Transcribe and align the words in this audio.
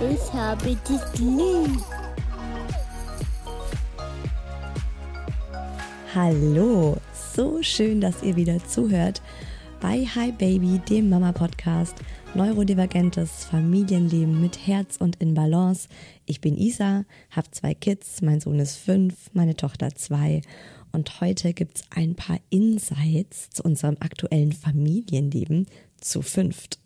ich 0.00 0.32
habe 0.32 0.76
dich 0.88 1.20
lieb. 1.20 1.82
Hallo, 6.14 6.96
so 7.34 7.62
schön, 7.62 8.00
dass 8.00 8.22
ihr 8.22 8.36
wieder 8.36 8.62
zuhört 8.66 9.22
bei 9.80 10.04
Hi 10.14 10.32
Baby, 10.32 10.80
dem 10.88 11.08
Mama 11.08 11.32
Podcast. 11.32 11.94
Neurodivergentes 12.34 13.44
Familienleben 13.44 14.40
mit 14.40 14.66
Herz 14.66 14.96
und 14.98 15.16
in 15.16 15.34
Balance. 15.34 15.88
Ich 16.26 16.40
bin 16.40 16.56
Isa, 16.58 17.04
habe 17.30 17.50
zwei 17.50 17.72
Kids, 17.72 18.20
mein 18.20 18.40
Sohn 18.40 18.58
ist 18.58 18.76
fünf, 18.76 19.30
meine 19.32 19.56
Tochter 19.56 19.94
zwei. 19.94 20.42
Und 20.92 21.20
heute 21.20 21.54
gibt's 21.54 21.82
ein 21.94 22.14
paar 22.14 22.38
Insights 22.50 23.50
zu 23.50 23.62
unserem 23.62 23.96
aktuellen 24.00 24.52
Familienleben 24.52 25.66
zu 26.00 26.22
fünft. 26.22 26.78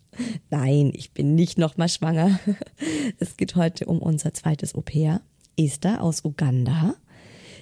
Nein, 0.49 0.91
ich 0.93 1.11
bin 1.11 1.35
nicht 1.35 1.57
nochmal 1.57 1.89
schwanger. 1.89 2.39
Es 3.19 3.37
geht 3.37 3.55
heute 3.55 3.85
um 3.85 3.99
unser 3.99 4.33
zweites 4.33 4.75
Au-pair, 4.75 5.21
Esther 5.57 6.01
aus 6.01 6.25
Uganda. 6.25 6.95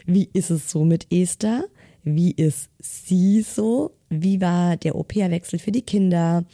Wie 0.06 0.30
ist 0.34 0.50
es 0.50 0.72
so 0.72 0.86
mit 0.86 1.12
Esther? 1.12 1.66
Wie 2.04 2.32
ist 2.32 2.70
sie 2.80 3.42
so? 3.42 3.92
Wie 4.10 4.42
war 4.42 4.78
der 4.78 4.96
Au-pair-Wechsel 4.96 5.60
für 5.60 5.72
die 5.72 5.82
Kinder? 5.82 6.46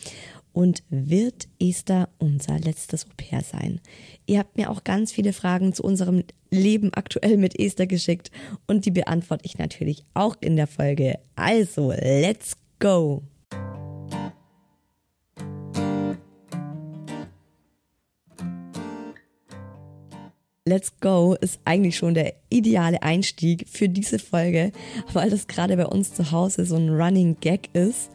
Und 0.53 0.83
wird 0.89 1.47
Esther 1.59 2.09
unser 2.17 2.59
letztes 2.59 3.05
Au-pair 3.05 3.41
sein? 3.41 3.81
Ihr 4.25 4.39
habt 4.39 4.57
mir 4.57 4.71
auch 4.71 4.83
ganz 4.83 5.11
viele 5.11 5.33
Fragen 5.33 5.73
zu 5.73 5.83
unserem 5.83 6.23
Leben 6.49 6.93
aktuell 6.93 7.37
mit 7.37 7.59
Esther 7.59 7.87
geschickt 7.87 8.31
und 8.65 8.85
die 8.85 8.91
beantworte 8.91 9.45
ich 9.45 9.57
natürlich 9.57 10.05
auch 10.13 10.35
in 10.39 10.55
der 10.55 10.67
Folge. 10.67 11.19
Also, 11.35 11.91
let's 11.91 12.57
go! 12.79 13.23
Let's 20.67 20.99
Go 20.99 21.35
ist 21.39 21.59
eigentlich 21.63 21.95
schon 21.95 22.15
der 22.15 22.33
ideale 22.49 23.03
Einstieg 23.03 23.67
für 23.69 23.87
diese 23.87 24.17
Folge, 24.17 24.71
weil 25.13 25.29
das 25.29 25.45
gerade 25.45 25.77
bei 25.77 25.85
uns 25.85 26.15
zu 26.15 26.31
Hause 26.31 26.65
so 26.65 26.75
ein 26.75 26.89
Running 26.89 27.37
Gag 27.39 27.69
ist. 27.73 28.09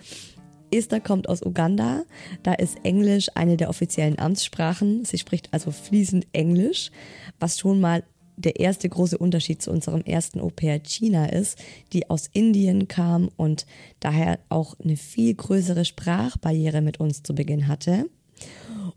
Esther 0.72 0.98
kommt 0.98 1.28
aus 1.28 1.42
Uganda, 1.44 2.02
da 2.42 2.54
ist 2.54 2.78
Englisch 2.82 3.28
eine 3.36 3.56
der 3.56 3.68
offiziellen 3.68 4.18
Amtssprachen. 4.18 5.04
Sie 5.04 5.18
spricht 5.18 5.48
also 5.52 5.70
fließend 5.70 6.26
Englisch, 6.32 6.90
was 7.38 7.56
schon 7.56 7.80
mal 7.80 8.02
der 8.36 8.58
erste 8.58 8.88
große 8.88 9.16
Unterschied 9.16 9.62
zu 9.62 9.70
unserem 9.70 10.02
ersten 10.02 10.40
Au-pair 10.40 10.80
China 10.80 11.26
ist, 11.26 11.56
die 11.92 12.10
aus 12.10 12.28
Indien 12.32 12.88
kam 12.88 13.30
und 13.36 13.64
daher 14.00 14.40
auch 14.48 14.74
eine 14.80 14.96
viel 14.96 15.34
größere 15.34 15.84
Sprachbarriere 15.84 16.80
mit 16.80 16.98
uns 16.98 17.22
zu 17.22 17.32
Beginn 17.32 17.68
hatte. 17.68 18.10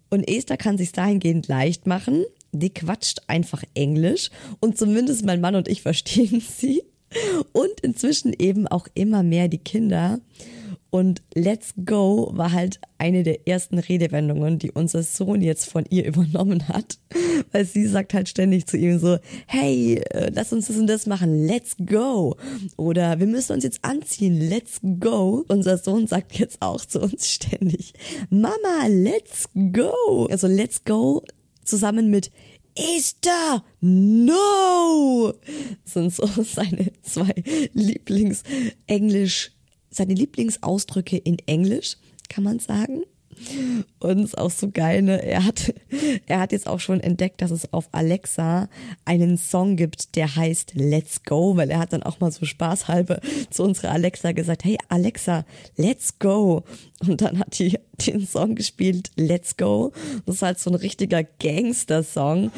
Und 0.09 0.27
Esther 0.27 0.57
kann 0.57 0.79
sich 0.79 0.91
dahingehend 0.91 1.47
leicht 1.47 1.85
machen 1.85 2.25
die 2.53 2.73
quatscht 2.73 3.21
einfach 3.27 3.63
Englisch 3.73 4.29
und 4.59 4.77
zumindest 4.77 5.25
mein 5.25 5.41
Mann 5.41 5.55
und 5.55 5.67
ich 5.67 5.81
verstehen 5.81 6.41
sie. 6.57 6.83
Und 7.51 7.79
inzwischen 7.81 8.33
eben 8.33 8.67
auch 8.67 8.87
immer 8.95 9.21
mehr 9.21 9.47
die 9.47 9.59
Kinder. 9.59 10.19
Und 10.89 11.23
Let's 11.33 11.73
Go 11.85 12.29
war 12.33 12.51
halt 12.51 12.79
eine 12.99 13.23
der 13.23 13.47
ersten 13.47 13.79
Redewendungen, 13.79 14.59
die 14.59 14.69
unser 14.71 15.01
Sohn 15.01 15.41
jetzt 15.41 15.65
von 15.67 15.85
ihr 15.89 16.05
übernommen 16.07 16.67
hat. 16.67 16.99
Weil 17.51 17.65
sie 17.65 17.87
sagt 17.87 18.13
halt 18.13 18.29
ständig 18.29 18.67
zu 18.67 18.77
ihm 18.77 18.99
so, 18.99 19.17
hey, 19.47 20.03
äh, 20.11 20.31
lass 20.31 20.53
uns 20.53 20.67
das 20.67 20.77
und 20.77 20.85
das 20.85 21.07
machen, 21.07 21.47
let's 21.47 21.75
go. 21.83 22.35
Oder 22.77 23.19
wir 23.19 23.25
müssen 23.25 23.53
uns 23.53 23.63
jetzt 23.63 23.83
anziehen, 23.83 24.39
let's 24.39 24.81
go. 24.99 25.43
Unser 25.47 25.79
Sohn 25.79 26.05
sagt 26.05 26.37
jetzt 26.37 26.61
auch 26.61 26.85
zu 26.85 27.01
uns 27.01 27.27
ständig, 27.27 27.93
Mama, 28.29 28.87
let's 28.87 29.49
go. 29.53 30.27
Also 30.29 30.45
let's 30.47 30.83
go 30.83 31.23
zusammen 31.66 32.09
mit 32.09 32.31
Easter, 32.75 33.63
no! 33.81 35.33
Sind 35.86 36.13
so 36.13 36.25
seine 36.44 36.92
zwei 37.04 37.33
Lieblingsenglisch, 37.74 39.51
seine 39.89 40.13
Lieblingsausdrücke 40.13 41.18
in 41.18 41.38
Englisch, 41.45 41.98
kann 42.30 42.44
man 42.44 42.60
sagen. 42.60 43.04
Und 44.00 44.24
ist 44.24 44.38
auch 44.38 44.51
so 44.51 44.69
geil, 44.69 45.01
ne? 45.01 45.24
Er 45.24 45.45
hat, 45.45 45.74
er 46.28 46.40
hat 46.40 46.51
jetzt 46.51 46.68
auch 46.68 46.80
schon 46.80 47.00
entdeckt, 47.00 47.42
dass 47.42 47.51
es 47.51 47.72
auf 47.72 47.90
Alexa 47.92 48.69
einen 49.06 49.38
Song 49.38 49.75
gibt, 49.75 50.16
der 50.16 50.36
heißt 50.36 50.74
Let's 50.75 51.24
Go, 51.24 51.56
weil 51.56 51.69
er 51.69 51.80
hat 51.80 51.94
dann 51.94 52.04
auch 52.04 52.19
mal 52.19 52.31
so 52.31 52.45
spaßhalber 52.45 53.19
zu 53.50 53.63
unserer 53.63 53.92
Alexa 53.92 54.31
gesagt, 54.31 54.63
hey 54.63 54.78
Alexa, 54.90 55.45
let's 55.78 56.19
go. 56.19 56.63
Und 57.00 57.22
dann 57.22 57.40
hat 57.40 57.60
die 57.60 57.78
den 58.06 58.25
Song 58.25 58.56
gespielt, 58.56 59.12
Let's 59.16 59.57
Go. 59.57 59.92
Das 60.25 60.36
ist 60.36 60.42
halt 60.42 60.60
so 60.60 60.69
ein 60.69 60.75
richtiger 60.75 61.24
Gangster-Song. 61.24 62.51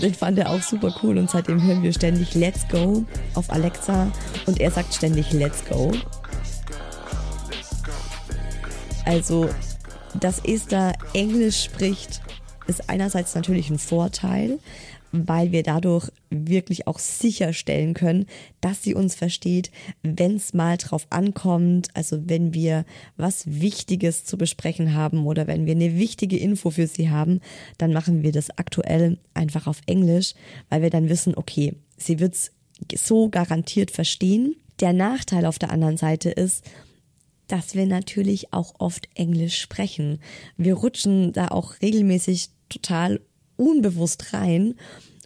Den 0.00 0.14
fand 0.14 0.38
er 0.38 0.50
auch 0.50 0.62
super 0.62 0.94
cool 1.02 1.18
und 1.18 1.30
seitdem 1.30 1.60
hören 1.60 1.82
wir 1.82 1.92
ständig 1.92 2.34
Let's 2.34 2.68
Go 2.68 3.04
auf 3.34 3.50
Alexa 3.50 4.12
und 4.46 4.60
er 4.60 4.70
sagt 4.70 4.94
ständig 4.94 5.32
Let's 5.32 5.64
Go. 5.64 5.90
Also, 9.08 9.48
dass 10.20 10.44
Esther 10.44 10.92
Englisch 11.14 11.64
spricht, 11.64 12.20
ist 12.66 12.90
einerseits 12.90 13.34
natürlich 13.34 13.70
ein 13.70 13.78
Vorteil, 13.78 14.58
weil 15.12 15.50
wir 15.50 15.62
dadurch 15.62 16.10
wirklich 16.28 16.86
auch 16.86 16.98
sicherstellen 16.98 17.94
können, 17.94 18.26
dass 18.60 18.82
sie 18.82 18.94
uns 18.94 19.14
versteht, 19.14 19.70
wenn 20.02 20.36
es 20.36 20.52
mal 20.52 20.76
drauf 20.76 21.06
ankommt, 21.08 21.88
also 21.94 22.28
wenn 22.28 22.52
wir 22.52 22.84
was 23.16 23.44
Wichtiges 23.46 24.26
zu 24.26 24.36
besprechen 24.36 24.92
haben 24.92 25.24
oder 25.24 25.46
wenn 25.46 25.64
wir 25.64 25.72
eine 25.72 25.96
wichtige 25.96 26.36
Info 26.36 26.68
für 26.68 26.86
sie 26.86 27.08
haben, 27.08 27.40
dann 27.78 27.94
machen 27.94 28.22
wir 28.22 28.32
das 28.32 28.50
aktuell 28.58 29.16
einfach 29.32 29.66
auf 29.66 29.80
Englisch, 29.86 30.34
weil 30.68 30.82
wir 30.82 30.90
dann 30.90 31.08
wissen, 31.08 31.34
okay, 31.34 31.72
sie 31.96 32.20
wird's 32.20 32.52
so 32.94 33.30
garantiert 33.30 33.90
verstehen. 33.90 34.54
Der 34.80 34.92
Nachteil 34.92 35.46
auf 35.46 35.58
der 35.58 35.70
anderen 35.70 35.96
Seite 35.96 36.28
ist, 36.28 36.62
dass 37.48 37.74
wir 37.74 37.86
natürlich 37.86 38.52
auch 38.52 38.74
oft 38.78 39.08
Englisch 39.14 39.60
sprechen. 39.60 40.20
Wir 40.56 40.74
rutschen 40.74 41.32
da 41.32 41.48
auch 41.48 41.74
regelmäßig 41.82 42.50
total 42.68 43.20
unbewusst 43.56 44.32
rein 44.32 44.74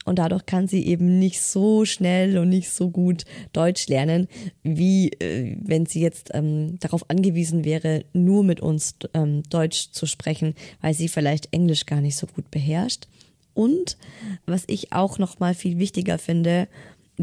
und 0.05 0.19
dadurch 0.19 0.47
kann 0.47 0.67
sie 0.67 0.85
eben 0.87 1.19
nicht 1.19 1.43
so 1.43 1.85
schnell 1.85 2.39
und 2.39 2.49
nicht 2.49 2.71
so 2.71 2.91
gut 2.91 3.25
Deutsch 3.53 3.87
lernen, 3.89 4.29
wie 4.63 5.11
äh, 5.13 5.57
wenn 5.61 5.87
sie 5.87 6.01
jetzt 6.01 6.31
ähm, 6.35 6.79
darauf 6.81 7.09
angewiesen 7.09 7.65
wäre, 7.65 8.05
nur 8.13 8.43
mit 8.43 8.61
uns 8.61 8.97
ähm, 9.15 9.43
Deutsch 9.49 9.91
zu 9.93 10.07
sprechen, 10.07 10.55
weil 10.81 10.95
sie 10.95 11.09
vielleicht 11.09 11.53
Englisch 11.53 11.87
gar 11.87 12.01
nicht 12.01 12.17
so 12.17 12.27
gut 12.27 12.51
beherrscht. 12.51 13.07
Und 13.55 13.99
was 14.47 14.65
ich 14.67 14.93
auch 14.93 15.19
noch 15.19 15.39
mal 15.39 15.55
viel 15.55 15.79
wichtiger 15.79 16.19
finde, 16.19 16.69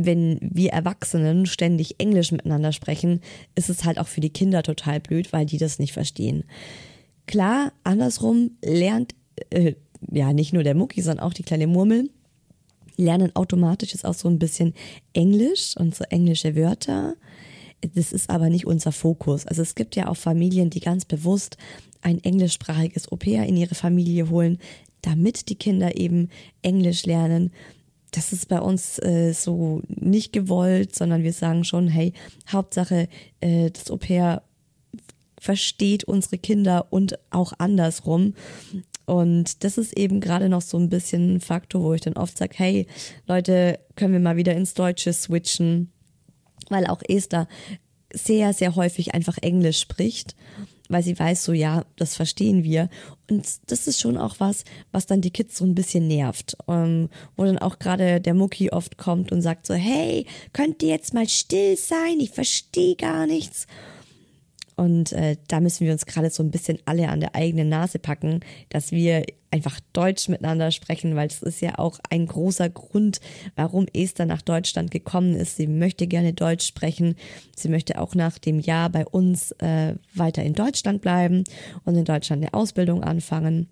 wenn 0.05 0.39
wir 0.41 0.71
Erwachsenen 0.71 1.45
ständig 1.45 1.99
Englisch 1.99 2.31
miteinander 2.31 2.71
sprechen, 2.71 3.21
ist 3.55 3.69
es 3.69 3.85
halt 3.85 3.99
auch 3.99 4.07
für 4.07 4.21
die 4.21 4.31
Kinder 4.31 4.63
total 4.63 4.99
blöd, 4.99 5.33
weil 5.33 5.45
die 5.45 5.57
das 5.57 5.79
nicht 5.79 5.93
verstehen. 5.93 6.43
Klar, 7.27 7.71
andersrum 7.83 8.51
lernt 8.63 9.13
äh, 9.49 9.73
ja 10.11 10.33
nicht 10.33 10.53
nur 10.53 10.63
der 10.63 10.75
Mucki, 10.75 11.01
sondern 11.01 11.25
auch 11.25 11.33
die 11.33 11.43
kleine 11.43 11.67
Murmel 11.67 12.09
lernen 12.99 13.35
automatisch 13.35 13.93
jetzt 13.93 14.05
auch 14.05 14.13
so 14.13 14.27
ein 14.27 14.39
bisschen 14.39 14.73
Englisch 15.13 15.75
und 15.77 15.95
so 15.95 16.03
englische 16.09 16.55
Wörter. 16.55 17.15
Das 17.95 18.11
ist 18.11 18.29
aber 18.29 18.49
nicht 18.49 18.67
unser 18.67 18.91
Fokus. 18.91 19.47
Also 19.47 19.61
es 19.61 19.73
gibt 19.73 19.95
ja 19.95 20.09
auch 20.09 20.17
Familien, 20.17 20.69
die 20.69 20.81
ganz 20.81 21.05
bewusst 21.05 21.57
ein 22.01 22.21
englischsprachiges 22.23 23.09
Au-pair 23.11 23.45
in 23.45 23.55
ihre 23.55 23.75
Familie 23.75 24.29
holen, 24.29 24.59
damit 25.01 25.47
die 25.49 25.55
Kinder 25.55 25.97
eben 25.97 26.29
Englisch 26.61 27.05
lernen 27.05 27.51
das 28.11 28.33
ist 28.33 28.47
bei 28.47 28.59
uns 28.59 28.99
äh, 28.99 29.33
so 29.33 29.81
nicht 29.87 30.33
gewollt, 30.33 30.95
sondern 30.95 31.23
wir 31.23 31.33
sagen 31.33 31.63
schon, 31.63 31.87
hey, 31.87 32.13
Hauptsache, 32.51 33.07
äh, 33.39 33.71
das 33.71 33.91
Au-pair 33.91 34.43
versteht 35.39 36.03
unsere 36.03 36.37
Kinder 36.37 36.87
und 36.89 37.17
auch 37.29 37.53
andersrum. 37.57 38.33
Und 39.05 39.63
das 39.63 39.77
ist 39.77 39.97
eben 39.97 40.19
gerade 40.19 40.49
noch 40.49 40.61
so 40.61 40.77
ein 40.77 40.89
bisschen 40.89 41.35
ein 41.35 41.41
Faktor, 41.41 41.81
wo 41.81 41.93
ich 41.93 42.01
dann 42.01 42.13
oft 42.13 42.37
sage, 42.37 42.53
hey, 42.57 42.87
Leute, 43.27 43.79
können 43.95 44.13
wir 44.13 44.19
mal 44.19 44.37
wieder 44.37 44.53
ins 44.53 44.73
Deutsche 44.73 45.13
switchen? 45.13 45.91
Weil 46.69 46.85
auch 46.85 47.01
Esther 47.07 47.47
sehr, 48.13 48.53
sehr 48.53 48.75
häufig 48.75 49.13
einfach 49.13 49.37
Englisch 49.41 49.79
spricht 49.79 50.35
weil 50.89 51.03
sie 51.03 51.17
weiß, 51.17 51.43
so 51.45 51.53
ja, 51.53 51.85
das 51.95 52.15
verstehen 52.15 52.63
wir. 52.63 52.89
Und 53.29 53.45
das 53.67 53.87
ist 53.87 54.01
schon 54.01 54.17
auch 54.17 54.35
was, 54.39 54.65
was 54.91 55.05
dann 55.05 55.21
die 55.21 55.31
Kids 55.31 55.57
so 55.57 55.65
ein 55.65 55.75
bisschen 55.75 56.07
nervt. 56.07 56.57
Ähm, 56.67 57.09
wo 57.37 57.45
dann 57.45 57.59
auch 57.59 57.79
gerade 57.79 58.19
der 58.19 58.33
Mucki 58.33 58.71
oft 58.71 58.97
kommt 58.97 59.31
und 59.31 59.41
sagt 59.41 59.67
so, 59.67 59.75
hey, 59.75 60.25
könnt 60.51 60.83
ihr 60.83 60.89
jetzt 60.89 61.13
mal 61.13 61.29
still 61.29 61.77
sein? 61.77 62.19
Ich 62.19 62.31
verstehe 62.31 62.95
gar 62.95 63.27
nichts. 63.27 63.67
Und 64.79 65.11
äh, 65.11 65.35
da 65.49 65.59
müssen 65.59 65.85
wir 65.85 65.91
uns 65.91 66.05
gerade 66.05 66.29
so 66.29 66.41
ein 66.41 66.51
bisschen 66.51 66.79
alle 66.85 67.09
an 67.09 67.19
der 67.19 67.35
eigenen 67.35 67.67
Nase 67.67 67.99
packen, 67.99 68.39
dass 68.69 68.93
wir 68.93 69.25
einfach 69.51 69.81
Deutsch 69.91 70.29
miteinander 70.29 70.71
sprechen, 70.71 71.17
weil 71.17 71.27
das 71.27 71.41
ist 71.41 71.59
ja 71.59 71.77
auch 71.79 71.99
ein 72.09 72.25
großer 72.25 72.69
Grund, 72.69 73.19
warum 73.57 73.87
Esther 73.93 74.25
nach 74.25 74.41
Deutschland 74.41 74.89
gekommen 74.89 75.35
ist. 75.35 75.57
Sie 75.57 75.67
möchte 75.67 76.07
gerne 76.07 76.31
Deutsch 76.31 76.65
sprechen. 76.65 77.15
Sie 77.57 77.67
möchte 77.67 77.99
auch 77.99 78.15
nach 78.15 78.37
dem 78.37 78.61
Jahr 78.61 78.89
bei 78.89 79.05
uns 79.05 79.51
äh, 79.59 79.95
weiter 80.13 80.43
in 80.43 80.53
Deutschland 80.53 81.01
bleiben 81.01 81.43
und 81.83 81.95
in 81.95 82.05
Deutschland 82.05 82.41
eine 82.41 82.53
Ausbildung 82.53 83.03
anfangen. 83.03 83.67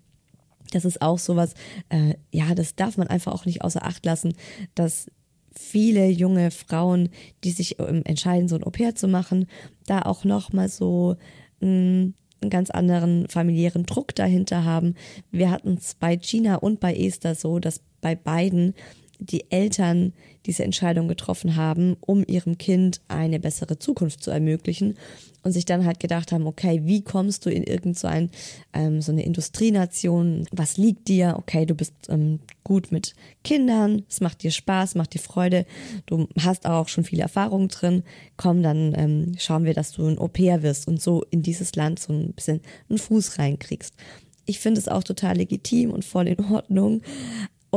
Das 0.72 0.84
ist 0.84 1.00
auch 1.00 1.18
sowas, 1.18 1.54
äh, 1.88 2.16
ja, 2.30 2.54
das 2.54 2.76
darf 2.76 2.98
man 2.98 3.08
einfach 3.08 3.32
auch 3.32 3.46
nicht 3.46 3.62
außer 3.62 3.82
Acht 3.82 4.04
lassen, 4.04 4.34
dass 4.74 5.10
viele 5.58 6.08
junge 6.08 6.50
Frauen, 6.50 7.10
die 7.44 7.50
sich 7.50 7.78
ähm, 7.80 8.02
entscheiden, 8.04 8.48
so 8.48 8.56
ein 8.56 8.64
Au-pair 8.64 8.94
zu 8.94 9.08
machen, 9.08 9.46
da 9.86 10.02
auch 10.02 10.24
nochmal 10.24 10.68
so 10.68 11.16
mh, 11.60 11.68
mm, 11.68 12.14
einen 12.40 12.50
ganz 12.50 12.70
anderen 12.70 13.28
familiären 13.28 13.84
Druck 13.84 14.14
dahinter 14.14 14.64
haben. 14.64 14.94
Wir 15.32 15.50
hatten 15.50 15.74
es 15.74 15.94
bei 15.94 16.14
Gina 16.14 16.54
und 16.54 16.78
bei 16.78 16.94
Esther 16.94 17.34
so, 17.34 17.58
dass 17.58 17.80
bei 18.00 18.14
beiden 18.14 18.74
die 19.18 19.50
Eltern 19.50 20.12
diese 20.48 20.64
Entscheidung 20.64 21.06
getroffen 21.08 21.54
haben, 21.56 21.96
um 22.00 22.24
ihrem 22.26 22.56
Kind 22.56 23.02
eine 23.06 23.38
bessere 23.38 23.78
Zukunft 23.78 24.22
zu 24.22 24.30
ermöglichen 24.30 24.96
und 25.42 25.52
sich 25.52 25.66
dann 25.66 25.84
halt 25.84 26.00
gedacht 26.00 26.32
haben, 26.32 26.46
okay, 26.46 26.80
wie 26.84 27.02
kommst 27.02 27.44
du 27.44 27.50
in 27.50 27.62
irgend 27.62 27.98
so, 27.98 28.08
ähm, 28.72 29.02
so 29.02 29.12
eine 29.12 29.24
Industrienation? 29.24 30.46
Was 30.50 30.78
liegt 30.78 31.06
dir? 31.08 31.36
Okay, 31.36 31.66
du 31.66 31.74
bist 31.74 31.92
ähm, 32.08 32.40
gut 32.64 32.90
mit 32.90 33.14
Kindern, 33.44 34.04
es 34.08 34.20
macht 34.20 34.42
dir 34.42 34.50
Spaß, 34.50 34.94
macht 34.94 35.14
dir 35.14 35.20
Freude, 35.20 35.66
du 36.06 36.28
hast 36.40 36.66
auch 36.66 36.88
schon 36.88 37.04
viele 37.04 37.22
Erfahrungen 37.22 37.68
drin. 37.68 38.02
Komm, 38.38 38.62
dann 38.62 38.94
ähm, 38.96 39.34
schauen 39.38 39.64
wir, 39.64 39.74
dass 39.74 39.92
du 39.92 40.06
ein 40.06 40.18
Au-pair 40.18 40.62
wirst 40.62 40.88
und 40.88 41.00
so 41.00 41.24
in 41.30 41.42
dieses 41.42 41.76
Land 41.76 41.98
so 41.98 42.12
ein 42.12 42.32
bisschen 42.32 42.62
einen 42.88 42.98
Fuß 42.98 43.38
reinkriegst. 43.38 43.94
Ich 44.46 44.60
finde 44.60 44.80
es 44.80 44.88
auch 44.88 45.04
total 45.04 45.36
legitim 45.36 45.90
und 45.90 46.06
voll 46.06 46.26
in 46.26 46.42
Ordnung. 46.42 47.02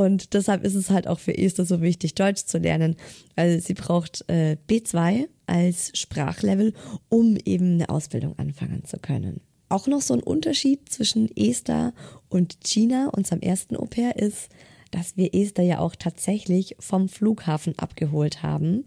Und 0.01 0.33
deshalb 0.33 0.63
ist 0.63 0.74
es 0.74 0.89
halt 0.89 1.07
auch 1.07 1.19
für 1.19 1.38
Esther 1.38 1.65
so 1.65 1.81
wichtig, 1.81 2.15
Deutsch 2.15 2.45
zu 2.45 2.57
lernen, 2.57 2.95
weil 3.36 3.62
sie 3.62 3.75
braucht 3.75 4.25
äh, 4.27 4.57
B2 4.68 5.27
als 5.45 5.92
Sprachlevel, 5.94 6.74
um 7.07 7.38
eben 7.45 7.74
eine 7.75 7.89
Ausbildung 7.89 8.38
anfangen 8.39 8.83
zu 8.83 8.98
können. 8.98 9.42
Auch 9.69 9.86
noch 9.86 10.01
so 10.01 10.15
ein 10.15 10.24
Unterschied 10.24 10.89
zwischen 10.89 11.30
Esther 11.38 11.94
und 12.30 12.62
Gina, 12.62 13.09
unserem 13.15 13.42
ersten 13.42 13.77
Au 13.77 13.86
pair, 13.86 14.18
ist, 14.18 14.50
dass 14.89 15.18
wir 15.18 15.36
Esther 15.36 15.63
ja 15.63 15.80
auch 15.80 15.95
tatsächlich 15.95 16.75
vom 16.80 17.07
Flughafen 17.07 17.77
abgeholt 17.77 18.42
haben 18.42 18.86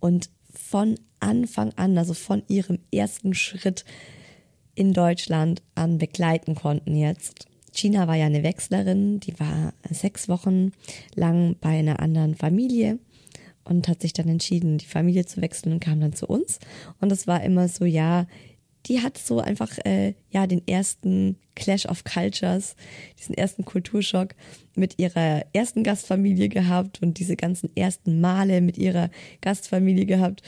und 0.00 0.30
von 0.52 0.96
Anfang 1.20 1.72
an, 1.76 1.96
also 1.96 2.12
von 2.12 2.42
ihrem 2.48 2.80
ersten 2.92 3.34
Schritt 3.34 3.84
in 4.74 4.92
Deutschland 4.92 5.62
an 5.76 5.98
begleiten 5.98 6.56
konnten 6.56 6.96
jetzt. 6.96 7.46
Gina 7.76 8.08
war 8.08 8.16
ja 8.16 8.26
eine 8.26 8.42
Wechslerin, 8.42 9.20
die 9.20 9.38
war 9.38 9.74
sechs 9.90 10.28
Wochen 10.28 10.72
lang 11.14 11.56
bei 11.60 11.78
einer 11.78 12.00
anderen 12.00 12.34
Familie 12.34 12.98
und 13.64 13.88
hat 13.88 14.00
sich 14.00 14.12
dann 14.12 14.28
entschieden, 14.28 14.78
die 14.78 14.86
Familie 14.86 15.26
zu 15.26 15.42
wechseln 15.42 15.72
und 15.72 15.80
kam 15.80 16.00
dann 16.00 16.14
zu 16.14 16.26
uns. 16.26 16.58
Und 17.00 17.12
es 17.12 17.26
war 17.26 17.42
immer 17.42 17.68
so, 17.68 17.84
ja, 17.84 18.26
die 18.86 19.02
hat 19.02 19.18
so 19.18 19.40
einfach 19.40 19.76
äh, 19.84 20.14
ja 20.30 20.46
den 20.46 20.66
ersten 20.66 21.36
Clash 21.54 21.86
of 21.86 22.04
Cultures, 22.04 22.76
diesen 23.18 23.34
ersten 23.34 23.64
Kulturschock 23.64 24.34
mit 24.74 24.98
ihrer 24.98 25.44
ersten 25.52 25.82
Gastfamilie 25.82 26.48
gehabt 26.48 27.02
und 27.02 27.18
diese 27.18 27.36
ganzen 27.36 27.74
ersten 27.76 28.20
Male 28.20 28.60
mit 28.60 28.78
ihrer 28.78 29.10
Gastfamilie 29.40 30.06
gehabt. 30.06 30.42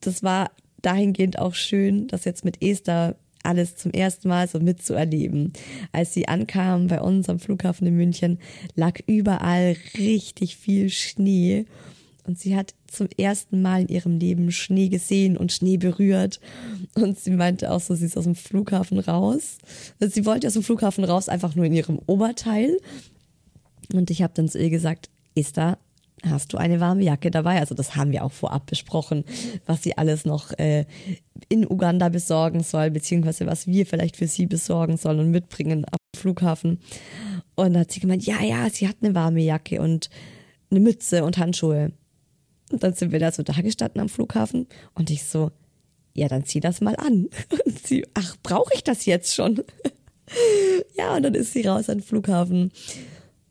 Das 0.00 0.22
war 0.22 0.50
dahingehend 0.82 1.38
auch 1.38 1.54
schön, 1.54 2.06
dass 2.08 2.24
jetzt 2.24 2.44
mit 2.44 2.62
Esther 2.62 3.16
alles 3.44 3.76
zum 3.76 3.92
ersten 3.92 4.28
Mal 4.28 4.48
so 4.48 4.60
mitzuerleben. 4.60 5.52
Als 5.92 6.14
sie 6.14 6.28
ankam 6.28 6.88
bei 6.88 7.00
uns 7.00 7.28
am 7.28 7.38
Flughafen 7.38 7.86
in 7.86 7.96
München, 7.96 8.38
lag 8.74 8.98
überall 9.06 9.76
richtig 9.98 10.56
viel 10.56 10.90
Schnee. 10.90 11.66
Und 12.26 12.38
sie 12.38 12.56
hat 12.56 12.74
zum 12.86 13.08
ersten 13.18 13.60
Mal 13.60 13.82
in 13.82 13.88
ihrem 13.88 14.18
Leben 14.18 14.50
Schnee 14.50 14.88
gesehen 14.88 15.36
und 15.36 15.52
Schnee 15.52 15.76
berührt. 15.76 16.40
Und 16.94 17.18
sie 17.18 17.32
meinte 17.32 17.70
auch 17.70 17.80
so, 17.80 17.94
sie 17.94 18.06
ist 18.06 18.16
aus 18.16 18.24
dem 18.24 18.34
Flughafen 18.34 18.98
raus. 18.98 19.58
Sie 20.00 20.24
wollte 20.24 20.46
aus 20.46 20.54
dem 20.54 20.62
Flughafen 20.62 21.04
raus, 21.04 21.28
einfach 21.28 21.54
nur 21.54 21.66
in 21.66 21.74
ihrem 21.74 22.00
Oberteil. 22.06 22.78
Und 23.92 24.10
ich 24.10 24.22
habe 24.22 24.32
dann 24.34 24.48
zu 24.48 24.58
ihr 24.58 24.70
gesagt, 24.70 25.10
Esther, 25.34 25.78
hast 26.28 26.52
du 26.52 26.56
eine 26.56 26.80
warme 26.80 27.02
Jacke 27.02 27.30
dabei? 27.30 27.58
Also 27.58 27.74
das 27.74 27.96
haben 27.96 28.12
wir 28.12 28.24
auch 28.24 28.32
vorab 28.32 28.66
besprochen, 28.66 29.24
was 29.66 29.82
sie 29.82 29.96
alles 29.96 30.24
noch 30.24 30.52
äh, 30.58 30.86
in 31.48 31.66
Uganda 31.68 32.08
besorgen 32.08 32.62
soll, 32.62 32.90
beziehungsweise 32.90 33.46
was 33.46 33.66
wir 33.66 33.86
vielleicht 33.86 34.16
für 34.16 34.26
sie 34.26 34.46
besorgen 34.46 34.96
sollen 34.96 35.20
und 35.20 35.30
mitbringen 35.30 35.84
am 35.84 35.98
Flughafen. 36.16 36.80
Und 37.54 37.74
da 37.74 37.80
hat 37.80 37.92
sie 37.92 38.00
gemeint, 38.00 38.24
ja, 38.24 38.42
ja, 38.42 38.68
sie 38.70 38.88
hat 38.88 38.96
eine 39.02 39.14
warme 39.14 39.42
Jacke 39.42 39.80
und 39.80 40.10
eine 40.70 40.80
Mütze 40.80 41.24
und 41.24 41.38
Handschuhe. 41.38 41.92
Und 42.72 42.82
dann 42.82 42.94
sind 42.94 43.12
wir 43.12 43.18
da 43.18 43.30
so 43.30 43.42
da 43.42 43.52
gestanden 43.60 44.00
am 44.00 44.08
Flughafen 44.08 44.66
und 44.94 45.10
ich 45.10 45.24
so, 45.24 45.50
ja, 46.14 46.28
dann 46.28 46.44
zieh 46.44 46.60
das 46.60 46.80
mal 46.80 46.96
an. 46.96 47.28
Und 47.66 47.86
sie, 47.86 48.06
ach, 48.14 48.36
brauche 48.44 48.72
ich 48.74 48.84
das 48.84 49.04
jetzt 49.04 49.34
schon? 49.34 49.64
ja, 50.96 51.16
und 51.16 51.24
dann 51.24 51.34
ist 51.34 51.52
sie 51.52 51.66
raus 51.66 51.90
am 51.90 52.00
Flughafen 52.00 52.70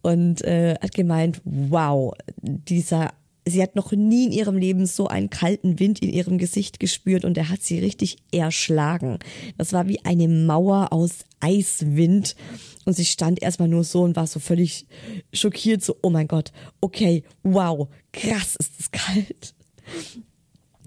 und 0.03 0.43
äh, 0.43 0.75
hat 0.79 0.93
gemeint, 0.93 1.41
wow, 1.43 2.13
dieser 2.37 3.13
sie 3.45 3.61
hat 3.61 3.75
noch 3.75 3.91
nie 3.91 4.27
in 4.27 4.31
ihrem 4.31 4.57
Leben 4.57 4.85
so 4.85 5.07
einen 5.07 5.29
kalten 5.29 5.79
Wind 5.79 6.01
in 6.01 6.09
ihrem 6.09 6.37
Gesicht 6.37 6.79
gespürt 6.79 7.25
und 7.25 7.37
er 7.37 7.49
hat 7.49 7.61
sie 7.61 7.79
richtig 7.79 8.17
erschlagen. 8.31 9.19
Das 9.57 9.73
war 9.73 9.87
wie 9.87 10.03
eine 10.05 10.27
Mauer 10.27 10.93
aus 10.93 11.25
Eiswind 11.39 12.35
und 12.85 12.93
sie 12.93 13.05
stand 13.05 13.41
erstmal 13.41 13.67
nur 13.67 13.83
so 13.83 14.03
und 14.03 14.15
war 14.15 14.27
so 14.27 14.39
völlig 14.39 14.87
schockiert, 15.33 15.83
so, 15.83 15.97
oh 16.01 16.09
mein 16.09 16.27
Gott, 16.27 16.51
okay, 16.81 17.23
wow, 17.43 17.87
krass 18.11 18.55
ist 18.55 18.79
es 18.79 18.91
kalt. 18.91 19.53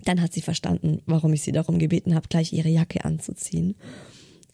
Dann 0.05 0.23
hat 0.23 0.33
sie 0.33 0.43
verstanden, 0.43 1.03
warum 1.07 1.33
ich 1.33 1.43
sie 1.43 1.53
darum 1.53 1.79
gebeten 1.79 2.15
habe, 2.15 2.29
gleich 2.29 2.53
ihre 2.53 2.69
Jacke 2.69 3.05
anzuziehen. 3.05 3.75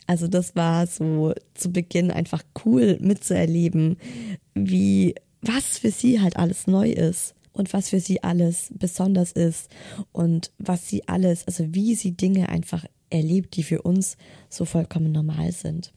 Also 0.06 0.26
das 0.26 0.56
war 0.56 0.86
so 0.86 1.32
zu 1.54 1.70
Beginn 1.70 2.10
einfach 2.10 2.42
cool 2.64 2.98
mitzuerleben, 3.00 3.96
wie 4.54 5.14
was 5.40 5.78
für 5.78 5.90
sie 5.90 6.20
halt 6.20 6.36
alles 6.36 6.66
neu 6.66 6.90
ist 6.90 7.34
und 7.52 7.72
was 7.72 7.90
für 7.90 8.00
sie 8.00 8.22
alles 8.22 8.72
besonders 8.78 9.32
ist 9.32 9.70
und 10.12 10.52
was 10.58 10.88
sie 10.88 11.08
alles, 11.08 11.46
also 11.46 11.74
wie 11.74 11.94
sie 11.94 12.12
Dinge 12.12 12.48
einfach 12.48 12.84
erlebt, 13.10 13.56
die 13.56 13.62
für 13.62 13.82
uns 13.82 14.16
so 14.48 14.64
vollkommen 14.64 15.12
normal 15.12 15.52
sind. 15.52 15.92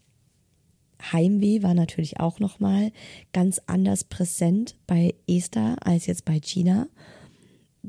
Heimweh 1.12 1.62
war 1.62 1.74
natürlich 1.74 2.20
auch 2.20 2.40
nochmal 2.40 2.92
ganz 3.34 3.62
anders 3.68 4.04
präsent 4.04 4.76
bei 4.88 5.14
Esther 5.28 5.76
als 5.82 6.08
jetzt 6.08 6.26
bei 6.26 6.40
Gina 6.40 6.88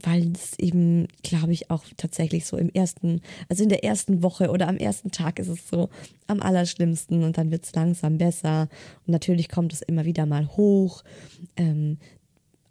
weil 0.03 0.33
es 0.33 0.59
eben, 0.59 1.09
glaube 1.23 1.53
ich, 1.53 1.71
auch 1.71 1.85
tatsächlich 1.97 2.47
so 2.47 2.57
im 2.57 2.71
ersten, 2.71 3.21
also 3.49 3.63
in 3.63 3.69
der 3.69 3.85
ersten 3.85 4.23
Woche 4.23 4.51
oder 4.51 4.69
am 4.69 4.77
ersten 4.77 5.11
Tag 5.11 5.39
ist 5.39 5.49
es 5.49 5.69
so 5.69 5.89
am 6.27 6.41
allerschlimmsten 6.41 7.23
und 7.23 7.39
dann 7.39 7.51
wird 7.51 7.65
es 7.65 7.75
langsam 7.75 8.19
besser. 8.19 8.69
Und 9.07 9.13
natürlich 9.13 9.49
kommt 9.49 9.73
es 9.73 9.83
immer 9.83 10.05
wieder 10.05 10.27
mal 10.27 10.49
hoch. 10.57 11.03
Ähm, 11.57 11.99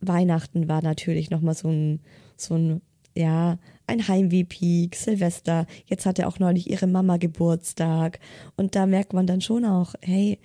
Weihnachten 0.02 0.68
war 0.68 0.82
natürlich 0.82 1.30
nochmal 1.30 1.56
so 1.56 1.70
ein, 1.70 2.00
so 2.38 2.56
ein, 2.56 2.82
ja, 3.16 3.58
ein 3.88 4.08
Heimweh-Peak, 4.08 4.96
Silvester. 4.96 5.68
Jetzt 5.86 6.06
hatte 6.06 6.28
auch 6.28 6.40
neulich 6.40 6.70
ihre 6.70 6.88
Mama 6.88 7.18
Geburtstag. 7.18 8.20
Und 8.56 8.76
da 8.76 8.86
merkt 8.86 9.14
man 9.14 9.28
dann 9.28 9.42
schon 9.42 9.66
auch, 9.66 9.94
hey, 10.02 10.40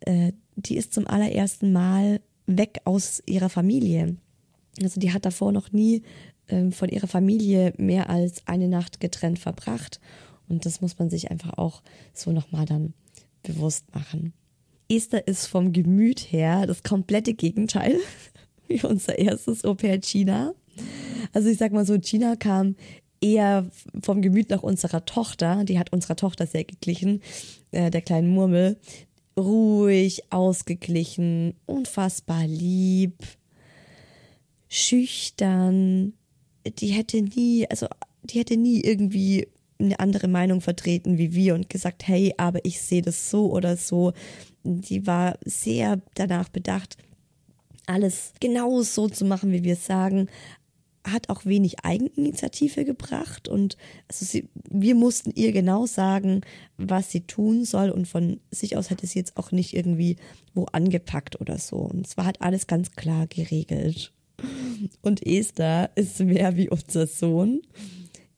äh, 0.00 0.32
die 0.56 0.76
ist 0.76 0.94
zum 0.94 1.06
allerersten 1.06 1.72
Mal 1.72 2.20
weg 2.46 2.80
aus 2.84 3.22
ihrer 3.26 3.48
Familie. 3.48 4.16
Also 4.82 5.00
die 5.00 5.12
hat 5.12 5.24
davor 5.24 5.52
noch 5.52 5.72
nie 5.72 6.02
ähm, 6.48 6.72
von 6.72 6.88
ihrer 6.88 7.06
Familie 7.06 7.72
mehr 7.76 8.10
als 8.10 8.46
eine 8.46 8.68
Nacht 8.68 9.00
getrennt 9.00 9.38
verbracht. 9.38 10.00
Und 10.48 10.66
das 10.66 10.80
muss 10.80 10.98
man 10.98 11.10
sich 11.10 11.30
einfach 11.30 11.56
auch 11.58 11.82
so 12.12 12.32
nochmal 12.32 12.66
dann 12.66 12.94
bewusst 13.42 13.94
machen. 13.94 14.32
Esther 14.88 15.26
ist 15.26 15.46
vom 15.46 15.72
Gemüt 15.72 16.20
her 16.32 16.66
das 16.66 16.82
komplette 16.82 17.34
Gegenteil 17.34 17.98
wie 18.68 18.82
unser 18.82 19.18
erstes 19.18 19.64
Au 19.64 19.74
pair 19.74 20.00
China. 20.00 20.54
Also 21.32 21.48
ich 21.48 21.58
sag 21.58 21.72
mal 21.72 21.86
so, 21.86 21.98
China 21.98 22.36
kam 22.36 22.76
eher 23.20 23.70
vom 24.02 24.20
Gemüt 24.20 24.50
nach 24.50 24.62
unserer 24.62 25.04
Tochter. 25.04 25.64
Die 25.64 25.78
hat 25.78 25.92
unserer 25.92 26.16
Tochter 26.16 26.46
sehr 26.46 26.64
geglichen, 26.64 27.22
äh, 27.70 27.90
der 27.90 28.02
kleinen 28.02 28.28
Murmel. 28.28 28.78
Ruhig, 29.36 30.22
ausgeglichen, 30.30 31.54
unfassbar 31.66 32.46
lieb, 32.46 33.16
schüchtern. 34.68 36.14
Die 36.66 36.88
hätte 36.88 37.22
nie, 37.22 37.66
also 37.68 37.86
die 38.22 38.38
hätte 38.38 38.56
nie 38.56 38.80
irgendwie 38.80 39.48
eine 39.78 39.98
andere 40.00 40.28
Meinung 40.28 40.60
vertreten 40.60 41.18
wie 41.18 41.34
wir 41.34 41.54
und 41.54 41.68
gesagt, 41.68 42.06
hey, 42.06 42.34
aber 42.36 42.64
ich 42.64 42.80
sehe 42.80 43.02
das 43.02 43.30
so 43.30 43.52
oder 43.52 43.76
so. 43.76 44.12
Die 44.62 45.06
war 45.06 45.38
sehr 45.44 46.00
danach 46.14 46.48
bedacht, 46.48 46.96
alles 47.86 48.32
genau 48.40 48.82
so 48.82 49.08
zu 49.08 49.24
machen, 49.24 49.52
wie 49.52 49.64
wir 49.64 49.74
es 49.74 49.86
sagen, 49.86 50.28
hat 51.06 51.28
auch 51.28 51.44
wenig 51.44 51.84
Eigeninitiative 51.84 52.86
gebracht 52.86 53.46
und 53.46 53.76
also 54.08 54.24
sie, 54.24 54.48
wir 54.70 54.94
mussten 54.94 55.32
ihr 55.34 55.52
genau 55.52 55.84
sagen, 55.84 56.40
was 56.78 57.10
sie 57.10 57.20
tun 57.22 57.66
soll 57.66 57.90
und 57.90 58.08
von 58.08 58.40
sich 58.50 58.78
aus 58.78 58.88
hätte 58.88 59.06
sie 59.06 59.18
jetzt 59.18 59.36
auch 59.36 59.52
nicht 59.52 59.74
irgendwie 59.74 60.16
wo 60.54 60.64
angepackt 60.72 61.38
oder 61.40 61.58
so. 61.58 61.76
Und 61.76 62.06
es 62.06 62.16
war 62.16 62.24
halt 62.24 62.40
alles 62.40 62.66
ganz 62.66 62.92
klar 62.92 63.26
geregelt. 63.26 64.13
Und 65.02 65.26
Esther 65.26 65.90
ist 65.94 66.20
mehr 66.20 66.56
wie 66.56 66.68
unser 66.68 67.06
Sohn. 67.06 67.62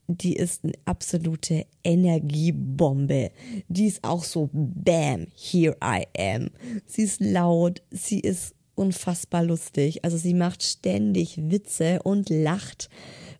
Die 0.07 0.35
ist 0.35 0.63
eine 0.63 0.73
absolute 0.85 1.65
Energiebombe. 1.83 3.31
Die 3.67 3.87
ist 3.87 4.03
auch 4.03 4.23
so, 4.23 4.49
bam, 4.53 5.27
here 5.35 5.75
I 5.83 6.05
am. 6.17 6.49
Sie 6.85 7.03
ist 7.03 7.19
laut, 7.19 7.81
sie 7.91 8.21
ist 8.21 8.55
unfassbar 8.75 9.43
lustig. 9.43 10.05
Also 10.05 10.17
sie 10.17 10.33
macht 10.33 10.63
ständig 10.63 11.37
Witze 11.49 12.01
und 12.03 12.29
lacht, 12.29 12.89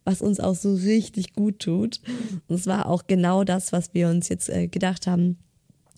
was 0.04 0.22
uns 0.22 0.40
auch 0.40 0.56
so 0.56 0.74
richtig 0.74 1.34
gut 1.34 1.60
tut. 1.60 2.02
Und 2.48 2.56
es 2.56 2.68
war 2.68 2.88
auch 2.88 3.08
genau 3.08 3.46
das, 3.46 3.72
was 3.72 3.94
wir 3.94 4.10
uns 4.10 4.28
jetzt 4.28 4.50
äh, 4.50 4.68
gedacht 4.68 5.08
haben 5.08 5.38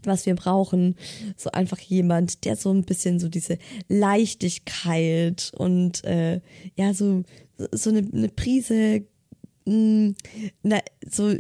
was 0.08 0.26
wir 0.26 0.36
brauchen. 0.36 0.96
So 1.38 1.52
einfach 1.52 1.80
jemand, 1.80 2.46
der 2.46 2.56
so 2.56 2.72
ein 2.72 2.84
bisschen 2.84 3.20
so 3.20 3.30
diese 3.30 3.58
Leichtigkeit 3.88 5.52
und 5.58 6.04
äh, 6.04 6.42
ja, 6.76 6.94
so, 6.94 7.24
so 7.72 7.90
eine, 7.90 8.08
eine 8.12 8.30
Prise 8.30 9.04
mm, 9.66 10.12
na, 10.64 10.80
so 11.10 11.34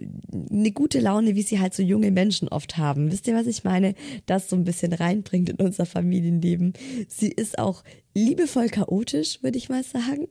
eine 0.51 0.71
gute 0.71 0.99
Laune, 0.99 1.35
wie 1.35 1.41
sie 1.41 1.59
halt 1.59 1.73
so 1.73 1.83
junge 1.83 2.11
Menschen 2.11 2.47
oft 2.47 2.77
haben. 2.77 3.11
Wisst 3.11 3.27
ihr, 3.27 3.35
was 3.35 3.47
ich 3.47 3.63
meine? 3.63 3.95
Das 4.25 4.49
so 4.49 4.55
ein 4.55 4.63
bisschen 4.63 4.93
reinbringt 4.93 5.49
in 5.49 5.57
unser 5.57 5.85
Familienleben. 5.85 6.73
Sie 7.07 7.29
ist 7.29 7.59
auch 7.59 7.83
liebevoll 8.13 8.69
chaotisch, 8.69 9.41
würde 9.43 9.57
ich 9.57 9.69
mal 9.69 9.83
sagen. 9.83 10.27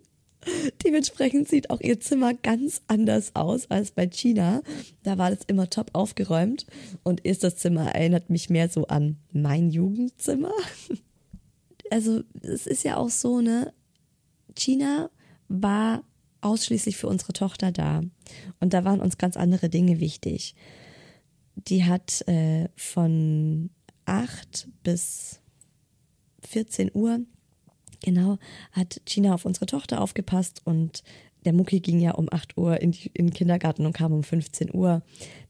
Dementsprechend 0.85 1.49
sieht 1.49 1.71
auch 1.71 1.81
ihr 1.81 2.01
Zimmer 2.01 2.35
ganz 2.35 2.83
anders 2.87 3.35
aus 3.35 3.71
als 3.71 3.91
bei 3.91 4.07
China. 4.07 4.63
Da 5.03 5.19
war 5.19 5.31
das 5.31 5.41
immer 5.47 5.69
top 5.69 5.91
aufgeräumt 5.93 6.67
und 7.03 7.21
ist 7.21 7.45
das 7.45 7.57
Zimmer 7.57 7.95
erinnert 7.95 8.31
mich 8.31 8.49
mehr 8.49 8.69
so 8.69 8.87
an 8.87 9.17
mein 9.33 9.71
Jugendzimmer. 9.71 10.53
Also 11.91 12.23
es 12.43 12.67
ist 12.67 12.85
ja 12.85 12.99
auch 12.99 13.09
so, 13.09 13.41
ne? 13.41 13.73
China 14.55 15.09
war 15.49 16.05
ausschließlich 16.43 16.99
für 16.99 17.07
unsere 17.07 17.33
Tochter 17.33 17.73
da 17.73 18.03
und 18.61 18.75
da 18.75 18.85
waren 18.85 19.01
uns 19.01 19.17
ganz 19.17 19.39
andere 19.39 19.71
Dinge 19.71 19.99
wichtig. 19.99 20.55
Die 21.55 21.87
hat 21.87 22.29
äh, 22.29 22.69
von 22.77 23.71
8 24.05 24.69
bis 24.83 25.41
14 26.43 26.91
Uhr 26.93 27.21
genau, 28.03 28.39
hat 28.73 29.01
Gina 29.05 29.35
auf 29.35 29.45
unsere 29.45 29.67
Tochter 29.67 30.01
aufgepasst 30.01 30.63
und 30.65 31.03
der 31.45 31.53
Mucki 31.53 31.81
ging 31.81 32.01
ja 32.01 32.13
um 32.13 32.29
8 32.31 32.57
Uhr 32.57 32.81
in, 32.81 32.93
die, 32.93 33.11
in 33.15 33.29
den 33.29 33.35
Kindergarten 33.35 33.87
und 33.87 33.93
kam 33.93 34.13
um 34.13 34.23
15 34.23 34.75
Uhr. 34.75 35.03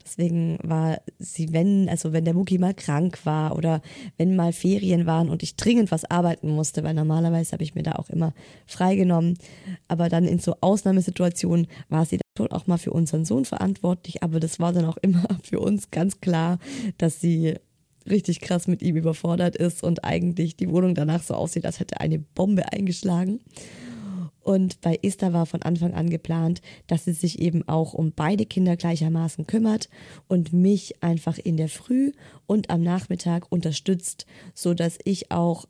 Deswegen 0.05 0.59
war 0.63 1.01
sie, 1.19 1.53
wenn, 1.53 1.89
also 1.89 2.13
wenn 2.13 2.25
der 2.25 2.35
Mucki 2.35 2.59
mal 2.59 2.75
krank 2.75 3.25
war 3.25 3.57
oder 3.57 3.83
wenn 4.17 4.37
mal 4.37 4.53
Ferien 4.53 5.07
waren 5.07 5.29
und 5.29 5.43
ich 5.43 5.57
dringend 5.57 5.91
was 5.91 6.05
arbeiten 6.05 6.51
musste, 6.51 6.83
weil 6.85 6.95
normalerweise 6.95 7.53
habe 7.53 7.63
ich 7.63 7.75
mir 7.75 7.83
da 7.83 7.93
auch 7.93 8.11
immer 8.11 8.33
freigenommen. 8.67 9.39
Aber 9.87 10.09
dann 10.09 10.25
in 10.25 10.39
so 10.39 10.55
Ausnahmesituationen 10.61 11.67
war 11.89 12.07
sie 12.07 12.21
schon 12.37 12.53
auch 12.53 12.67
mal 12.67 12.79
für 12.79 12.93
unseren 12.93 13.25
Sohn 13.25 13.45
verantwortlich. 13.45 14.23
Aber 14.23 14.41
das 14.41 14.61
war 14.61 14.73
dann 14.73 14.85
auch 14.85 14.99
immer 14.99 15.27
für 15.43 15.61
uns 15.61 15.91
ganz 15.91 16.21
klar, 16.21 16.59
dass 16.97 17.21
sie 17.21 17.57
richtig 18.11 18.41
krass 18.41 18.67
mit 18.67 18.83
ihm 18.83 18.97
überfordert 18.97 19.57
ist 19.57 19.83
und 19.83 20.05
eigentlich 20.05 20.57
die 20.57 20.71
Wohnung 20.71 20.95
danach 20.95 21.23
so 21.23 21.35
aussieht, 21.35 21.67
als 21.67 21.81
hätte 21.81 22.01
eine 22.01 22.19
Bombe 22.19 22.73
eingeschlagen. 22.73 23.41
Und 24.41 24.81
bei 24.81 24.99
Esther 25.03 25.35
war 25.35 25.45
von 25.45 25.61
Anfang 25.61 25.93
an 25.93 26.09
geplant, 26.09 26.63
dass 26.87 27.05
sie 27.05 27.13
sich 27.13 27.39
eben 27.39 27.69
auch 27.69 27.93
um 27.93 28.13
beide 28.13 28.47
Kinder 28.47 28.77
gleichermaßen 28.77 29.47
kümmert 29.47 29.91
und 30.27 30.55
mich 30.55 31.03
einfach 31.03 31.37
in 31.37 31.59
der 31.59 31.69
Früh 31.69 32.13
und 32.47 32.71
am 32.71 32.83
Nachmittag 32.83 33.53
unterstützt, 33.53 34.25
so 34.55 34.73
dass 34.73 34.99
ich 35.05 35.31
auch 35.31 35.67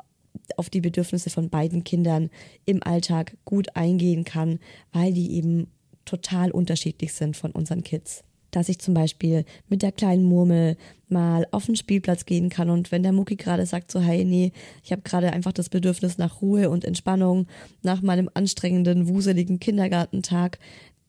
auf 0.57 0.71
die 0.71 0.80
Bedürfnisse 0.80 1.28
von 1.28 1.50
beiden 1.50 1.83
Kindern 1.83 2.30
im 2.66 2.83
Alltag 2.83 3.37
gut 3.45 3.75
eingehen 3.75 4.23
kann, 4.23 4.61
weil 4.92 5.12
die 5.12 5.33
eben 5.33 5.73
total 6.04 6.52
unterschiedlich 6.52 7.12
sind 7.12 7.37
von 7.37 7.50
unseren 7.50 7.83
Kids 7.83 8.23
dass 8.50 8.69
ich 8.69 8.78
zum 8.78 8.95
Beispiel 8.95 9.45
mit 9.69 9.83
der 9.83 9.93
kleinen 9.93 10.25
Murmel 10.25 10.76
mal 11.09 11.47
auf 11.50 11.67
den 11.67 11.76
Spielplatz 11.76 12.26
gehen 12.26 12.50
kann 12.50 12.71
und 12.71 12.93
wenn 12.93 13.02
der 13.02 13.12
Mucki 13.12 13.37
gerade 13.37 13.64
sagt 13.67 13.90
so, 13.90 14.00
hey, 14.00 14.25
nee, 14.25 14.52
ich 14.85 14.93
habe 14.93 15.02
gerade 15.02 15.33
einfach 15.33 15.52
das 15.52 15.69
Bedürfnis 15.69 16.19
nach 16.19 16.43
Ruhe 16.43 16.71
und 16.71 16.85
Entspannung 16.85 17.47
nach 17.83 18.02
meinem 18.02 18.28
anstrengenden, 18.35 19.09
wuseligen 19.09 19.59
Kindergartentag, 19.59 20.59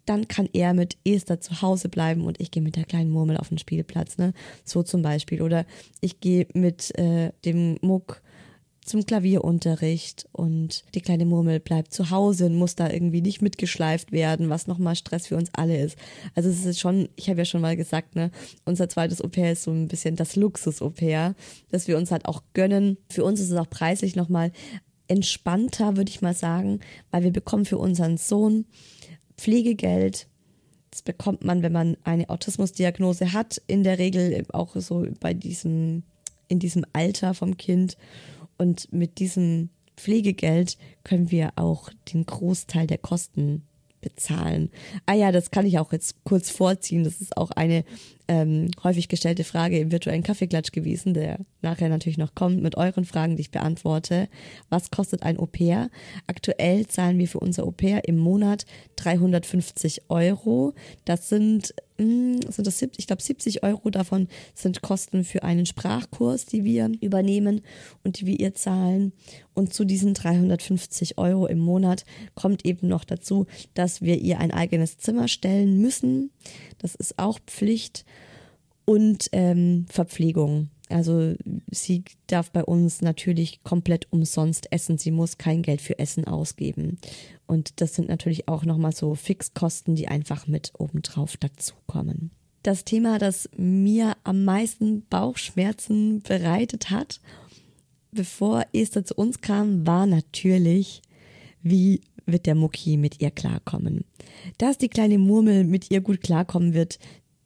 dann 0.06 0.28
kann 0.28 0.50
er 0.54 0.74
mit 0.74 0.98
Esther 1.06 1.40
zu 1.40 1.62
Hause 1.62 1.88
bleiben 1.88 2.26
und 2.26 2.42
ich 2.42 2.50
gehe 2.50 2.64
mit 2.64 2.76
der 2.76 2.86
kleinen 2.86 3.12
Murmel 3.12 3.38
auf 3.38 3.50
den 3.50 3.60
Spielplatz, 3.60 4.18
ne? 4.18 4.34
So 4.66 4.82
zum 4.82 5.04
Beispiel. 5.04 5.44
Oder 5.44 5.66
ich 6.02 6.20
gehe 6.20 6.48
mit 6.54 6.98
äh, 6.98 7.32
dem 7.46 7.78
Muck 7.82 8.22
zum 8.90 9.06
Klavierunterricht 9.06 10.28
und 10.32 10.84
die 10.96 11.02
kleine 11.02 11.26
Murmel 11.26 11.60
bleibt 11.60 11.94
zu 11.94 12.10
Hause 12.10 12.48
und 12.48 12.56
muss 12.56 12.76
da 12.76 12.90
irgendwie 12.90 13.22
nicht 13.22 13.42
mitgeschleift 13.42 14.12
werden, 14.12 14.50
was 14.50 14.68
nochmal 14.68 14.96
Stress 14.96 15.28
für 15.28 15.38
uns 15.38 15.50
alle 15.54 15.80
ist. 15.80 15.98
Also 16.36 16.50
es 16.50 16.66
ist 16.66 16.80
schon, 16.80 17.08
ich 17.16 17.30
habe 17.30 17.40
ja 17.40 17.46
schon 17.46 17.62
mal 17.62 17.78
gesagt, 17.78 18.16
ne, 18.16 18.32
unser 18.66 18.90
zweites 18.90 19.22
Au-pair 19.22 19.52
ist 19.52 19.64
so 19.64 19.72
ein 19.72 19.88
bisschen 19.88 20.16
das 20.16 20.36
Luxus-Au-pair, 20.36 21.36
dass 21.70 21.88
wir 21.88 21.98
uns 21.98 22.12
halt 22.12 22.26
auch 22.26 22.42
gönnen. 22.54 22.98
Für 23.10 23.24
uns 23.24 23.40
ist 23.40 23.52
es 23.52 23.58
auch 23.58 23.70
preislich 23.70 24.16
nochmal 24.16 24.52
entspannter, 25.08 25.96
würde 25.96 26.10
ich 26.10 26.22
mal 26.22 26.34
sagen, 26.36 26.80
weil 27.12 27.24
wir 27.24 27.32
bekommen 27.32 27.66
für 27.66 27.78
unseren 27.78 28.18
Sohn 28.18 28.66
Pflegegeld. 29.38 30.28
Das 30.92 31.04
bekommt 31.04 31.44
man, 31.44 31.62
wenn 31.62 31.72
man 31.72 31.96
eine 32.04 32.30
Autismusdiagnose 32.30 33.34
hat, 33.34 33.62
in 33.68 33.84
der 33.84 34.00
Regel 34.00 34.46
auch 34.52 34.76
so 34.76 35.06
bei 35.20 35.36
diesem, 35.36 36.04
in 36.48 36.58
diesem 36.60 36.86
Alter 36.94 37.36
vom 37.36 37.58
Kind. 37.58 37.96
Und 38.60 38.92
mit 38.92 39.18
diesem 39.20 39.70
Pflegegeld 39.98 40.78
können 41.04 41.32
wir 41.32 41.54
auch 41.56 41.90
den 42.14 42.26
Großteil 42.26 42.86
der 42.86 43.00
Kosten 43.00 43.64
bezahlen. 44.02 44.70
Ah 45.06 45.14
ja, 45.14 45.32
das 45.32 45.50
kann 45.50 45.66
ich 45.66 45.80
auch 45.80 45.92
jetzt 45.92 46.24
kurz 46.24 46.50
vorziehen. 46.52 47.04
Das 47.04 47.22
ist 47.22 47.36
auch 47.38 47.52
eine 47.52 47.84
ähm, 48.30 48.70
häufig 48.84 49.08
gestellte 49.08 49.44
Frage 49.44 49.80
im 49.80 49.92
virtuellen 49.92 50.22
Kaffeeklatsch 50.22 50.72
gewesen, 50.72 51.16
der 51.16 51.40
nachher 51.64 51.90
natürlich 51.90 52.20
noch 52.20 52.36
kommt 52.36 52.62
mit 52.62 52.78
euren 52.78 53.04
Fragen, 53.04 53.36
die 53.36 53.42
ich 53.42 53.50
beantworte. 53.52 54.30
Was 54.70 54.92
kostet 54.92 55.24
ein 55.24 55.40
Au-pair? 55.40 55.90
Aktuell 56.28 56.86
zahlen 56.86 57.18
wir 57.18 57.28
für 57.28 57.40
unser 57.40 57.64
Au-pair 57.64 58.08
im 58.08 58.18
Monat 58.18 58.66
350 58.98 60.04
Euro. 60.10 60.76
Das 61.06 61.28
sind, 61.28 61.74
hm, 61.98 62.40
sind 62.48 62.68
das 62.68 62.78
70, 62.78 63.00
ich 63.00 63.08
glaube 63.08 63.24
70 63.24 63.64
Euro 63.64 63.90
davon 63.90 64.28
sind 64.54 64.84
Kosten 64.84 65.24
für 65.24 65.42
einen 65.42 65.66
Sprachkurs, 65.66 66.46
die 66.46 66.64
wir 66.64 66.92
übernehmen 67.02 67.62
und 68.04 68.20
die 68.20 68.28
wir 68.28 68.40
ihr 68.40 68.54
zahlen. 68.54 69.12
Und 69.56 69.74
zu 69.74 69.86
diesen 69.86 70.14
350 70.14 71.18
Euro 71.18 71.48
im 71.48 71.60
Monat 71.60 72.06
kommt 72.36 72.64
eben 72.64 72.88
noch 72.88 73.06
dazu, 73.06 73.48
dass 73.74 74.04
wir 74.04 74.20
ihr 74.20 74.40
ein 74.40 74.52
eigenes 74.52 75.00
Zimmer 75.00 75.28
stellen 75.28 75.82
müssen. 75.82 76.30
Das 76.78 76.94
ist 76.94 77.18
auch 77.18 77.40
Pflicht 77.48 78.06
und 78.90 79.30
ähm, 79.34 79.86
Verpflegung. 79.88 80.70
Also 80.90 81.36
sie 81.70 82.04
darf 82.26 82.50
bei 82.50 82.64
uns 82.64 83.02
natürlich 83.02 83.62
komplett 83.62 84.12
umsonst 84.12 84.72
essen. 84.72 84.98
Sie 84.98 85.12
muss 85.12 85.38
kein 85.38 85.62
Geld 85.62 85.80
für 85.80 86.00
Essen 86.00 86.26
ausgeben. 86.26 86.98
Und 87.46 87.82
das 87.82 87.94
sind 87.94 88.10
natürlich 88.10 88.48
auch 88.48 88.66
nochmal 88.66 88.92
so 88.92 89.14
Fixkosten, 89.14 89.94
die 89.94 90.08
einfach 90.08 90.48
mit 90.48 90.72
obendrauf 90.80 91.38
dazukommen. 91.38 92.32
Das 92.64 92.84
Thema, 92.84 93.20
das 93.20 93.48
mir 93.56 94.18
am 94.24 94.44
meisten 94.44 95.06
Bauchschmerzen 95.08 96.24
bereitet 96.24 96.90
hat, 96.90 97.22
bevor 98.12 98.66
Esther 98.74 99.06
zu 99.06 99.14
uns 99.14 99.40
kam, 99.42 99.86
war 99.86 100.08
natürlich, 100.08 101.04
wie 101.62 102.02
wird 102.26 102.48
der 102.48 102.56
Mucki 102.56 102.98
mit 102.98 103.22
ihr 103.22 103.30
klarkommen. 103.30 104.04
Dass 104.58 104.80
die 104.80 104.90
kleine 104.90 105.20
Murmel 105.20 105.64
mit 105.64 105.92
ihr 105.92 106.02
gut 106.02 106.22
klarkommen 106.22 106.74
wird, 106.74 106.98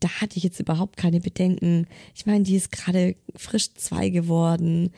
da 0.03 0.09
hatte 0.19 0.37
ich 0.37 0.43
jetzt 0.43 0.59
überhaupt 0.59 0.97
keine 0.97 1.21
Bedenken. 1.21 1.87
Ich 2.13 2.25
meine, 2.25 2.43
die 2.43 2.57
ist 2.57 2.73
gerade 2.73 3.15
frisch 3.37 3.73
zwei 3.73 4.09
geworden. 4.09 4.91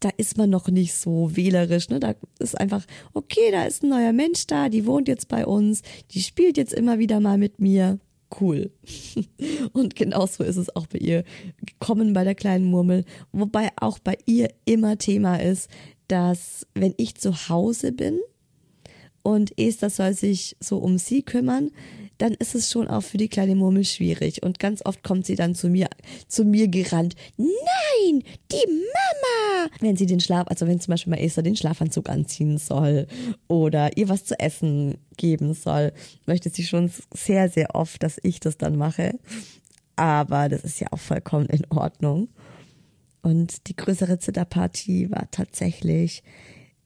Da 0.00 0.08
ist 0.16 0.36
man 0.36 0.50
noch 0.50 0.66
nicht 0.66 0.94
so 0.94 1.36
wählerisch. 1.36 1.88
Ne? 1.90 2.00
Da 2.00 2.16
ist 2.40 2.58
einfach, 2.58 2.84
okay, 3.14 3.52
da 3.52 3.64
ist 3.64 3.84
ein 3.84 3.90
neuer 3.90 4.12
Mensch 4.12 4.48
da, 4.48 4.68
die 4.68 4.84
wohnt 4.84 5.06
jetzt 5.06 5.28
bei 5.28 5.46
uns, 5.46 5.82
die 6.10 6.22
spielt 6.22 6.56
jetzt 6.56 6.72
immer 6.72 6.98
wieder 6.98 7.20
mal 7.20 7.38
mit 7.38 7.60
mir. 7.60 8.00
Cool. 8.40 8.72
Und 9.72 9.94
genauso 9.94 10.42
ist 10.42 10.56
es 10.56 10.74
auch 10.74 10.88
bei 10.88 10.98
ihr 10.98 11.22
gekommen 11.64 12.12
bei 12.12 12.24
der 12.24 12.34
kleinen 12.34 12.64
Murmel. 12.64 13.04
Wobei 13.30 13.68
auch 13.76 14.00
bei 14.00 14.18
ihr 14.26 14.48
immer 14.64 14.98
Thema 14.98 15.36
ist, 15.36 15.70
dass 16.08 16.66
wenn 16.74 16.94
ich 16.96 17.14
zu 17.14 17.48
Hause 17.48 17.92
bin 17.92 18.18
und 19.22 19.56
Esther 19.58 19.90
soll 19.90 20.14
sich 20.14 20.56
so 20.58 20.78
um 20.78 20.98
sie 20.98 21.22
kümmern, 21.22 21.70
dann 22.18 22.32
ist 22.34 22.54
es 22.54 22.70
schon 22.70 22.88
auch 22.88 23.02
für 23.02 23.18
die 23.18 23.28
kleine 23.28 23.54
Murmel 23.54 23.84
schwierig. 23.84 24.42
Und 24.42 24.58
ganz 24.58 24.84
oft 24.84 25.02
kommt 25.02 25.26
sie 25.26 25.36
dann 25.36 25.54
zu 25.54 25.68
mir, 25.68 25.88
zu 26.28 26.44
mir 26.44 26.68
gerannt. 26.68 27.14
Nein, 27.36 28.22
die 28.52 28.66
Mama! 28.66 29.70
Wenn 29.80 29.96
sie 29.96 30.06
den 30.06 30.20
Schlaf, 30.20 30.46
also 30.48 30.66
wenn 30.66 30.80
zum 30.80 30.92
Beispiel 30.92 31.10
mal 31.10 31.20
Esther 31.20 31.42
den 31.42 31.56
Schlafanzug 31.56 32.08
anziehen 32.08 32.58
soll 32.58 33.06
oder 33.48 33.96
ihr 33.96 34.08
was 34.08 34.24
zu 34.24 34.38
essen 34.38 34.98
geben 35.16 35.54
soll, 35.54 35.92
möchte 36.26 36.50
sie 36.50 36.64
schon 36.64 36.90
sehr, 37.12 37.48
sehr 37.48 37.74
oft, 37.74 38.02
dass 38.02 38.18
ich 38.22 38.40
das 38.40 38.56
dann 38.56 38.76
mache. 38.76 39.18
Aber 39.96 40.48
das 40.48 40.64
ist 40.64 40.80
ja 40.80 40.88
auch 40.90 40.98
vollkommen 40.98 41.46
in 41.46 41.64
Ordnung. 41.70 42.28
Und 43.22 43.66
die 43.68 43.76
größere 43.76 44.18
Zitterpartie 44.18 45.10
war 45.10 45.28
tatsächlich, 45.30 46.22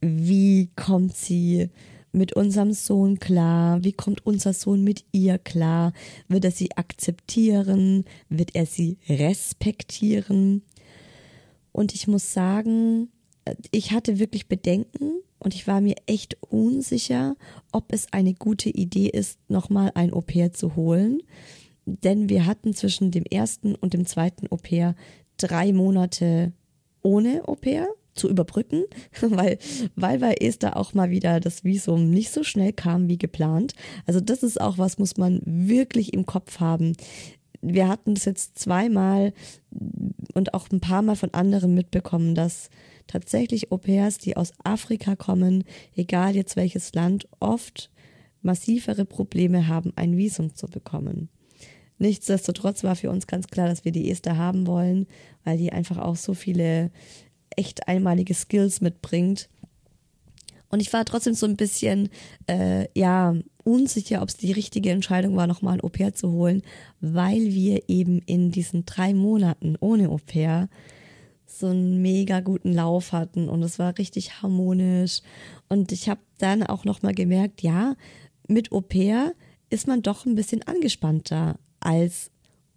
wie 0.00 0.70
kommt 0.74 1.14
sie 1.16 1.68
mit 2.12 2.34
unserem 2.34 2.72
Sohn 2.72 3.18
klar? 3.18 3.82
Wie 3.84 3.92
kommt 3.92 4.26
unser 4.26 4.52
Sohn 4.52 4.82
mit 4.82 5.04
ihr 5.12 5.38
klar? 5.38 5.92
Wird 6.28 6.44
er 6.44 6.50
sie 6.50 6.76
akzeptieren? 6.76 8.04
Wird 8.28 8.54
er 8.54 8.66
sie 8.66 8.98
respektieren? 9.08 10.62
Und 11.72 11.94
ich 11.94 12.08
muss 12.08 12.32
sagen, 12.32 13.08
ich 13.70 13.92
hatte 13.92 14.18
wirklich 14.18 14.48
Bedenken 14.48 15.12
und 15.38 15.54
ich 15.54 15.66
war 15.66 15.80
mir 15.80 15.96
echt 16.06 16.36
unsicher, 16.50 17.36
ob 17.72 17.92
es 17.92 18.12
eine 18.12 18.34
gute 18.34 18.68
Idee 18.68 19.08
ist, 19.08 19.38
nochmal 19.48 19.90
ein 19.94 20.12
Au-pair 20.12 20.52
zu 20.52 20.76
holen. 20.76 21.22
Denn 21.86 22.28
wir 22.28 22.46
hatten 22.46 22.74
zwischen 22.74 23.10
dem 23.10 23.24
ersten 23.24 23.74
und 23.74 23.94
dem 23.94 24.06
zweiten 24.06 24.46
Au-pair 24.50 24.94
drei 25.38 25.72
Monate 25.72 26.52
ohne 27.02 27.48
Au-pair 27.48 27.88
zu 28.14 28.28
überbrücken, 28.28 28.84
weil, 29.20 29.58
weil 29.96 30.18
bei 30.18 30.34
Esther 30.34 30.76
auch 30.76 30.94
mal 30.94 31.10
wieder 31.10 31.40
das 31.40 31.64
Visum 31.64 32.10
nicht 32.10 32.32
so 32.32 32.42
schnell 32.42 32.72
kam 32.72 33.08
wie 33.08 33.18
geplant. 33.18 33.74
Also 34.06 34.20
das 34.20 34.42
ist 34.42 34.60
auch 34.60 34.78
was, 34.78 34.98
muss 34.98 35.16
man 35.16 35.40
wirklich 35.44 36.12
im 36.12 36.26
Kopf 36.26 36.60
haben. 36.60 36.94
Wir 37.62 37.88
hatten 37.88 38.14
das 38.14 38.24
jetzt 38.24 38.58
zweimal 38.58 39.32
und 40.34 40.54
auch 40.54 40.70
ein 40.70 40.80
paar 40.80 41.02
Mal 41.02 41.16
von 41.16 41.34
anderen 41.34 41.74
mitbekommen, 41.74 42.34
dass 42.34 42.70
tatsächlich 43.06 43.70
Au-pairs, 43.70 44.18
die 44.18 44.36
aus 44.36 44.52
Afrika 44.64 45.16
kommen, 45.16 45.64
egal 45.94 46.34
jetzt 46.34 46.56
welches 46.56 46.94
Land, 46.94 47.28
oft 47.38 47.90
massivere 48.42 49.04
Probleme 49.04 49.68
haben, 49.68 49.92
ein 49.96 50.16
Visum 50.16 50.54
zu 50.54 50.66
bekommen. 50.66 51.28
Nichtsdestotrotz 51.98 52.82
war 52.82 52.96
für 52.96 53.10
uns 53.10 53.26
ganz 53.26 53.48
klar, 53.48 53.68
dass 53.68 53.84
wir 53.84 53.92
die 53.92 54.10
Esther 54.10 54.38
haben 54.38 54.66
wollen, 54.66 55.06
weil 55.44 55.58
die 55.58 55.70
einfach 55.70 55.98
auch 55.98 56.16
so 56.16 56.32
viele 56.32 56.90
echt 57.60 57.86
einmalige 57.88 58.34
Skills 58.34 58.80
mitbringt. 58.80 59.48
Und 60.70 60.80
ich 60.80 60.92
war 60.92 61.04
trotzdem 61.04 61.34
so 61.34 61.46
ein 61.46 61.56
bisschen, 61.56 62.08
äh, 62.48 62.86
ja, 62.98 63.34
unsicher, 63.64 64.22
ob 64.22 64.28
es 64.28 64.36
die 64.36 64.52
richtige 64.52 64.90
Entscheidung 64.90 65.36
war, 65.36 65.46
nochmal 65.46 65.74
ein 65.74 65.80
Au-pair 65.80 66.14
zu 66.14 66.30
holen, 66.30 66.62
weil 67.00 67.52
wir 67.52 67.88
eben 67.88 68.20
in 68.20 68.50
diesen 68.50 68.86
drei 68.86 69.12
Monaten 69.12 69.76
ohne 69.80 70.08
Au-pair 70.08 70.68
so 71.46 71.66
einen 71.66 72.00
mega 72.00 72.40
guten 72.40 72.72
Lauf 72.72 73.12
hatten 73.12 73.48
und 73.48 73.62
es 73.62 73.78
war 73.78 73.98
richtig 73.98 74.42
harmonisch. 74.42 75.20
Und 75.68 75.92
ich 75.92 76.08
habe 76.08 76.20
dann 76.38 76.62
auch 76.62 76.84
nochmal 76.84 77.14
gemerkt, 77.14 77.62
ja, 77.62 77.96
mit 78.48 78.72
Au-pair 78.72 79.34
ist 79.68 79.86
man 79.86 80.02
doch 80.02 80.24
ein 80.24 80.36
bisschen 80.36 80.62
angespannter 80.62 81.58
als 81.80 82.29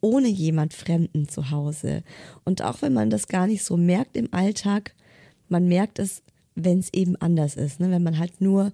ohne 0.04 0.28
jemand 0.28 0.74
Fremden 0.74 1.30
zu 1.30 1.50
Hause. 1.50 2.04
Und 2.44 2.62
auch 2.62 2.82
wenn 2.82 2.94
man 2.94 3.10
das 3.10 3.28
gar 3.28 3.48
nicht 3.48 3.64
so 3.64 3.78
merkt 3.78 4.18
im 4.18 4.34
Alltag, 4.34 4.94
man 5.48 5.68
merkt 5.68 5.98
es, 5.98 6.22
wenn 6.56 6.80
es 6.80 6.94
eben 6.94 7.16
anders 7.16 7.56
ist, 7.56 7.80
ne? 7.80 7.90
wenn 7.90 8.04
man 8.04 8.20
halt 8.20 8.42
nur 8.42 8.74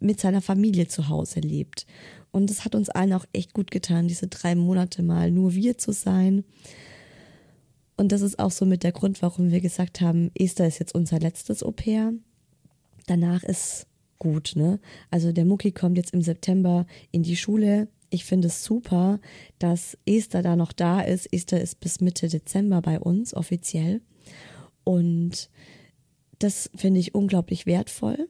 mit 0.00 0.20
seiner 0.20 0.42
Familie 0.42 0.88
zu 0.88 1.08
Hause 1.08 1.40
lebt. 1.40 1.86
Und 2.32 2.50
es 2.50 2.64
hat 2.64 2.74
uns 2.74 2.90
allen 2.90 3.12
auch 3.12 3.24
echt 3.32 3.54
gut 3.54 3.70
getan, 3.70 4.08
diese 4.08 4.26
drei 4.26 4.56
Monate 4.56 5.02
mal 5.02 5.30
nur 5.30 5.54
wir 5.54 5.78
zu 5.78 5.92
sein. 5.92 6.44
Und 7.96 8.12
das 8.12 8.22
ist 8.22 8.38
auch 8.38 8.50
so 8.50 8.66
mit 8.66 8.82
der 8.82 8.92
Grund, 8.92 9.22
warum 9.22 9.50
wir 9.50 9.60
gesagt 9.60 10.00
haben, 10.00 10.30
Esther 10.34 10.66
ist 10.66 10.80
jetzt 10.80 10.94
unser 10.94 11.20
letztes 11.20 11.62
Au 11.62 11.70
pair. 11.70 12.12
Danach 13.06 13.44
ist 13.44 13.86
gut, 14.18 14.52
ne? 14.56 14.80
Also 15.10 15.32
der 15.32 15.44
Mucki 15.44 15.70
kommt 15.70 15.96
jetzt 15.96 16.12
im 16.12 16.22
September 16.22 16.86
in 17.12 17.22
die 17.22 17.36
Schule 17.36 17.88
ich 18.10 18.24
finde 18.24 18.48
es 18.48 18.64
super, 18.64 19.20
dass 19.58 19.96
Esther 20.06 20.42
da 20.42 20.56
noch 20.56 20.72
da 20.72 21.00
ist. 21.00 21.32
Esther 21.32 21.60
ist 21.60 21.80
bis 21.80 22.00
Mitte 22.00 22.28
Dezember 22.28 22.82
bei 22.82 23.00
uns 23.00 23.34
offiziell. 23.34 24.00
Und 24.84 25.50
das 26.38 26.70
finde 26.74 27.00
ich 27.00 27.14
unglaublich 27.14 27.66
wertvoll. 27.66 28.28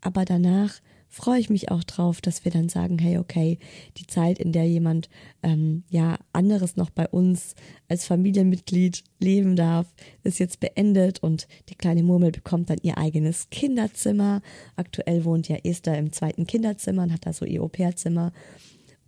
Aber 0.00 0.24
danach 0.24 0.80
freue 1.08 1.40
ich 1.40 1.50
mich 1.50 1.70
auch 1.70 1.82
drauf, 1.84 2.20
dass 2.20 2.44
wir 2.44 2.52
dann 2.52 2.68
sagen, 2.68 2.98
hey, 2.98 3.18
okay, 3.18 3.58
die 3.96 4.06
Zeit, 4.06 4.38
in 4.38 4.52
der 4.52 4.68
jemand 4.68 5.08
ähm, 5.42 5.82
ja 5.88 6.18
anderes 6.32 6.76
noch 6.76 6.90
bei 6.90 7.08
uns 7.08 7.54
als 7.88 8.04
Familienmitglied 8.06 9.02
leben 9.18 9.56
darf, 9.56 9.92
ist 10.22 10.38
jetzt 10.38 10.60
beendet 10.60 11.22
und 11.22 11.48
die 11.70 11.74
kleine 11.74 12.02
Murmel 12.02 12.30
bekommt 12.30 12.70
dann 12.70 12.78
ihr 12.82 12.98
eigenes 12.98 13.48
Kinderzimmer. 13.50 14.42
Aktuell 14.76 15.24
wohnt 15.24 15.48
ja 15.48 15.56
Esther 15.64 15.98
im 15.98 16.12
zweiten 16.12 16.46
Kinderzimmer 16.46 17.04
und 17.04 17.12
hat 17.12 17.26
da 17.26 17.32
so 17.32 17.44
ihr 17.44 17.62
Au-pair-Zimmer. 17.62 18.32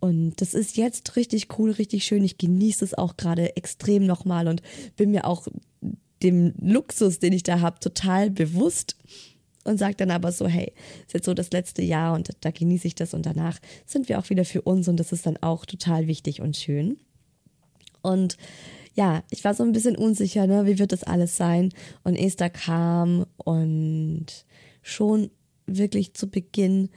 Und 0.00 0.40
das 0.40 0.54
ist 0.54 0.76
jetzt 0.76 1.16
richtig 1.16 1.58
cool, 1.58 1.70
richtig 1.72 2.04
schön. 2.04 2.24
Ich 2.24 2.38
genieße 2.38 2.84
es 2.84 2.94
auch 2.94 3.16
gerade 3.16 3.56
extrem 3.56 4.06
nochmal 4.06 4.48
und 4.48 4.62
bin 4.96 5.10
mir 5.10 5.26
auch 5.26 5.46
dem 6.22 6.54
Luxus, 6.60 7.18
den 7.18 7.32
ich 7.32 7.42
da 7.42 7.60
habe, 7.60 7.80
total 7.80 8.30
bewusst 8.30 8.96
und 9.64 9.78
sage 9.78 9.94
dann 9.96 10.10
aber 10.10 10.32
so, 10.32 10.46
hey, 10.46 10.72
ist 11.06 11.14
jetzt 11.14 11.26
so 11.26 11.34
das 11.34 11.50
letzte 11.50 11.82
Jahr 11.82 12.14
und 12.14 12.30
da 12.40 12.50
genieße 12.50 12.86
ich 12.86 12.94
das 12.94 13.14
und 13.14 13.26
danach 13.26 13.58
sind 13.86 14.08
wir 14.08 14.18
auch 14.18 14.30
wieder 14.30 14.44
für 14.44 14.62
uns 14.62 14.88
und 14.88 14.98
das 14.98 15.12
ist 15.12 15.26
dann 15.26 15.36
auch 15.38 15.66
total 15.66 16.06
wichtig 16.06 16.40
und 16.40 16.56
schön. 16.56 16.98
Und 18.02 18.36
ja, 18.94 19.22
ich 19.30 19.44
war 19.44 19.54
so 19.54 19.62
ein 19.62 19.72
bisschen 19.72 19.96
unsicher, 19.96 20.46
ne, 20.46 20.66
wie 20.66 20.78
wird 20.78 20.92
das 20.92 21.04
alles 21.04 21.36
sein? 21.36 21.72
Und 22.02 22.16
Esther 22.16 22.50
kam 22.50 23.26
und 23.36 24.26
schon 24.82 25.30
wirklich 25.66 26.14
zu 26.14 26.28
Beginn 26.28 26.88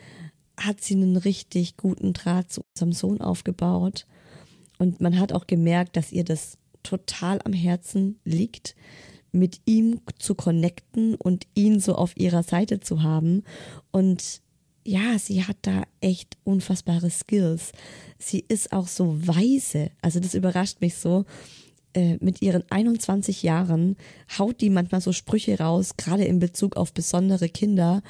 hat 0.58 0.82
sie 0.82 0.96
einen 0.96 1.18
richtig 1.18 1.78
guten 1.78 2.14
Draht 2.14 2.52
zu 2.52 2.62
unserem 2.74 2.94
Sohn 2.94 3.22
aufgebaut. 3.22 4.06
Und 4.78 5.02
man 5.02 5.20
hat 5.20 5.34
auch 5.34 5.48
gemerkt, 5.48 5.96
dass 5.98 6.12
ihr 6.12 6.24
das 6.24 6.58
total 6.84 7.40
am 7.44 7.54
Herzen 7.54 8.20
liegt, 8.26 8.76
mit 9.32 9.62
ihm 9.66 10.02
zu 10.20 10.36
connecten 10.36 11.16
und 11.16 11.48
ihn 11.56 11.80
so 11.80 11.96
auf 11.96 12.16
ihrer 12.18 12.44
Seite 12.44 12.80
zu 12.80 13.02
haben. 13.02 13.44
Und 13.92 14.42
ja, 14.86 15.18
sie 15.18 15.44
hat 15.44 15.58
da 15.64 15.84
echt 16.02 16.38
unfassbare 16.44 17.10
Skills. 17.10 17.72
Sie 18.20 18.44
ist 18.48 18.74
auch 18.74 18.88
so 18.88 19.28
weise. 19.28 19.92
Also 20.02 20.20
das 20.20 20.34
überrascht 20.34 20.82
mich 20.82 20.96
so. 20.96 21.26
Äh, 21.96 22.18
mit 22.22 22.42
ihren 22.42 22.64
21 22.72 23.44
Jahren 23.44 23.98
haut 24.40 24.62
die 24.62 24.72
manchmal 24.72 25.02
so 25.02 25.12
Sprüche 25.12 25.60
raus, 25.60 25.96
gerade 25.96 26.26
in 26.26 26.40
Bezug 26.40 26.76
auf 26.76 26.92
besondere 26.92 27.50
Kinder. 27.50 28.02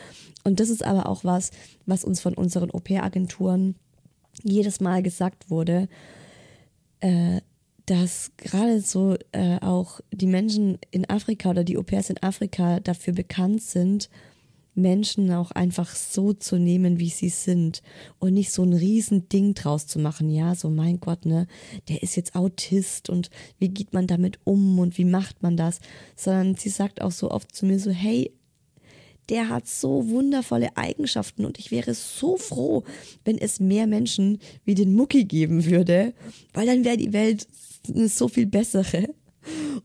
Und 0.45 0.61
das 0.61 0.69
ist 0.69 0.85
aber 0.85 1.09
auch 1.09 1.25
was, 1.25 1.51
was 1.85 2.05
uns 2.05 2.21
von 2.21 2.33
unseren 2.33 2.71
Au-pair-Agenturen 2.71 3.75
jedes 4.41 4.79
Mal 4.79 5.03
gesagt 5.03 5.49
wurde, 5.49 5.89
äh, 7.01 7.41
dass 7.85 8.31
gerade 8.37 8.79
so 8.79 9.17
äh, 9.33 9.59
auch 9.59 9.99
die 10.11 10.27
Menschen 10.27 10.77
in 10.91 11.09
Afrika 11.09 11.49
oder 11.49 11.65
die 11.65 11.77
Au-pairs 11.77 12.09
in 12.09 12.23
Afrika 12.23 12.79
dafür 12.79 13.13
bekannt 13.13 13.61
sind, 13.61 14.09
Menschen 14.75 15.31
auch 15.31 15.51
einfach 15.51 15.95
so 15.95 16.33
zu 16.33 16.57
nehmen, 16.57 16.99
wie 16.99 17.09
sie 17.09 17.29
sind 17.29 17.81
und 18.19 18.33
nicht 18.33 18.51
so 18.51 18.63
ein 18.63 18.73
Riesending 18.73 19.53
draus 19.53 19.87
zu 19.87 19.99
machen. 19.99 20.29
Ja, 20.29 20.55
so 20.55 20.69
mein 20.69 20.99
Gott, 20.99 21.25
ne, 21.25 21.47
der 21.89 22.01
ist 22.03 22.15
jetzt 22.15 22.35
Autist 22.35 23.09
und 23.09 23.29
wie 23.59 23.69
geht 23.69 23.93
man 23.93 24.07
damit 24.07 24.39
um 24.43 24.79
und 24.79 24.97
wie 24.97 25.05
macht 25.05 25.43
man 25.43 25.57
das? 25.57 25.79
Sondern 26.15 26.55
sie 26.55 26.69
sagt 26.69 27.01
auch 27.01 27.11
so 27.11 27.31
oft 27.31 27.55
zu 27.55 27.65
mir 27.65 27.79
so, 27.79 27.91
hey, 27.91 28.31
der 29.29 29.49
hat 29.49 29.67
so 29.67 30.09
wundervolle 30.09 30.75
Eigenschaften 30.75 31.45
und 31.45 31.57
ich 31.59 31.71
wäre 31.71 31.93
so 31.93 32.35
froh, 32.37 32.83
wenn 33.23 33.37
es 33.37 33.59
mehr 33.59 33.87
Menschen 33.87 34.39
wie 34.65 34.75
den 34.75 34.93
Mucki 34.93 35.23
geben 35.25 35.65
würde, 35.65 36.13
weil 36.53 36.65
dann 36.65 36.83
wäre 36.83 36.97
die 36.97 37.13
Welt 37.13 37.47
so 37.85 38.27
viel 38.27 38.45
bessere. 38.45 39.09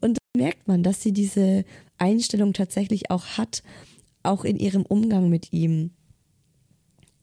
Und 0.01 0.17
da 0.17 0.41
merkt 0.41 0.67
man, 0.67 0.83
dass 0.83 1.03
sie 1.03 1.13
diese 1.13 1.65
Einstellung 1.99 2.53
tatsächlich 2.53 3.11
auch 3.11 3.27
hat 3.39 3.63
auch 4.23 4.45
in 4.45 4.59
ihrem 4.59 4.83
Umgang 4.83 5.29
mit 5.29 5.53
ihm. 5.53 5.91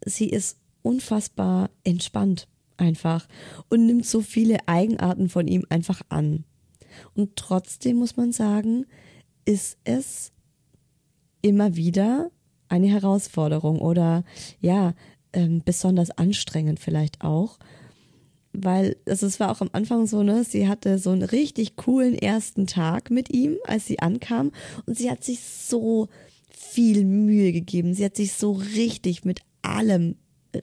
Sie 0.06 0.30
ist 0.30 0.58
unfassbar 0.82 1.70
entspannt 1.84 2.48
einfach 2.78 3.28
und 3.70 3.86
nimmt 3.86 4.06
so 4.06 4.22
viele 4.22 4.68
Eigenarten 4.68 5.30
von 5.30 5.48
ihm 5.48 5.66
einfach 5.70 6.02
an. 6.10 6.46
Und 7.14 7.36
trotzdem 7.36 7.98
muss 7.98 8.18
man 8.18 8.32
sagen, 8.32 8.86
ist 9.46 9.78
es 9.84 10.32
immer 11.42 11.76
wieder 11.76 12.32
eine 12.68 12.88
Herausforderung 12.88 13.80
oder 13.80 14.24
ja, 14.60 14.94
ähm, 15.34 15.62
besonders 15.64 16.12
anstrengend 16.12 16.80
vielleicht 16.80 17.22
auch. 17.24 17.60
Weil 18.54 18.96
also 19.06 19.28
es 19.28 19.40
war 19.40 19.52
auch 19.52 19.62
am 19.62 19.70
Anfang 19.74 20.08
so, 20.08 20.24
ne, 20.24 20.44
sie 20.44 20.68
hatte 20.68 20.98
so 20.98 21.12
einen 21.12 21.24
richtig 21.24 21.76
coolen 21.76 22.16
ersten 22.16 22.68
Tag 22.68 23.12
mit 23.12 23.34
ihm, 23.34 23.58
als 23.66 23.86
sie 23.86 24.00
ankam 24.00 24.52
und 24.86 24.98
sie 24.98 25.12
hat 25.12 25.24
sich 25.24 25.42
so 25.42 26.08
viel 26.56 27.06
Mühe 27.06 27.52
gegeben. 27.52 27.94
Sie 27.94 28.06
hat 28.06 28.16
sich 28.16 28.34
so 28.34 28.54
richtig 28.54 29.26
mit 29.26 29.42
allem 29.62 30.16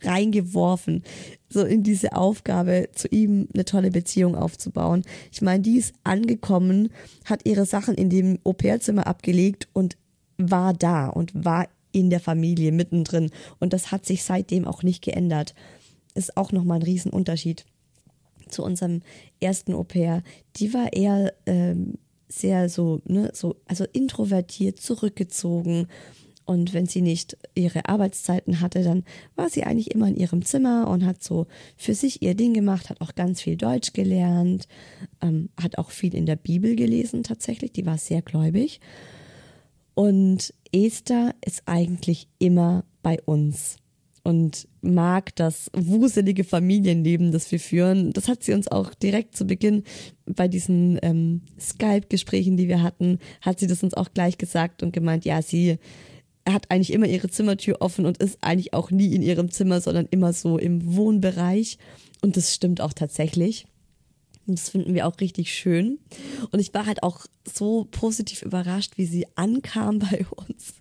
reingeworfen, 0.03 1.03
so 1.49 1.65
in 1.65 1.83
diese 1.83 2.15
Aufgabe, 2.15 2.89
zu 2.93 3.09
ihm 3.09 3.49
eine 3.53 3.65
tolle 3.65 3.91
Beziehung 3.91 4.35
aufzubauen. 4.35 5.03
Ich 5.31 5.43
meine, 5.43 5.63
die 5.63 5.77
ist 5.77 5.95
angekommen, 6.05 6.91
hat 7.25 7.47
ihre 7.47 7.67
Sachen 7.67 7.95
in 7.95 8.09
dem 8.09 8.39
Au-pair-Zimmer 8.45 9.07
abgelegt 9.07 9.69
und 9.73 9.97
war 10.39 10.73
da 10.73 11.09
und 11.09 11.33
war 11.35 11.69
in 11.93 12.11
der 12.11 12.21
Familie 12.21 12.73
mittendrin. 12.73 13.31
Und 13.61 13.73
das 13.73 13.93
hat 13.93 14.07
sich 14.07 14.25
seitdem 14.25 14.67
auch 14.67 14.83
nicht 14.83 15.03
geändert. 15.03 15.55
Ist 16.15 16.37
auch 16.37 16.53
nochmal 16.53 16.79
ein 16.79 16.85
Riesenunterschied 16.85 17.67
zu 18.49 18.65
unserem 18.65 19.03
ersten 19.41 19.75
Au-pair. 19.75 20.23
Die 20.57 20.73
war 20.75 20.93
eher 20.93 21.35
ähm, 21.47 21.99
sehr 22.33 22.69
so, 22.69 23.01
ne, 23.05 23.31
so, 23.35 23.57
also 23.67 23.85
introvertiert, 23.93 24.81
zurückgezogen. 24.81 25.89
Und 26.45 26.75
wenn 26.75 26.87
sie 26.87 27.03
nicht 27.03 27.37
ihre 27.55 27.89
Arbeitszeiten 27.89 28.61
hatte, 28.61 28.83
dann 28.83 29.05
war 29.37 29.49
sie 29.49 29.63
eigentlich 29.63 29.93
immer 29.93 30.09
in 30.09 30.17
ihrem 30.17 30.45
Zimmer 30.45 30.89
und 30.89 31.07
hat 31.07 31.23
so 31.23 31.47
für 31.77 31.95
sich 31.95 32.21
ihr 32.23 32.35
Ding 32.35 32.53
gemacht, 32.53 32.91
hat 32.91 33.01
auch 33.01 33.15
ganz 33.15 33.41
viel 33.41 33.57
Deutsch 33.57 33.93
gelernt, 33.93 34.67
ähm, 35.21 35.51
hat 35.61 35.79
auch 35.79 35.91
viel 35.91 36.15
in 36.15 36.27
der 36.27 36.37
Bibel 36.37 36.75
gelesen 36.75 37.23
tatsächlich, 37.23 37.73
die 37.73 37.87
war 37.87 37.97
sehr 37.97 38.23
gläubig. 38.23 38.81
Und 39.95 40.53
Esther 40.73 41.35
ist 41.45 41.63
eigentlich 41.67 42.27
immer 42.39 42.85
bei 43.03 43.21
uns 43.25 43.77
und 44.25 44.69
mag 44.81 45.35
das 45.37 45.71
wuselige 45.75 46.45
Familienleben, 46.45 47.33
das 47.33 47.51
wir 47.51 47.59
führen. 47.59 48.13
Das 48.13 48.29
hat 48.29 48.43
sie 48.43 48.53
uns 48.53 48.69
auch 48.69 48.95
direkt 48.95 49.37
zu 49.37 49.47
Beginn 49.47 49.83
bei 50.27 50.49
diesen 50.49 50.99
ähm, 51.03 51.43
Skype-Gesprächen, 51.59 52.57
die 52.57 52.69
wir 52.69 52.83
hatten, 52.83 53.19
hat 53.41 53.59
sie 53.59 53.67
das 53.67 53.83
uns 53.83 53.95
auch 53.95 54.13
gleich 54.15 54.39
gesagt 54.39 54.83
und 54.83 54.93
gemeint, 54.93 55.25
ja, 55.25 55.43
sie 55.43 55.79
hat 56.49 56.71
eigentlich 56.71 56.93
immer 56.93 57.07
ihre 57.07 57.29
Zimmertür 57.29 57.77
offen 57.81 58.07
und 58.07 58.19
ist 58.19 58.39
eigentlich 58.43 58.75
auch 58.75 58.91
nie 58.91 59.15
in 59.15 59.23
ihrem 59.23 59.51
Zimmer, 59.51 59.81
sondern 59.81 60.07
immer 60.11 60.33
so 60.33 60.59
im 60.59 60.97
Wohnbereich. 60.97 61.79
Und 62.21 62.37
das 62.37 62.55
stimmt 62.55 62.81
auch 62.81 62.93
tatsächlich. 62.93 63.67
Und 64.47 64.59
das 64.59 64.71
finden 64.71 64.95
wir 64.95 65.07
auch 65.07 65.21
richtig 65.21 65.55
schön. 65.55 65.99
Und 66.51 66.59
ich 66.59 66.75
war 66.75 66.87
halt 66.87 67.03
auch 67.03 67.27
so 67.45 67.87
positiv 67.91 68.43
überrascht, 68.43 68.95
wie 68.97 69.07
sie 69.07 69.27
ankam 69.37 69.99
bei 70.11 70.27
uns. 70.31 70.75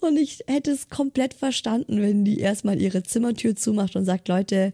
Und 0.00 0.16
ich 0.16 0.40
hätte 0.46 0.70
es 0.70 0.88
komplett 0.88 1.34
verstanden, 1.34 2.00
wenn 2.00 2.24
die 2.24 2.40
erstmal 2.40 2.80
ihre 2.80 3.02
Zimmertür 3.02 3.54
zumacht 3.56 3.96
und 3.96 4.04
sagt, 4.04 4.28
Leute, 4.28 4.72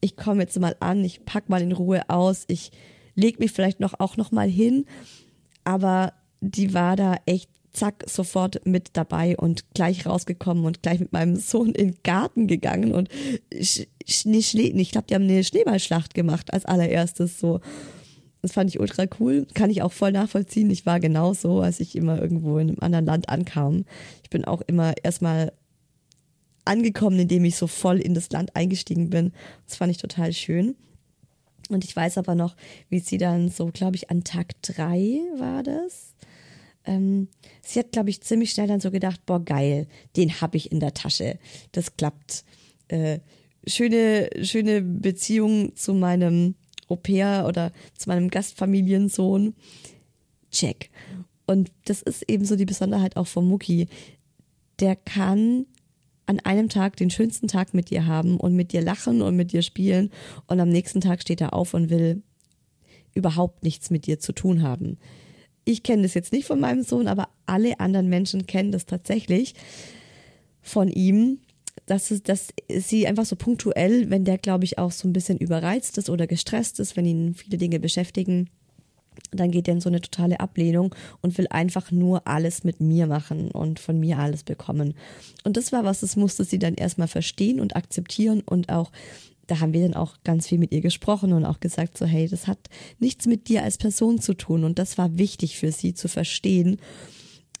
ich 0.00 0.16
komme 0.16 0.42
jetzt 0.42 0.58
mal 0.58 0.76
an, 0.80 1.04
ich 1.04 1.24
pack 1.24 1.48
mal 1.48 1.62
in 1.62 1.72
Ruhe 1.72 2.08
aus, 2.08 2.44
ich 2.48 2.70
leg 3.14 3.38
mich 3.40 3.52
vielleicht 3.52 3.80
noch 3.80 4.00
auch 4.00 4.16
noch 4.16 4.32
mal 4.32 4.48
hin, 4.48 4.86
aber 5.64 6.12
die 6.40 6.74
war 6.74 6.96
da 6.96 7.16
echt 7.26 7.48
zack 7.72 8.04
sofort 8.08 8.64
mit 8.66 8.90
dabei 8.92 9.36
und 9.36 9.74
gleich 9.74 10.06
rausgekommen 10.06 10.64
und 10.64 10.82
gleich 10.82 11.00
mit 11.00 11.12
meinem 11.12 11.36
Sohn 11.36 11.72
in 11.72 11.88
den 11.88 11.98
Garten 12.02 12.46
gegangen 12.46 12.92
und 12.92 13.08
Sch 13.52 13.86
Schnee, 14.06 14.42
Schnee, 14.42 14.72
ich 14.76 14.90
glaube, 14.90 15.06
die 15.08 15.14
haben 15.14 15.24
eine 15.24 15.42
Schneeballschlacht 15.42 16.14
gemacht 16.14 16.52
als 16.52 16.66
allererstes 16.66 17.40
so. 17.40 17.60
Das 18.44 18.52
fand 18.52 18.68
ich 18.68 18.78
ultra 18.78 19.06
cool. 19.20 19.46
Kann 19.54 19.70
ich 19.70 19.80
auch 19.80 19.92
voll 19.92 20.12
nachvollziehen. 20.12 20.68
Ich 20.68 20.84
war 20.84 21.00
genauso, 21.00 21.62
als 21.62 21.80
ich 21.80 21.96
immer 21.96 22.20
irgendwo 22.20 22.58
in 22.58 22.68
einem 22.68 22.78
anderen 22.80 23.06
Land 23.06 23.30
ankam. 23.30 23.86
Ich 24.22 24.28
bin 24.28 24.44
auch 24.44 24.60
immer 24.66 24.92
erstmal 25.02 25.50
angekommen, 26.66 27.18
indem 27.18 27.46
ich 27.46 27.56
so 27.56 27.66
voll 27.66 27.98
in 27.98 28.12
das 28.12 28.28
Land 28.28 28.54
eingestiegen 28.54 29.08
bin. 29.08 29.32
Das 29.66 29.76
fand 29.76 29.90
ich 29.92 29.96
total 29.96 30.34
schön. 30.34 30.76
Und 31.70 31.86
ich 31.86 31.96
weiß 31.96 32.18
aber 32.18 32.34
noch, 32.34 32.54
wie 32.90 32.98
sie 32.98 33.16
dann 33.16 33.48
so, 33.48 33.68
glaube 33.68 33.96
ich, 33.96 34.10
an 34.10 34.24
Tag 34.24 34.60
drei 34.60 35.20
war 35.38 35.62
das. 35.62 36.14
Ähm, 36.84 37.28
sie 37.62 37.78
hat, 37.78 37.92
glaube 37.92 38.10
ich, 38.10 38.20
ziemlich 38.20 38.50
schnell 38.50 38.66
dann 38.66 38.80
so 38.80 38.90
gedacht, 38.90 39.24
boah, 39.24 39.42
geil, 39.42 39.86
den 40.16 40.42
habe 40.42 40.58
ich 40.58 40.70
in 40.70 40.80
der 40.80 40.92
Tasche. 40.92 41.38
Das 41.72 41.96
klappt. 41.96 42.44
Äh, 42.88 43.20
schöne, 43.66 44.28
schöne 44.42 44.82
Beziehung 44.82 45.74
zu 45.76 45.94
meinem 45.94 46.56
Au-pair 46.88 47.44
oder 47.46 47.72
zu 47.96 48.08
meinem 48.08 48.30
Gastfamiliensohn. 48.30 49.54
Check. 50.50 50.90
Und 51.46 51.72
das 51.84 52.02
ist 52.02 52.28
eben 52.28 52.44
so 52.44 52.56
die 52.56 52.64
Besonderheit 52.64 53.16
auch 53.16 53.26
von 53.26 53.46
Mucki. 53.46 53.88
Der 54.80 54.96
kann 54.96 55.66
an 56.26 56.40
einem 56.40 56.68
Tag 56.68 56.96
den 56.96 57.10
schönsten 57.10 57.48
Tag 57.48 57.74
mit 57.74 57.90
dir 57.90 58.06
haben 58.06 58.38
und 58.38 58.54
mit 58.54 58.72
dir 58.72 58.80
lachen 58.80 59.20
und 59.22 59.36
mit 59.36 59.52
dir 59.52 59.62
spielen 59.62 60.10
und 60.46 60.58
am 60.58 60.70
nächsten 60.70 61.00
Tag 61.00 61.20
steht 61.20 61.40
er 61.40 61.52
auf 61.52 61.74
und 61.74 61.90
will 61.90 62.22
überhaupt 63.14 63.62
nichts 63.62 63.90
mit 63.90 64.06
dir 64.06 64.18
zu 64.18 64.32
tun 64.32 64.62
haben. 64.62 64.98
Ich 65.64 65.82
kenne 65.82 66.02
das 66.02 66.14
jetzt 66.14 66.32
nicht 66.32 66.46
von 66.46 66.60
meinem 66.60 66.82
Sohn, 66.82 67.08
aber 67.08 67.28
alle 67.46 67.78
anderen 67.80 68.08
Menschen 68.08 68.46
kennen 68.46 68.72
das 68.72 68.86
tatsächlich 68.86 69.54
von 70.60 70.88
ihm 70.88 71.38
dass, 71.86 72.10
es, 72.10 72.22
dass 72.22 72.48
sie 72.68 73.06
einfach 73.06 73.26
so 73.26 73.36
punktuell, 73.36 74.10
wenn 74.10 74.24
der, 74.24 74.38
glaube 74.38 74.64
ich, 74.64 74.78
auch 74.78 74.92
so 74.92 75.06
ein 75.08 75.12
bisschen 75.12 75.38
überreizt 75.38 75.98
ist 75.98 76.10
oder 76.10 76.26
gestresst 76.26 76.80
ist, 76.80 76.96
wenn 76.96 77.06
ihn 77.06 77.34
viele 77.34 77.58
Dinge 77.58 77.80
beschäftigen, 77.80 78.48
dann 79.30 79.50
geht 79.50 79.68
er 79.68 79.74
in 79.74 79.80
so 79.80 79.88
eine 79.88 80.00
totale 80.00 80.40
Ablehnung 80.40 80.94
und 81.20 81.36
will 81.38 81.46
einfach 81.50 81.90
nur 81.90 82.26
alles 82.26 82.64
mit 82.64 82.80
mir 82.80 83.06
machen 83.06 83.50
und 83.50 83.78
von 83.78 83.98
mir 84.00 84.18
alles 84.18 84.42
bekommen. 84.42 84.94
Und 85.44 85.56
das 85.56 85.72
war 85.72 85.84
was, 85.84 86.00
das 86.00 86.16
musste 86.16 86.44
sie 86.44 86.58
dann 86.58 86.74
erstmal 86.74 87.08
verstehen 87.08 87.60
und 87.60 87.76
akzeptieren 87.76 88.40
und 88.40 88.70
auch 88.70 88.90
da 89.46 89.60
haben 89.60 89.74
wir 89.74 89.82
dann 89.82 89.94
auch 89.94 90.16
ganz 90.24 90.48
viel 90.48 90.58
mit 90.58 90.72
ihr 90.72 90.80
gesprochen 90.80 91.34
und 91.34 91.44
auch 91.44 91.60
gesagt, 91.60 91.98
so 91.98 92.06
hey, 92.06 92.26
das 92.26 92.46
hat 92.46 92.58
nichts 92.98 93.26
mit 93.26 93.48
dir 93.48 93.62
als 93.62 93.76
Person 93.76 94.18
zu 94.18 94.32
tun 94.32 94.64
und 94.64 94.78
das 94.78 94.96
war 94.96 95.18
wichtig 95.18 95.58
für 95.58 95.70
sie 95.70 95.92
zu 95.92 96.08
verstehen 96.08 96.78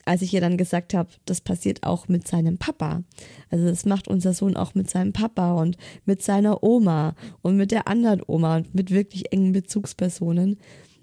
als 0.06 0.22
ich 0.22 0.34
ihr 0.34 0.40
dann 0.40 0.56
gesagt 0.56 0.94
habe, 0.94 1.08
das 1.24 1.40
passiert 1.40 1.82
auch 1.82 2.08
mit 2.08 2.26
seinem 2.28 2.58
Papa. 2.58 3.02
Also 3.50 3.66
das 3.66 3.84
macht 3.84 4.08
unser 4.08 4.34
Sohn 4.34 4.56
auch 4.56 4.74
mit 4.74 4.90
seinem 4.90 5.12
Papa 5.12 5.54
und 5.54 5.76
mit 6.04 6.22
seiner 6.22 6.62
Oma 6.62 7.14
und 7.42 7.56
mit 7.56 7.70
der 7.70 7.88
anderen 7.88 8.22
Oma 8.26 8.56
und 8.56 8.74
mit 8.74 8.90
wirklich 8.90 9.32
engen 9.32 9.52
Bezugspersonen. 9.52 10.58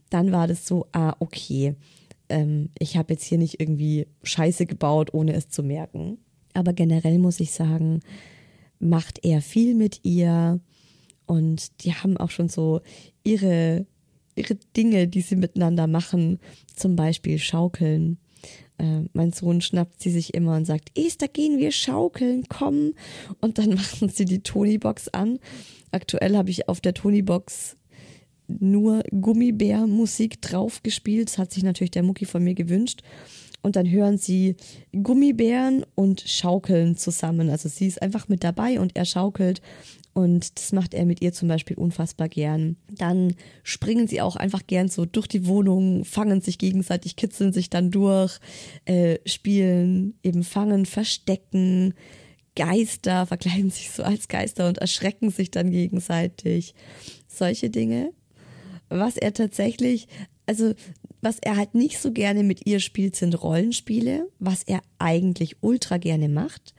dann 0.10 0.34
war 0.34 0.46
das 0.46 0.68
so, 0.68 0.88
ah, 0.92 1.16
okay, 1.20 1.76
ähm, 2.28 2.70
ich 2.78 2.98
habe 2.98 3.14
jetzt 3.14 3.24
hier 3.24 3.38
nicht 3.38 3.62
irgendwie 3.62 4.08
Scheiße 4.24 4.66
gebaut, 4.66 5.14
ohne 5.14 5.34
es 5.34 5.50
zu 5.50 5.64
merken. 5.64 6.18
Aber 6.54 6.74
generell 6.74 7.18
muss 7.18 7.40
ich 7.40 7.52
sagen, 7.52 8.02
macht 8.80 9.24
er 9.24 9.42
viel 9.42 9.76
mit 9.76 10.02
ihr 10.04 10.60
und 11.26 11.84
die 11.84 11.94
haben 11.94 12.18
auch 12.18 12.30
schon 12.30 12.50
so 12.50 12.82
ihre, 13.24 13.86
ihre 14.36 14.56
Dinge, 14.76 15.08
die 15.08 15.22
sie 15.22 15.36
miteinander 15.36 15.88
machen, 15.88 16.40
zum 16.76 16.96
Beispiel 16.96 17.38
schaukeln. 17.38 18.18
Äh, 18.82 19.04
mein 19.14 19.32
Sohn 19.32 19.62
schnappt 19.62 20.02
sie 20.02 20.10
sich 20.10 20.34
immer 20.34 20.56
und 20.56 20.66
sagt, 20.66 20.98
Esther, 20.98 21.28
gehen 21.28 21.60
wir 21.60 21.72
schaukeln, 21.72 22.46
komm. 22.50 22.94
Und 23.40 23.60
dann 23.60 23.70
machen 23.76 24.10
sie 24.10 24.26
die 24.26 24.42
Tonybox 24.42 25.08
an. 25.10 25.40
Aktuell 25.92 26.36
habe 26.36 26.50
ich 26.50 26.68
auf 26.68 26.82
der 26.82 26.96
Tonybox 26.96 27.78
nur 28.48 29.04
Gummibär-Musik 29.12 30.42
drauf 30.42 30.82
gespielt. 30.82 31.30
Das 31.30 31.38
hat 31.38 31.54
sich 31.54 31.64
natürlich 31.64 31.92
der 31.92 32.04
Mucki 32.04 32.26
von 32.26 32.44
mir 32.44 32.56
gewünscht. 32.56 33.02
Und 33.62 33.76
dann 33.76 33.90
hören 33.90 34.18
sie 34.18 34.56
Gummibären 34.92 35.86
und 35.94 36.22
schaukeln 36.22 36.98
zusammen. 36.98 37.52
Also 37.52 37.70
sie 37.70 37.86
ist 37.86 38.02
einfach 38.02 38.28
mit 38.28 38.44
dabei 38.44 38.80
und 38.80 38.96
er 38.96 39.06
schaukelt. 39.06 39.62
Und 40.14 40.58
das 40.58 40.74
macht 40.74 40.94
er 40.94 41.06
mit 41.06 41.22
ihr 41.22 41.32
zum 41.32 41.48
Beispiel 41.48 41.78
unfassbar 41.78 42.28
gern. 42.28 42.76
Dann 42.90 43.34
springen 43.64 44.08
sie 44.08 44.22
auch 44.22 44.36
einfach 44.36 44.68
gern 44.68 44.90
so 44.90 45.06
durch 45.06 45.28
die 45.28 45.46
Wohnung, 45.46 46.04
fangen 46.04 46.42
sich 46.42 46.58
gegenseitig, 46.58 47.16
kitzeln 47.16 47.54
sich 47.54 47.70
dann 47.70 47.92
durch, 47.92 48.40
äh, 48.86 49.20
spielen 49.26 50.16
eben 50.22 50.44
fangen, 50.44 50.86
verstecken, 50.86 51.94
Geister, 52.56 53.26
verkleiden 53.26 53.70
sich 53.70 53.92
so 53.92 54.04
als 54.04 54.28
Geister 54.28 54.68
und 54.68 54.80
erschrecken 54.80 55.30
sich 55.30 55.52
dann 55.52 55.72
gegenseitig. 55.72 56.76
Solche 57.28 57.70
Dinge. 57.70 58.12
Was 58.90 59.16
er 59.16 59.34
tatsächlich, 59.34 60.08
also 60.46 60.74
was 61.22 61.38
er 61.40 61.56
halt 61.56 61.76
nicht 61.76 62.00
so 62.00 62.12
gerne 62.12 62.44
mit 62.44 62.68
ihr 62.68 62.82
spielt, 62.82 63.16
sind 63.16 63.42
Rollenspiele, 63.42 64.28
was 64.40 64.64
er 64.64 64.82
eigentlich 65.00 65.58
ultra 65.62 65.98
gerne 65.98 66.28
macht. 66.28 66.74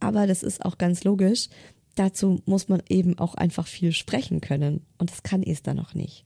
Aber 0.00 0.26
das 0.26 0.42
ist 0.42 0.62
auch 0.64 0.76
ganz 0.76 1.04
logisch. 1.04 1.48
Dazu 1.94 2.42
muss 2.46 2.68
man 2.68 2.82
eben 2.88 3.18
auch 3.18 3.34
einfach 3.34 3.66
viel 3.66 3.92
sprechen 3.92 4.40
können. 4.40 4.84
Und 4.98 5.10
das 5.10 5.22
kann 5.22 5.42
Esther 5.42 5.74
noch 5.74 5.94
nicht. 5.94 6.24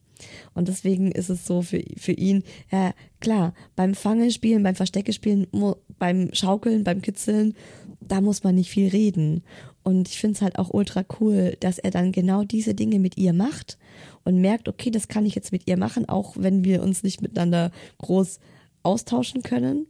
Und 0.54 0.68
deswegen 0.68 1.12
ist 1.12 1.31
es 1.31 1.46
so 1.46 1.62
für, 1.62 1.83
für 1.96 2.12
ihn, 2.12 2.42
ja 2.70 2.92
klar, 3.20 3.54
beim 3.76 3.94
Fangespielen, 3.94 4.62
beim 4.62 4.74
Versteckespielen, 4.74 5.46
beim 5.98 6.31
Schaukeln, 6.33 6.85
beim 6.85 7.02
Kitzeln, 7.02 7.54
da 8.00 8.20
muss 8.20 8.44
man 8.44 8.54
nicht 8.54 8.70
viel 8.70 8.88
reden. 8.88 9.42
Und 9.83 10.09
ich 10.09 10.18
finde 10.18 10.35
es 10.37 10.42
halt 10.42 10.59
auch 10.59 10.70
ultra 10.70 11.04
cool, 11.20 11.57
dass 11.61 11.78
er 11.78 11.90
dann 11.90 12.12
genau 12.12 12.44
diese 12.44 12.74
Dinge 12.74 12.98
mit 12.98 13.16
ihr 13.16 13.33
macht 13.33 13.78
und 14.24 14.40
merkt, 14.40 14.68
okay, 14.68 14.90
das 14.90 15.09
kann 15.09 15.26
ich 15.26 15.35
jetzt 15.35 15.52
mit 15.52 15.66
ihr 15.66 15.76
machen, 15.76 16.09
auch 16.09 16.37
wenn 16.38 16.64
wir 16.64 16.83
uns 16.83 17.02
nicht 17.02 17.22
miteinander 17.22 17.70
groß 17.98 18.38
austauschen 18.83 19.42
können. 19.42 19.87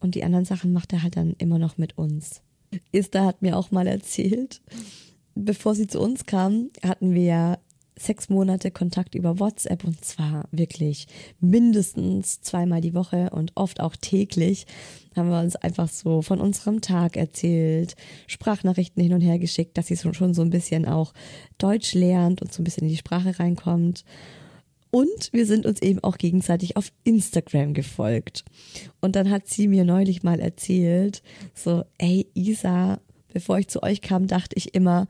Und 0.00 0.14
die 0.14 0.24
anderen 0.24 0.44
Sachen 0.44 0.72
macht 0.72 0.92
er 0.92 1.02
halt 1.02 1.16
dann 1.16 1.34
immer 1.38 1.58
noch 1.58 1.78
mit 1.78 1.96
uns. 1.96 2.42
Esther 2.92 3.24
hat 3.24 3.42
mir 3.42 3.56
auch 3.56 3.70
mal 3.70 3.86
erzählt, 3.86 4.60
bevor 5.34 5.74
sie 5.74 5.86
zu 5.86 6.00
uns 6.00 6.26
kam, 6.26 6.70
hatten 6.82 7.14
wir 7.14 7.24
ja 7.24 7.58
sechs 7.98 8.28
Monate 8.28 8.70
Kontakt 8.70 9.14
über 9.14 9.38
WhatsApp 9.40 9.84
und 9.84 10.04
zwar 10.04 10.44
wirklich 10.52 11.06
mindestens 11.40 12.42
zweimal 12.42 12.82
die 12.82 12.94
Woche 12.94 13.30
und 13.30 13.52
oft 13.54 13.80
auch 13.80 13.96
täglich 13.96 14.66
haben 15.16 15.30
wir 15.30 15.40
uns 15.40 15.56
einfach 15.56 15.88
so 15.88 16.20
von 16.20 16.40
unserem 16.40 16.82
Tag 16.82 17.16
erzählt, 17.16 17.96
Sprachnachrichten 18.26 19.02
hin 19.02 19.14
und 19.14 19.22
her 19.22 19.38
geschickt, 19.38 19.78
dass 19.78 19.86
sie 19.86 19.96
schon 19.96 20.34
so 20.34 20.42
ein 20.42 20.50
bisschen 20.50 20.86
auch 20.86 21.14
Deutsch 21.56 21.94
lernt 21.94 22.42
und 22.42 22.52
so 22.52 22.60
ein 22.60 22.64
bisschen 22.64 22.84
in 22.84 22.90
die 22.90 22.98
Sprache 22.98 23.38
reinkommt. 23.38 24.04
Und 24.96 25.30
wir 25.30 25.44
sind 25.44 25.66
uns 25.66 25.82
eben 25.82 26.02
auch 26.02 26.16
gegenseitig 26.16 26.78
auf 26.78 26.90
Instagram 27.04 27.74
gefolgt. 27.74 28.46
Und 29.02 29.14
dann 29.14 29.28
hat 29.28 29.46
sie 29.46 29.68
mir 29.68 29.84
neulich 29.84 30.22
mal 30.22 30.40
erzählt, 30.40 31.22
so, 31.52 31.84
ey 31.98 32.26
Isa, 32.32 32.98
bevor 33.30 33.58
ich 33.58 33.68
zu 33.68 33.82
euch 33.82 34.00
kam, 34.00 34.26
dachte 34.26 34.56
ich 34.56 34.74
immer, 34.74 35.06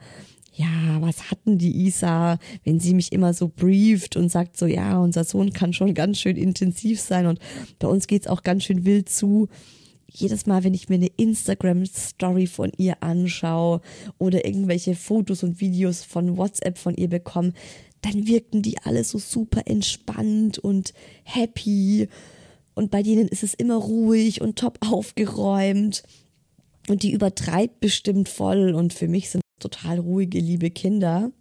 ja, 0.53 1.01
was 1.01 1.31
hatten 1.31 1.59
die 1.59 1.87
Isa, 1.87 2.41
wenn 2.65 2.81
sie 2.81 2.95
mich 2.95 3.13
immer 3.13 3.33
so 3.33 3.47
brieft 3.47 4.17
und 4.17 4.29
sagt 4.29 4.57
so, 4.57 4.67
ja, 4.67 4.99
unser 4.99 5.23
Sohn 5.23 5.53
kann 5.53 5.73
schon 5.73 5.95
ganz 5.95 6.19
schön 6.19 6.37
intensiv 6.37 7.01
sein 7.01 7.29
und 7.29 7.39
bei 7.79 7.87
uns 7.87 8.09
geht's 8.09 8.27
auch 8.27 8.43
ganz 8.43 8.65
schön 8.65 8.85
wild 8.85 9.09
zu. 9.09 9.47
Jedes 10.09 10.47
Mal, 10.47 10.65
wenn 10.65 10.75
ich 10.75 10.89
mir 10.89 10.97
eine 10.97 11.11
Instagram-Story 11.17 12.49
von 12.49 12.73
ihr 12.77 13.05
anschaue 13.05 13.83
oder 14.19 14.47
irgendwelche 14.47 14.97
Fotos 14.97 15.45
und 15.45 15.61
Videos 15.61 16.03
von 16.03 16.37
WhatsApp 16.37 16.77
von 16.77 16.97
ihr 16.97 17.09
bekomme, 17.09 17.53
dann 18.07 18.27
wirkten 18.27 18.63
die 18.63 18.79
alle 18.79 19.03
so 19.05 19.19
super 19.19 19.63
entspannt 19.67 20.59
und 20.59 20.93
happy. 21.25 22.09
Und 22.75 22.91
bei 22.91 23.03
denen 23.03 23.29
ist 23.29 23.43
es 23.43 23.55
immer 23.55 23.77
ruhig 23.77 24.41
und 24.41 24.59
top 24.59 24.79
aufgeräumt. 24.81 26.03
Und 26.89 27.03
die 27.03 27.13
übertreibt 27.13 27.81
bestimmt 27.81 28.29
voll. 28.29 28.75
Und 28.75 28.93
für 28.93 29.09
mich 29.09 29.31
sind 29.31 29.43
total 29.59 29.99
ruhige, 29.99 30.39
liebe 30.39 30.71
Kinder. 30.71 31.33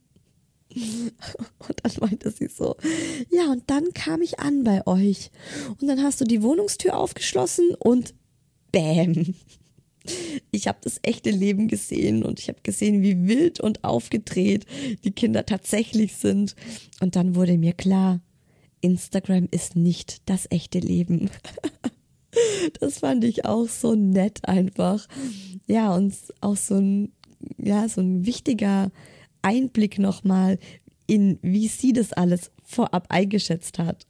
Und 0.75 1.79
dann 1.83 1.91
meinte 2.01 2.31
sie 2.31 2.47
so, 2.47 2.75
ja, 3.31 3.49
und 3.49 3.63
dann 3.67 3.93
kam 3.93 4.21
ich 4.21 4.39
an 4.39 4.65
bei 4.65 4.85
euch. 4.85 5.31
Und 5.79 5.87
dann 5.87 6.03
hast 6.03 6.19
du 6.19 6.25
die 6.25 6.41
Wohnungstür 6.41 6.97
aufgeschlossen 6.97 7.75
und 7.79 8.13
bäm. 8.71 9.35
Ich 10.51 10.67
habe 10.67 10.79
das 10.81 10.99
echte 11.03 11.31
Leben 11.31 11.67
gesehen 11.67 12.23
und 12.23 12.39
ich 12.39 12.49
habe 12.49 12.59
gesehen, 12.63 13.01
wie 13.01 13.27
wild 13.27 13.59
und 13.59 13.83
aufgedreht 13.83 14.65
die 15.03 15.11
Kinder 15.11 15.45
tatsächlich 15.45 16.15
sind. 16.15 16.55
Und 17.01 17.15
dann 17.15 17.35
wurde 17.35 17.57
mir 17.57 17.73
klar, 17.73 18.21
Instagram 18.81 19.47
ist 19.51 19.75
nicht 19.75 20.21
das 20.29 20.47
echte 20.49 20.79
Leben. 20.79 21.29
Das 22.81 22.99
fand 22.99 23.23
ich 23.23 23.45
auch 23.45 23.69
so 23.69 23.95
nett 23.95 24.45
einfach. 24.45 25.07
Ja, 25.67 25.95
und 25.95 26.13
auch 26.41 26.57
so 26.57 26.75
ein 26.75 27.13
ja, 27.57 27.87
so 27.87 28.01
ein 28.01 28.25
wichtiger 28.25 28.91
Einblick 29.41 29.99
nochmal 29.99 30.59
in, 31.07 31.37
wie 31.41 31.67
sie 31.67 31.93
das 31.93 32.13
alles 32.13 32.51
vorab 32.63 33.07
eingeschätzt 33.09 33.79
hat. 33.79 34.05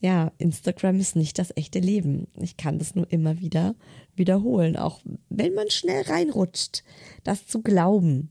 Ja, 0.00 0.32
Instagram 0.38 0.98
ist 0.98 1.14
nicht 1.14 1.38
das 1.38 1.54
echte 1.56 1.78
Leben. 1.78 2.26
Ich 2.40 2.56
kann 2.56 2.78
das 2.78 2.94
nur 2.94 3.10
immer 3.12 3.40
wieder 3.40 3.74
wiederholen, 4.16 4.76
auch 4.76 5.00
wenn 5.28 5.54
man 5.54 5.70
schnell 5.70 6.02
reinrutscht, 6.02 6.82
das 7.22 7.46
zu 7.46 7.60
glauben. 7.60 8.30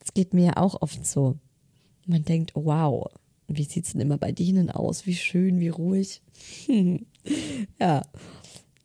Das 0.00 0.12
geht 0.12 0.34
mir 0.34 0.46
ja 0.46 0.56
auch 0.56 0.82
oft 0.82 1.06
so. 1.06 1.36
Man 2.06 2.24
denkt, 2.24 2.52
wow, 2.54 3.06
wie 3.46 3.64
sieht 3.64 3.86
es 3.86 3.92
denn 3.92 4.00
immer 4.00 4.18
bei 4.18 4.32
denen 4.32 4.70
aus? 4.70 5.06
Wie 5.06 5.14
schön, 5.14 5.60
wie 5.60 5.68
ruhig. 5.68 6.20
ja, 7.80 8.02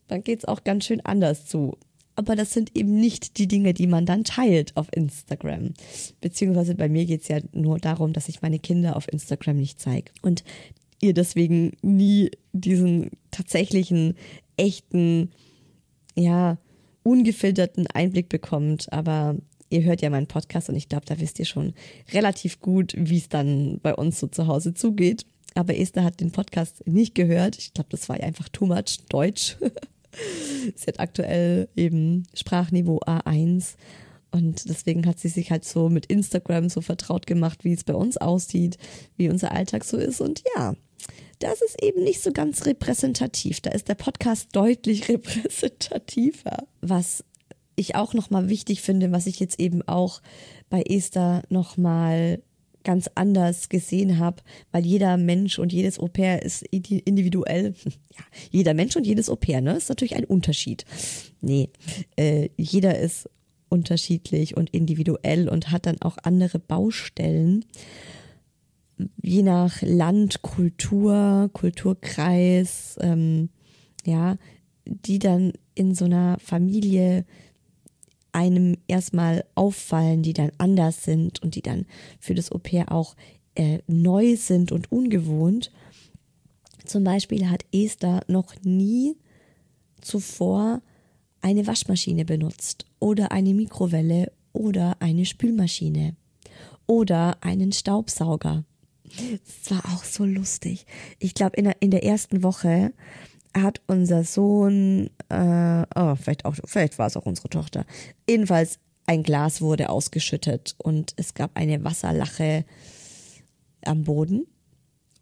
dann 0.07 0.23
geht 0.23 0.39
es 0.39 0.45
auch 0.45 0.63
ganz 0.63 0.85
schön 0.85 1.01
anders 1.01 1.47
zu 1.47 1.77
aber 2.17 2.35
das 2.35 2.51
sind 2.51 2.75
eben 2.75 2.99
nicht 2.99 3.37
die 3.37 3.47
Dinge, 3.47 3.75
die 3.75 3.85
man 3.85 4.07
dann 4.07 4.23
teilt 4.23 4.75
auf 4.75 4.87
Instagram. 4.91 5.73
Beziehungsweise 6.19 6.73
bei 6.73 6.89
mir 6.89 7.05
geht 7.05 7.21
es 7.21 7.27
ja 7.27 7.37
nur 7.53 7.77
darum, 7.77 8.11
dass 8.11 8.27
ich 8.27 8.41
meine 8.41 8.57
Kinder 8.57 8.95
auf 8.95 9.07
Instagram 9.07 9.57
nicht 9.57 9.79
zeige. 9.79 10.11
Und 10.23 10.43
ihr 11.01 11.13
deswegen 11.13 11.73
nie 11.81 12.31
diesen 12.53 13.11
tatsächlichen, 13.31 14.15
echten, 14.57 15.31
ja, 16.15 16.57
ungefilterten 17.03 17.87
Einblick 17.87 18.29
bekommt. 18.29 18.91
Aber 18.91 19.35
ihr 19.69 19.83
hört 19.83 20.01
ja 20.01 20.09
meinen 20.09 20.27
Podcast 20.27 20.69
und 20.69 20.75
ich 20.75 20.89
glaube, 20.89 21.05
da 21.05 21.19
wisst 21.19 21.39
ihr 21.39 21.45
schon 21.45 21.73
relativ 22.11 22.59
gut, 22.59 22.93
wie 22.97 23.17
es 23.17 23.29
dann 23.29 23.79
bei 23.81 23.93
uns 23.93 24.19
so 24.19 24.27
zu 24.27 24.47
Hause 24.47 24.73
zugeht. 24.73 25.25
Aber 25.55 25.77
Esther 25.77 26.03
hat 26.03 26.19
den 26.19 26.31
Podcast 26.31 26.85
nicht 26.85 27.15
gehört. 27.15 27.57
Ich 27.57 27.73
glaube, 27.73 27.89
das 27.89 28.09
war 28.09 28.19
ja 28.19 28.25
einfach 28.25 28.49
too 28.49 28.65
much 28.65 28.99
Deutsch. 29.09 29.57
sie 30.75 30.87
hat 30.87 30.99
aktuell 30.99 31.69
eben 31.75 32.23
Sprachniveau 32.33 32.99
A1 32.99 33.75
und 34.31 34.69
deswegen 34.69 35.05
hat 35.07 35.19
sie 35.19 35.29
sich 35.29 35.51
halt 35.51 35.65
so 35.65 35.89
mit 35.89 36.05
Instagram 36.07 36.69
so 36.69 36.81
vertraut 36.81 37.25
gemacht, 37.25 37.63
wie 37.63 37.73
es 37.73 37.83
bei 37.83 37.95
uns 37.95 38.17
aussieht, 38.17 38.77
wie 39.15 39.29
unser 39.29 39.51
Alltag 39.51 39.83
so 39.83 39.97
ist. 39.97 40.21
Und 40.21 40.43
ja, 40.55 40.75
das 41.39 41.61
ist 41.61 41.81
eben 41.83 42.03
nicht 42.03 42.21
so 42.21 42.31
ganz 42.31 42.65
repräsentativ. 42.65 43.61
Da 43.61 43.71
ist 43.71 43.89
der 43.89 43.95
Podcast 43.95 44.49
deutlich 44.53 45.09
repräsentativer. 45.09 46.67
Was 46.81 47.23
ich 47.75 47.95
auch 47.95 48.13
nochmal 48.13 48.49
wichtig 48.49 48.81
finde, 48.81 49.11
was 49.11 49.27
ich 49.27 49.39
jetzt 49.39 49.59
eben 49.59 49.87
auch 49.87 50.21
bei 50.69 50.81
Esther 50.81 51.43
nochmal 51.49 52.41
ganz 52.83 53.09
anders 53.15 53.67
gesehen 53.67 54.17
habe, 54.17 54.41
weil 54.71 54.85
jeder 54.85 55.17
Mensch 55.17 55.59
und 55.59 55.73
jedes 55.73 55.99
Au-pair 55.99 56.41
ist 56.43 56.63
individuell. 56.63 57.73
Ja, 58.17 58.23
jeder 58.49 58.73
Mensch 58.73 58.95
und 58.95 59.05
jedes 59.05 59.29
Au-pair, 59.29 59.61
ne? 59.61 59.77
Ist 59.77 59.89
natürlich 59.89 60.15
ein 60.15 60.25
Unterschied. 60.25 60.85
Nee, 61.39 61.69
äh, 62.15 62.49
jeder 62.57 62.97
ist 62.97 63.29
unterschiedlich 63.69 64.57
und 64.57 64.71
individuell 64.71 65.49
und 65.49 65.69
hat 65.69 65.85
dann 65.85 66.01
auch 66.01 66.17
andere 66.23 66.57
Baustellen. 66.57 67.63
Je 69.21 69.43
nach 69.43 69.81
Land, 69.81 70.41
Kultur, 70.41 71.49
Kulturkreis, 71.53 72.97
ähm, 73.01 73.49
ja, 74.05 74.37
die 74.85 75.19
dann 75.19 75.53
in 75.75 75.93
so 75.93 76.05
einer 76.05 76.37
Familie 76.39 77.25
einem 78.31 78.77
erstmal 78.87 79.45
auffallen, 79.55 80.23
die 80.23 80.33
dann 80.33 80.51
anders 80.57 81.03
sind 81.03 81.41
und 81.41 81.55
die 81.55 81.61
dann 81.61 81.85
für 82.19 82.35
das 82.35 82.51
Au 82.51 82.57
pair 82.57 82.91
auch 82.91 83.15
äh, 83.55 83.79
neu 83.87 84.35
sind 84.35 84.71
und 84.71 84.91
ungewohnt. 84.91 85.71
Zum 86.85 87.03
Beispiel 87.03 87.49
hat 87.49 87.65
Esther 87.73 88.21
noch 88.27 88.53
nie 88.63 89.17
zuvor 90.01 90.81
eine 91.41 91.65
Waschmaschine 91.67 92.25
benutzt 92.25 92.85
oder 92.99 93.31
eine 93.31 93.53
Mikrowelle 93.53 94.31
oder 94.53 94.97
eine 94.99 95.25
Spülmaschine 95.25 96.15
oder 96.85 97.37
einen 97.41 97.71
Staubsauger. 97.71 98.63
Das 99.15 99.71
war 99.71 99.93
auch 99.93 100.03
so 100.03 100.25
lustig. 100.25 100.85
Ich 101.19 101.33
glaube, 101.33 101.55
in 101.55 101.65
der, 101.65 101.75
in 101.79 101.91
der 101.91 102.03
ersten 102.03 102.43
Woche 102.43 102.93
hat 103.55 103.81
unser 103.87 104.23
Sohn, 104.23 105.09
äh, 105.29 105.85
oh, 105.95 106.15
vielleicht 106.15 106.43
vielleicht 106.65 106.99
war 106.99 107.07
es 107.07 107.17
auch 107.17 107.25
unsere 107.25 107.49
Tochter. 107.49 107.85
Jedenfalls 108.29 108.79
ein 109.05 109.23
Glas 109.23 109.61
wurde 109.61 109.89
ausgeschüttet 109.89 110.75
und 110.77 111.13
es 111.15 111.33
gab 111.33 111.51
eine 111.55 111.83
Wasserlache 111.83 112.65
am 113.85 114.03
Boden. 114.03 114.45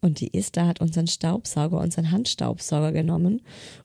Und 0.02 0.20
die 0.20 0.34
Esther 0.34 0.68
hat 0.68 0.82
unseren 0.82 1.08
Staubsauger, 1.08 1.80
unseren 1.80 2.12
Handstaubsauger 2.12 2.92
genommen 2.92 3.42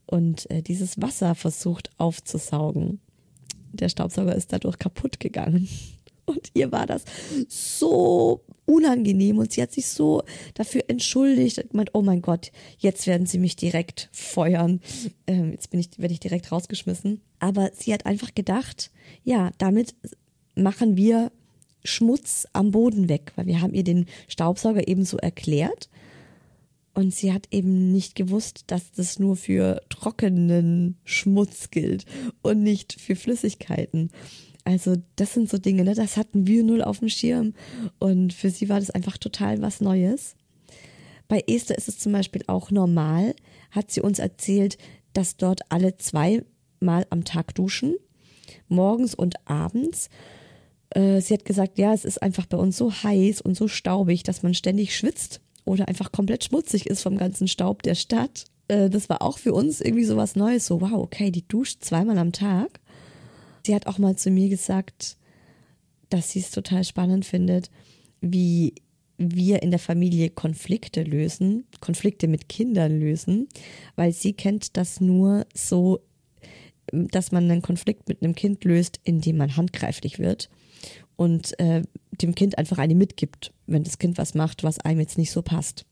und 0.07 0.51
äh, 0.51 0.63
dieses 0.63 1.01
Wasser 1.01 1.35
versucht 1.35 1.91
aufzusaugen. 1.99 3.01
Der 3.73 3.89
Staubsauger 3.89 4.35
ist 4.35 4.53
dadurch 4.53 4.79
kaputt 4.79 5.21
gegangen. 5.21 5.69
Und 6.31 6.51
ihr 6.55 6.71
war 6.71 6.87
das 6.87 7.05
so 7.49 8.45
unangenehm 8.67 9.39
und 9.39 9.53
sie 9.53 9.63
hat 9.63 9.73
sich 9.73 9.89
so 9.89 10.23
dafür 10.55 10.85
entschuldigt 10.89 11.59
und 11.59 11.71
gemeint, 11.71 11.91
oh 11.93 12.03
mein 12.03 12.23
Gott, 12.23 12.53
jetzt 12.79 13.07
werden 13.07 13.27
sie 13.27 13.39
mich 13.39 13.57
direkt 13.57 14.09
feuern. 14.13 14.81
Ähm, 15.27 15.51
jetzt 15.51 15.71
bin 15.71 15.81
ich, 15.81 15.91
werde 15.99 16.15
ich 16.15 16.21
direkt 16.21 16.53
rausgeschmissen. 16.53 17.21
Aber 17.41 17.71
sie 17.75 17.93
hat 17.93 18.07
einfach 18.07 18.35
gedacht, 18.35 18.93
ja, 19.25 19.51
damit 19.59 19.95
machen 20.55 20.97
wir 20.97 21.33
Schmutz 21.85 22.47
am 22.53 22.71
Boden 22.71 23.09
weg, 23.09 23.33
weil 23.35 23.47
wir 23.47 23.61
haben 23.61 23.75
ihr 23.75 23.85
den 23.85 24.07
Staubsauger 24.29 24.87
eben 24.87 25.05
so 25.05 25.17
erklärt. 25.17 25.89
Und 26.95 27.15
sie 27.15 27.33
hat 27.33 27.49
eben 27.51 27.93
nicht 27.93 28.15
gewusst, 28.15 28.65
dass 28.67 28.93
das 28.93 29.19
nur 29.19 29.37
für 29.37 29.81
trockenen 29.89 30.97
Schmutz 31.05 31.71
gilt 31.71 32.05
und 32.43 32.63
nicht 32.63 33.01
für 33.01 33.17
Flüssigkeiten. 33.17 34.11
Also 34.71 34.95
das 35.17 35.35
sind 35.35 35.51
so 35.51 35.59
Dinge, 35.59 35.83
ne? 35.83 35.97
das 35.97 36.17
hatten 36.17 36.47
wir 36.47 36.63
null 36.63 36.81
auf 36.81 37.01
dem 37.01 37.09
Schirm 37.09 37.55
und 37.99 38.33
für 38.33 38.51
sie 38.51 38.69
war 38.69 38.79
das 38.79 38.91
einfach 38.91 39.19
total 39.19 39.61
was 39.61 39.81
Neues. 39.81 40.37
Bei 41.27 41.43
Esther 41.49 41.77
ist 41.77 41.89
es 41.89 41.99
zum 41.99 42.13
Beispiel 42.13 42.45
auch 42.47 42.71
normal, 42.71 43.35
hat 43.73 43.91
sie 43.91 44.01
uns 44.01 44.21
erzählt, 44.21 44.79
dass 45.13 45.37
dort 45.37 45.63
alle 45.71 45.97
zweimal 45.97 47.05
am 47.11 47.25
Tag 47.25 47.53
duschen, 47.57 47.97
morgens 48.69 49.17
und 49.17 49.35
abends. 49.45 50.09
Äh, 50.91 51.21
sie 51.21 51.35
hat 51.35 51.45
gesagt, 51.45 51.77
ja, 51.77 51.93
es 51.93 52.05
ist 52.05 52.23
einfach 52.23 52.47
bei 52.47 52.57
uns 52.57 52.77
so 52.77 52.93
heiß 52.93 53.41
und 53.41 53.57
so 53.57 53.67
staubig, 53.67 54.23
dass 54.23 54.45
man 54.45 54.55
ständig 54.55 54.97
schwitzt 54.97 55.41
oder 55.65 55.89
einfach 55.89 56.13
komplett 56.13 56.45
schmutzig 56.45 56.87
ist 56.87 57.03
vom 57.03 57.19
ganzen 57.19 57.49
Staub 57.49 57.83
der 57.83 57.97
Stadt. 57.97 58.45
Äh, 58.69 58.89
das 58.89 59.09
war 59.09 59.21
auch 59.23 59.39
für 59.39 59.53
uns 59.53 59.81
irgendwie 59.81 60.05
so 60.05 60.17
was 60.17 60.37
Neues, 60.37 60.65
so 60.65 60.81
wow, 60.81 60.93
okay, 60.93 61.33
die 61.33 61.49
duscht 61.49 61.83
zweimal 61.83 62.19
am 62.19 62.31
Tag. 62.31 62.80
Sie 63.65 63.75
hat 63.75 63.87
auch 63.87 63.99
mal 63.99 64.17
zu 64.17 64.31
mir 64.31 64.49
gesagt, 64.49 65.17
dass 66.09 66.31
sie 66.31 66.41
es 66.41 66.51
total 66.51 66.85
spannend 66.85 67.25
findet, 67.25 67.71
wie 68.21 68.75
wir 69.17 69.63
in 69.63 69.71
der 69.71 69.79
Familie 69.79 70.31
Konflikte 70.31 71.03
lösen, 71.03 71.65
Konflikte 71.81 72.27
mit 72.27 72.49
Kindern 72.49 72.99
lösen, 72.99 73.49
weil 73.97 74.13
sie 74.13 74.33
kennt 74.33 74.77
das 74.77 75.01
nur 75.01 75.47
so, 75.55 76.01
dass 76.91 77.31
man 77.31 77.51
einen 77.51 77.63
Konflikt 77.63 78.09
mit 78.09 78.23
einem 78.23 78.35
Kind 78.35 78.65
löst, 78.65 78.99
indem 79.05 79.37
man 79.37 79.57
handgreiflich 79.57 80.19
wird 80.19 80.49
und 81.17 81.59
äh, 81.61 81.83
dem 82.23 82.35
Kind 82.35 82.57
einfach 82.57 82.79
eine 82.79 82.95
mitgibt, 82.95 83.53
wenn 83.67 83.85
das 83.85 83.99
Kind 83.99 84.17
was 84.17 84.35
macht, 84.35 84.65
was 84.65 84.79
einem 84.79 85.01
jetzt 85.01 85.19
nicht 85.19 85.31
so 85.31 85.43
passt. 85.43 85.85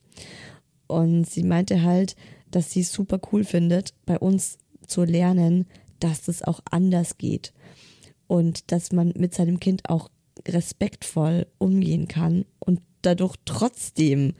Und 0.87 1.29
sie 1.29 1.43
meinte 1.43 1.83
halt, 1.83 2.17
dass 2.51 2.71
sie 2.71 2.81
es 2.81 2.93
super 2.93 3.21
cool 3.31 3.45
findet, 3.45 3.93
bei 4.07 4.19
uns 4.19 4.59
zu 4.87 5.05
lernen, 5.05 5.67
dass 6.01 6.29
es 6.29 6.43
auch 6.43 6.61
anders 6.71 7.19
geht 7.19 7.53
und 8.29 8.71
dass 8.71 8.93
man 8.93 9.13
mit 9.17 9.35
seinem 9.35 9.59
Kind 9.59 9.89
auch 9.89 10.09
respektvoll 10.47 11.47
umgehen 11.59 12.07
kann 12.07 12.45
und 12.61 12.81
dadurch 13.03 13.35
trotzdem 13.45 14.35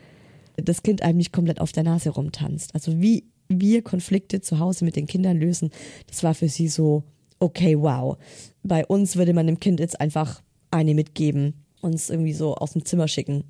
das 0.57 0.83
Kind 0.83 1.03
einem 1.03 1.19
nicht 1.19 1.33
komplett 1.33 1.61
auf 1.61 1.73
der 1.73 1.83
Nase 1.83 2.11
rumtanzt. 2.11 2.75
Also 2.75 3.01
wie 3.01 3.25
wir 3.49 3.83
Konflikte 3.83 4.41
zu 4.41 4.59
Hause 4.59 4.85
mit 4.85 4.95
den 4.95 5.07
Kindern 5.07 5.39
lösen, 5.39 5.71
das 6.07 6.23
war 6.23 6.35
für 6.35 6.49
sie 6.49 6.69
so, 6.69 7.03
okay, 7.41 7.77
wow. 7.79 8.17
Bei 8.63 8.87
uns 8.87 9.17
würde 9.17 9.33
man 9.33 9.47
dem 9.47 9.61
Kind 9.61 9.81
jetzt 9.81 10.01
einfach 10.01 10.43
eine 10.71 10.95
mitgeben, 10.95 11.55
uns 11.81 12.11
irgendwie 12.11 12.35
so 12.35 12.55
aus 12.55 12.73
dem 12.73 12.85
Zimmer 12.85 13.09
schicken. 13.09 13.45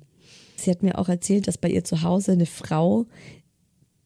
Sie 0.55 0.71
hat 0.71 0.83
mir 0.83 0.97
auch 0.97 1.09
erzählt, 1.09 1.47
dass 1.47 1.57
bei 1.57 1.69
ihr 1.69 1.83
zu 1.83 2.01
Hause 2.01 2.33
eine 2.33 2.45
Frau 2.45 3.05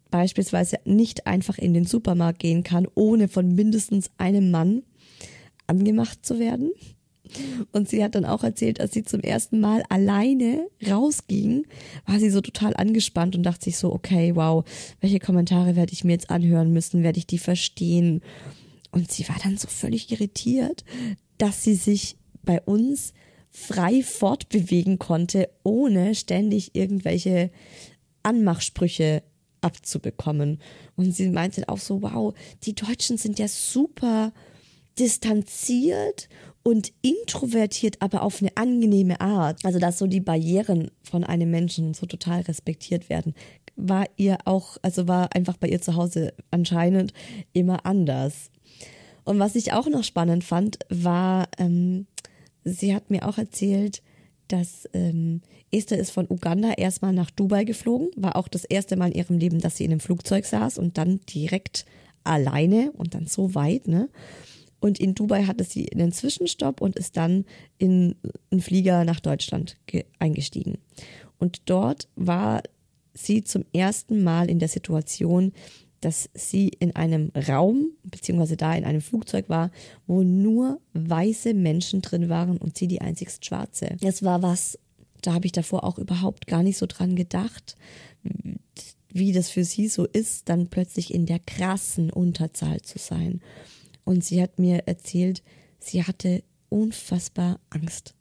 beispielsweise 0.10 0.78
nicht 0.86 1.26
einfach 1.26 1.58
in 1.58 1.74
den 1.74 1.86
Supermarkt 1.86 2.40
gehen 2.40 2.64
kann, 2.64 2.88
ohne 2.96 3.28
von 3.28 3.54
mindestens 3.56 4.12
einem 4.18 4.52
Mann 4.52 4.84
angemacht 5.74 6.26
zu 6.26 6.40
werden. 6.40 6.72
Und 7.72 7.90
sie 7.90 8.04
hat 8.04 8.16
dann 8.16 8.26
auch 8.26 8.44
erzählt, 8.44 8.80
als 8.80 8.94
sie 8.94 9.04
zum 9.04 9.22
ersten 9.22 9.60
Mal 9.60 9.84
alleine 9.90 10.68
rausging, 10.88 11.66
war 12.06 12.20
sie 12.20 12.30
so 12.30 12.42
total 12.42 12.76
angespannt 12.76 13.36
und 13.36 13.44
dachte 13.44 13.66
sich 13.66 13.78
so, 13.78 13.92
okay, 13.92 14.36
wow, 14.36 14.64
welche 15.02 15.20
Kommentare 15.20 15.76
werde 15.76 15.94
ich 15.94 16.04
mir 16.04 16.12
jetzt 16.12 16.30
anhören 16.30 16.74
müssen? 16.74 17.02
Werde 17.02 17.18
ich 17.18 17.26
die 17.26 17.40
verstehen? 17.40 18.22
Und 18.92 19.12
sie 19.12 19.28
war 19.30 19.38
dann 19.42 19.58
so 19.58 19.68
völlig 19.68 20.12
irritiert, 20.12 20.84
dass 21.40 21.64
sie 21.64 21.76
sich 21.76 22.18
bei 22.44 22.62
uns 22.62 23.14
frei 23.50 24.04
fortbewegen 24.04 25.00
konnte, 25.00 25.50
ohne 25.64 26.14
ständig 26.16 26.76
irgendwelche 26.76 27.52
Anmachsprüche 28.22 29.24
abzubekommen. 29.62 30.60
Und 30.96 31.16
sie 31.16 31.30
meinte 31.30 31.68
auch 31.70 31.78
so, 31.80 32.02
wow, 32.02 32.34
die 32.64 32.76
Deutschen 32.76 33.18
sind 33.18 33.40
ja 33.40 33.48
super 33.48 34.34
distanziert 35.00 36.30
und 36.64 36.94
introvertiert, 37.02 38.02
aber 38.02 38.24
auf 38.24 38.42
eine 38.42 38.56
angenehme 38.56 39.20
Art. 39.20 39.64
Also, 39.66 39.80
dass 39.80 40.00
so 40.00 40.08
die 40.08 40.22
Barrieren 40.22 40.92
von 41.04 41.24
einem 41.24 41.52
Menschen 41.52 41.94
so 41.94 42.06
total 42.06 42.42
respektiert 42.42 43.10
werden, 43.10 43.34
war 43.76 44.06
ihr 44.18 44.38
auch, 44.46 44.78
also 44.82 45.08
war 45.08 45.36
einfach 45.36 45.58
bei 45.58 45.68
ihr 45.68 45.82
zu 45.82 45.96
Hause 45.96 46.34
anscheinend 46.52 47.14
immer 47.52 47.86
anders. 47.86 48.50
Und 49.26 49.40
was 49.40 49.56
ich 49.56 49.74
auch 49.74 49.88
noch 49.88 50.04
spannend 50.04 50.44
fand, 50.44 50.80
war, 50.90 51.48
ähm, 51.58 52.08
sie 52.64 52.96
hat 52.96 53.10
mir 53.10 53.28
auch 53.28 53.38
erzählt, 53.38 54.02
dass 54.48 54.88
ähm, 54.94 55.42
Esther 55.72 55.98
ist 55.98 56.12
von 56.12 56.28
Uganda 56.30 56.74
erstmal 56.74 57.14
nach 57.14 57.32
Dubai 57.32 57.64
geflogen, 57.64 58.10
war 58.16 58.36
auch 58.36 58.48
das 58.48 58.66
erste 58.66 58.96
Mal 58.96 59.08
in 59.12 59.18
ihrem 59.18 59.38
Leben, 59.38 59.60
dass 59.60 59.78
sie 59.78 59.86
in 59.86 59.92
einem 59.92 60.00
Flugzeug 60.00 60.46
saß 60.46 60.78
und 60.78 60.98
dann 60.98 61.22
direkt 61.34 61.86
alleine 62.24 62.92
und 62.94 63.16
dann 63.16 63.28
so 63.28 63.56
weit, 63.56 63.88
ne? 63.88 64.10
Und 64.84 65.00
in 65.00 65.16
Dubai 65.16 65.46
hatte 65.46 65.64
sie 65.64 65.90
einen 65.94 66.12
Zwischenstopp 66.12 66.82
und 66.82 66.98
ist 66.98 67.16
dann 67.16 67.46
in 67.78 68.16
einen 68.52 68.60
Flieger 68.60 69.06
nach 69.06 69.22
Deutschland 69.22 69.78
eingestiegen. 70.20 70.78
Und 71.40 71.62
dort 71.68 72.10
war 72.18 72.64
sie 73.14 73.46
zum 73.46 73.64
ersten 73.72 74.26
Mal 74.26 74.50
in 74.50 74.60
der 74.60 74.68
Situation, 74.68 75.54
dass 76.02 76.30
sie 76.34 76.68
in 76.68 76.98
einem 76.98 77.32
Raum, 77.48 77.92
beziehungsweise 78.04 78.58
da 78.58 78.76
in 78.76 78.84
einem 78.84 79.00
Flugzeug 79.00 79.48
war, 79.48 79.72
wo 80.06 80.22
nur 80.22 80.82
weiße 80.92 81.54
Menschen 81.54 82.02
drin 82.02 82.28
waren 82.28 82.58
und 82.58 82.78
sie 82.78 82.90
die 82.90 83.00
einzigst 83.00 83.46
schwarze. 83.46 83.96
Das 84.02 84.22
war 84.22 84.42
was, 84.42 84.78
da 85.22 85.34
habe 85.34 85.46
ich 85.46 85.54
davor 85.54 85.86
auch 85.86 85.98
überhaupt 85.98 86.46
gar 86.46 86.62
nicht 86.62 86.78
so 86.78 86.88
dran 86.88 87.16
gedacht, 87.16 87.78
wie 89.14 89.32
das 89.32 89.50
für 89.50 89.64
sie 89.64 89.88
so 89.88 90.04
ist, 90.04 90.50
dann 90.50 90.68
plötzlich 90.68 91.14
in 91.14 91.26
der 91.26 91.40
krassen 91.40 92.10
Unterzahl 92.10 92.82
zu 92.82 93.00
sein. 93.00 93.40
Und 94.06 94.24
sie 94.24 94.42
hat 94.42 94.60
mir 94.60 94.88
erzählt, 94.88 95.44
sie 95.80 96.04
hatte 96.04 96.44
unfassbar 96.70 97.60
Angst. 97.70 98.16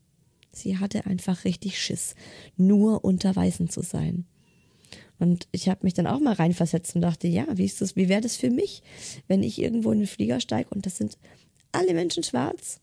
Sie 0.52 0.78
hatte 0.78 1.06
einfach 1.06 1.44
richtig 1.44 1.80
Schiss, 1.80 2.14
nur 2.56 3.04
unter 3.04 3.34
Weißen 3.34 3.68
zu 3.68 3.80
sein. 3.80 4.26
Und 5.18 5.46
ich 5.52 5.68
habe 5.68 5.80
mich 5.84 5.94
dann 5.94 6.06
auch 6.06 6.20
mal 6.20 6.34
reinversetzt 6.34 6.94
und 6.94 7.02
dachte, 7.02 7.28
ja, 7.28 7.46
wie 7.54 7.64
ist 7.64 7.80
das, 7.80 7.96
wie 7.96 8.08
wäre 8.08 8.20
das 8.20 8.36
für 8.36 8.50
mich, 8.50 8.82
wenn 9.28 9.42
ich 9.42 9.60
irgendwo 9.60 9.92
in 9.92 10.00
den 10.00 10.08
Flieger 10.08 10.40
steige 10.40 10.70
und 10.70 10.84
das 10.84 10.96
sind 10.96 11.16
alle 11.70 11.94
Menschen 11.94 12.22
schwarz 12.22 12.80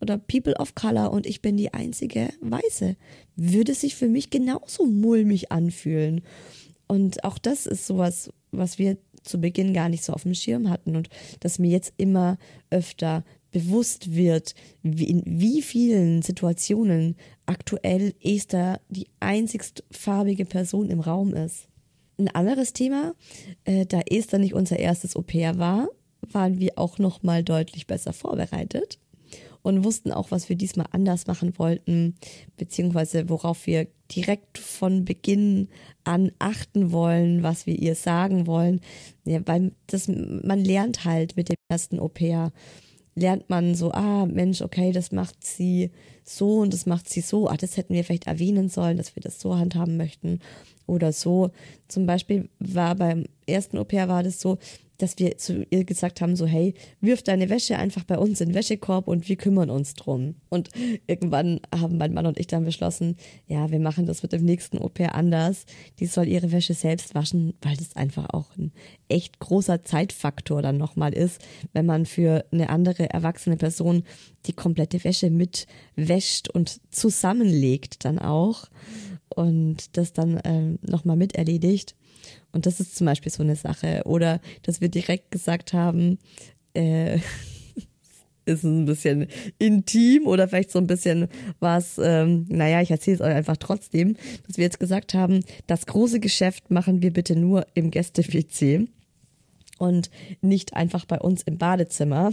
oder 0.00 0.18
People 0.18 0.56
of 0.56 0.74
Color 0.74 1.12
und 1.12 1.26
ich 1.26 1.40
bin 1.40 1.56
die 1.56 1.72
einzige 1.72 2.30
Weiße. 2.40 2.96
Würde 3.36 3.74
sich 3.74 3.96
für 3.96 4.08
mich 4.08 4.30
genauso 4.30 4.84
mulmig 4.84 5.52
anfühlen. 5.52 6.22
Und 6.86 7.24
auch 7.24 7.38
das 7.38 7.66
ist 7.66 7.86
sowas, 7.86 8.30
was 8.50 8.78
wir 8.78 8.96
zu 9.26 9.40
Beginn 9.40 9.74
gar 9.74 9.88
nicht 9.88 10.04
so 10.04 10.12
auf 10.12 10.22
dem 10.22 10.34
Schirm 10.34 10.70
hatten 10.70 10.96
und 10.96 11.08
dass 11.40 11.58
mir 11.58 11.70
jetzt 11.70 11.92
immer 11.96 12.38
öfter 12.70 13.24
bewusst 13.50 14.14
wird, 14.14 14.54
wie, 14.82 15.08
in 15.08 15.22
wie 15.24 15.62
vielen 15.62 16.22
Situationen 16.22 17.16
aktuell 17.46 18.14
Esther 18.22 18.80
die 18.88 19.08
einzigst 19.20 19.84
farbige 19.90 20.44
Person 20.44 20.90
im 20.90 21.00
Raum 21.00 21.32
ist. 21.32 21.68
Ein 22.18 22.28
anderes 22.28 22.72
Thema, 22.72 23.14
äh, 23.64 23.86
da 23.86 24.00
Esther 24.00 24.38
nicht 24.38 24.54
unser 24.54 24.78
erstes 24.78 25.16
Au-pair 25.16 25.58
war, 25.58 25.88
waren 26.32 26.58
wir 26.58 26.72
auch 26.76 26.98
noch 26.98 27.22
mal 27.22 27.42
deutlich 27.44 27.86
besser 27.86 28.12
vorbereitet 28.12 28.98
und 29.62 29.84
wussten 29.84 30.12
auch, 30.12 30.30
was 30.30 30.48
wir 30.48 30.56
diesmal 30.56 30.86
anders 30.92 31.26
machen 31.26 31.58
wollten, 31.58 32.14
beziehungsweise 32.56 33.28
worauf 33.28 33.66
wir 33.66 33.88
direkt 34.14 34.58
von 34.58 35.04
Beginn 35.04 35.68
an 36.04 36.32
achten 36.38 36.92
wollen, 36.92 37.42
was 37.42 37.66
wir 37.66 37.78
ihr 37.78 37.94
sagen 37.94 38.46
wollen. 38.46 38.80
Ja, 39.24 39.40
weil 39.46 39.72
das, 39.86 40.08
man 40.08 40.64
lernt 40.64 41.04
halt 41.04 41.36
mit 41.36 41.48
dem 41.48 41.56
ersten 41.68 41.98
Au-pair, 41.98 42.52
lernt 43.14 43.48
man 43.50 43.74
so, 43.74 43.92
ah, 43.92 44.26
Mensch, 44.26 44.62
okay, 44.62 44.92
das 44.92 45.10
macht 45.10 45.44
sie 45.44 45.90
so 46.24 46.58
und 46.58 46.72
das 46.72 46.86
macht 46.86 47.08
sie 47.08 47.20
so. 47.20 47.48
Ah, 47.48 47.56
das 47.56 47.76
hätten 47.76 47.94
wir 47.94 48.04
vielleicht 48.04 48.26
erwähnen 48.26 48.68
sollen, 48.68 48.96
dass 48.96 49.16
wir 49.16 49.22
das 49.22 49.40
so 49.40 49.56
handhaben 49.56 49.96
möchten 49.96 50.40
oder 50.86 51.12
so. 51.12 51.50
Zum 51.88 52.06
Beispiel 52.06 52.48
war 52.58 52.94
beim 52.94 53.24
ersten 53.46 53.78
Au-pair 53.78 54.08
war 54.08 54.22
das 54.22 54.40
so, 54.40 54.58
dass 54.98 55.18
wir 55.18 55.36
zu 55.38 55.66
ihr 55.70 55.84
gesagt 55.84 56.20
haben, 56.20 56.36
so 56.36 56.46
hey, 56.46 56.74
wirf 57.00 57.22
deine 57.22 57.48
Wäsche 57.50 57.78
einfach 57.78 58.04
bei 58.04 58.18
uns 58.18 58.40
in 58.40 58.50
den 58.50 58.54
Wäschekorb 58.54 59.08
und 59.08 59.28
wir 59.28 59.36
kümmern 59.36 59.70
uns 59.70 59.94
drum. 59.94 60.36
Und 60.48 60.70
irgendwann 61.06 61.60
haben 61.74 61.98
mein 61.98 62.14
Mann 62.14 62.26
und 62.26 62.38
ich 62.38 62.46
dann 62.46 62.64
beschlossen, 62.64 63.16
ja, 63.46 63.70
wir 63.70 63.80
machen 63.80 64.06
das 64.06 64.22
mit 64.22 64.32
dem 64.32 64.44
nächsten 64.44 64.78
Au 64.78 64.88
pair 64.88 65.14
anders. 65.14 65.66
Die 65.98 66.06
soll 66.06 66.28
ihre 66.28 66.52
Wäsche 66.52 66.74
selbst 66.74 67.14
waschen, 67.14 67.54
weil 67.62 67.76
das 67.76 67.96
einfach 67.96 68.30
auch 68.30 68.56
ein 68.56 68.72
echt 69.08 69.38
großer 69.38 69.84
Zeitfaktor 69.84 70.62
dann 70.62 70.78
nochmal 70.78 71.12
ist, 71.12 71.40
wenn 71.72 71.86
man 71.86 72.06
für 72.06 72.44
eine 72.50 72.68
andere 72.70 73.10
erwachsene 73.10 73.56
Person 73.56 74.04
die 74.46 74.52
komplette 74.52 75.02
Wäsche 75.04 75.30
mit 75.30 75.66
wäscht 75.94 76.48
und 76.48 76.80
zusammenlegt 76.90 78.04
dann 78.04 78.18
auch 78.18 78.68
und 79.28 79.96
das 79.96 80.12
dann 80.12 80.40
ähm, 80.44 80.78
nochmal 80.82 81.16
mit 81.16 81.34
erledigt. 81.34 81.94
Und 82.52 82.66
das 82.66 82.80
ist 82.80 82.96
zum 82.96 83.06
Beispiel 83.06 83.32
so 83.32 83.42
eine 83.42 83.56
Sache. 83.56 84.02
Oder 84.04 84.40
dass 84.62 84.80
wir 84.80 84.88
direkt 84.88 85.30
gesagt 85.30 85.72
haben, 85.72 86.18
äh, 86.74 87.18
ist 88.46 88.62
ein 88.62 88.84
bisschen 88.84 89.26
intim 89.58 90.26
oder 90.26 90.48
vielleicht 90.48 90.70
so 90.70 90.78
ein 90.78 90.86
bisschen 90.86 91.28
was, 91.58 91.98
ähm, 92.02 92.46
naja, 92.48 92.80
ich 92.80 92.90
erzähle 92.90 93.16
es 93.16 93.20
euch 93.20 93.34
einfach 93.34 93.56
trotzdem, 93.56 94.16
dass 94.46 94.56
wir 94.56 94.64
jetzt 94.64 94.80
gesagt 94.80 95.14
haben, 95.14 95.40
das 95.66 95.86
große 95.86 96.20
Geschäft 96.20 96.70
machen 96.70 97.02
wir 97.02 97.12
bitte 97.12 97.36
nur 97.36 97.66
im 97.74 97.90
Gäste-WC 97.90 98.86
und 99.78 100.10
nicht 100.40 100.74
einfach 100.74 101.04
bei 101.04 101.18
uns 101.18 101.42
im 101.42 101.58
Badezimmer 101.58 102.32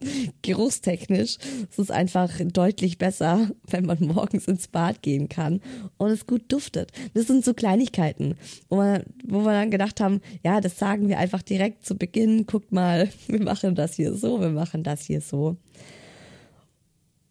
geruchstechnisch 0.42 1.36
ist 1.70 1.78
es 1.78 1.90
einfach 1.90 2.30
deutlich 2.40 2.98
besser, 2.98 3.50
wenn 3.68 3.86
man 3.86 3.98
morgens 4.00 4.46
ins 4.46 4.68
Bad 4.68 5.02
gehen 5.02 5.28
kann 5.28 5.60
und 5.98 6.10
es 6.10 6.26
gut 6.26 6.50
duftet. 6.52 6.92
Das 7.14 7.26
sind 7.26 7.44
so 7.44 7.54
Kleinigkeiten, 7.54 8.36
wo 8.68 8.78
wir, 8.78 9.04
wo 9.24 9.40
wir 9.40 9.52
dann 9.52 9.70
gedacht 9.70 10.00
haben, 10.00 10.20
ja, 10.44 10.60
das 10.60 10.78
sagen 10.78 11.08
wir 11.08 11.18
einfach 11.18 11.42
direkt 11.42 11.84
zu 11.84 11.96
Beginn. 11.96 12.46
Guckt 12.46 12.72
mal, 12.72 13.08
wir 13.28 13.42
machen 13.42 13.74
das 13.74 13.94
hier 13.94 14.14
so, 14.14 14.40
wir 14.40 14.50
machen 14.50 14.82
das 14.82 15.02
hier 15.02 15.20
so. 15.20 15.56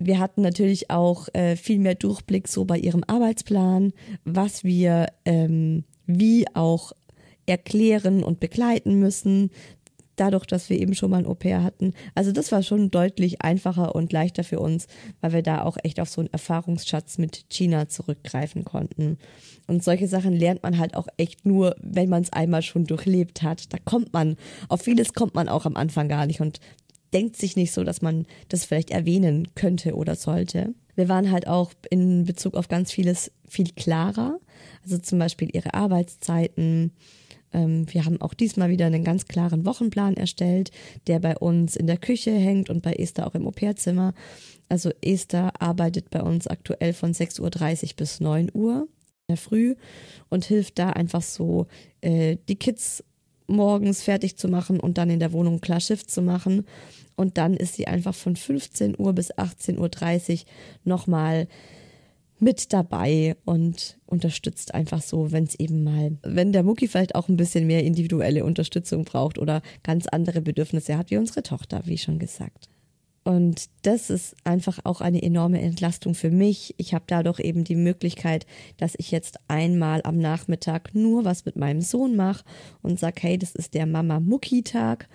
Wir 0.01 0.19
hatten 0.19 0.41
natürlich 0.41 0.89
auch 0.89 1.27
äh, 1.33 1.57
viel 1.57 1.77
mehr 1.77 1.95
Durchblick 1.95 2.47
so 2.47 2.63
bei 2.63 2.77
ihrem 2.77 3.03
Arbeitsplan, 3.05 3.91
was 4.23 4.63
wir 4.63 5.07
ähm, 5.25 5.83
wie 6.05 6.45
auch 6.55 6.93
erklären 7.49 8.23
und 8.23 8.39
begleiten 8.39 8.99
müssen, 8.99 9.49
dadurch, 10.19 10.45
dass 10.45 10.69
wir 10.69 10.79
eben 10.79 10.93
schon 10.93 11.11
mal 11.11 11.17
ein 11.17 11.25
Au-pair 11.25 11.63
hatten. 11.63 11.93
Also 12.15 12.31
das 12.31 12.51
war 12.51 12.63
schon 12.63 12.91
deutlich 12.91 13.41
einfacher 13.41 13.95
und 13.95 14.11
leichter 14.11 14.43
für 14.43 14.59
uns, 14.59 14.87
weil 15.21 15.33
wir 15.33 15.43
da 15.43 15.63
auch 15.63 15.77
echt 15.83 15.99
auf 15.99 16.09
so 16.09 16.21
einen 16.21 16.33
Erfahrungsschatz 16.33 17.17
mit 17.17 17.45
China 17.49 17.87
zurückgreifen 17.87 18.65
konnten. 18.65 19.17
Und 19.67 19.83
solche 19.83 20.07
Sachen 20.07 20.33
lernt 20.33 20.63
man 20.63 20.77
halt 20.77 20.95
auch 20.95 21.07
echt 21.17 21.45
nur, 21.45 21.75
wenn 21.81 22.09
man 22.09 22.23
es 22.23 22.33
einmal 22.33 22.61
schon 22.61 22.85
durchlebt 22.85 23.43
hat. 23.43 23.71
Da 23.73 23.77
kommt 23.83 24.13
man, 24.13 24.35
auf 24.67 24.81
vieles 24.81 25.13
kommt 25.13 25.35
man 25.35 25.47
auch 25.47 25.65
am 25.65 25.75
Anfang 25.75 26.07
gar 26.07 26.25
nicht 26.25 26.41
und 26.41 26.59
denkt 27.13 27.37
sich 27.37 27.55
nicht 27.55 27.71
so, 27.71 27.83
dass 27.83 28.01
man 28.01 28.25
das 28.49 28.65
vielleicht 28.65 28.91
erwähnen 28.91 29.47
könnte 29.55 29.95
oder 29.95 30.15
sollte. 30.15 30.73
Wir 30.95 31.09
waren 31.09 31.31
halt 31.31 31.47
auch 31.47 31.71
in 31.89 32.25
Bezug 32.25 32.55
auf 32.55 32.67
ganz 32.67 32.91
vieles 32.91 33.31
viel 33.47 33.69
klarer. 33.75 34.39
Also 34.83 34.97
zum 34.97 35.19
Beispiel 35.19 35.49
ihre 35.51 35.73
Arbeitszeiten, 35.73 36.91
wir 37.51 38.05
haben 38.05 38.21
auch 38.21 38.33
diesmal 38.33 38.69
wieder 38.69 38.85
einen 38.85 39.03
ganz 39.03 39.25
klaren 39.25 39.65
Wochenplan 39.65 40.15
erstellt, 40.17 40.71
der 41.07 41.19
bei 41.19 41.37
uns 41.37 41.75
in 41.75 41.87
der 41.87 41.97
Küche 41.97 42.31
hängt 42.31 42.69
und 42.69 42.83
bei 42.83 42.93
Esther 42.93 43.25
auch 43.25 43.35
im 43.35 43.47
Au-pair-Zimmer. 43.47 44.13
Also 44.67 44.91
Esther 45.01 45.59
arbeitet 45.59 46.11
bei 46.11 46.21
uns 46.21 46.47
aktuell 46.47 46.93
von 46.93 47.13
6.30 47.13 47.41
Uhr 47.41 47.89
bis 47.97 48.19
9 48.19 48.51
Uhr 48.53 48.87
in 49.27 49.35
der 49.35 49.37
Früh 49.37 49.75
und 50.29 50.45
hilft 50.45 50.77
da 50.77 50.91
einfach 50.91 51.23
so, 51.23 51.67
äh, 52.01 52.37
die 52.47 52.55
Kids 52.55 53.03
morgens 53.47 54.03
fertig 54.03 54.37
zu 54.37 54.47
machen 54.47 54.79
und 54.79 54.97
dann 54.97 55.09
in 55.09 55.19
der 55.19 55.33
Wohnung 55.33 55.59
klar 55.59 55.79
Shift 55.79 56.09
zu 56.11 56.21
machen. 56.21 56.65
Und 57.15 57.37
dann 57.37 57.55
ist 57.55 57.73
sie 57.73 57.87
einfach 57.87 58.15
von 58.15 58.35
15 58.35 58.95
Uhr 58.97 59.13
bis 59.13 59.33
18.30 59.33 60.31
Uhr 60.31 60.45
nochmal 60.85 61.47
mit 62.39 62.73
dabei 62.73 63.35
und 63.45 63.97
unterstützt 64.05 64.73
einfach 64.73 65.01
so, 65.01 65.31
wenn 65.31 65.43
es 65.43 65.59
eben 65.59 65.83
mal, 65.83 66.17
wenn 66.23 66.51
der 66.51 66.63
Mucki 66.63 66.87
vielleicht 66.87 67.15
auch 67.15 67.27
ein 67.27 67.37
bisschen 67.37 67.67
mehr 67.67 67.83
individuelle 67.83 68.45
Unterstützung 68.45 69.05
braucht 69.05 69.37
oder 69.37 69.61
ganz 69.83 70.07
andere 70.07 70.41
Bedürfnisse 70.41 70.97
hat 70.97 71.11
wie 71.11 71.17
unsere 71.17 71.43
Tochter, 71.43 71.81
wie 71.85 71.97
schon 71.97 72.19
gesagt. 72.19 72.69
Und 73.23 73.69
das 73.83 74.09
ist 74.09 74.35
einfach 74.43 74.79
auch 74.85 75.01
eine 75.01 75.21
enorme 75.21 75.61
Entlastung 75.61 76.15
für 76.15 76.31
mich. 76.31 76.73
Ich 76.77 76.93
habe 76.93 77.03
dadurch 77.05 77.39
eben 77.39 77.63
die 77.63 77.75
Möglichkeit, 77.75 78.47
dass 78.77 78.95
ich 78.97 79.11
jetzt 79.11 79.37
einmal 79.47 80.01
am 80.03 80.17
Nachmittag 80.17 80.95
nur 80.95 81.25
was 81.25 81.45
mit 81.45 81.55
meinem 81.55 81.81
Sohn 81.81 82.15
mache 82.15 82.43
und 82.81 82.99
sage, 82.99 83.21
hey, 83.21 83.37
das 83.37 83.53
ist 83.53 83.73
der 83.73 83.85
Mama-Mucki-Tag 83.85 85.07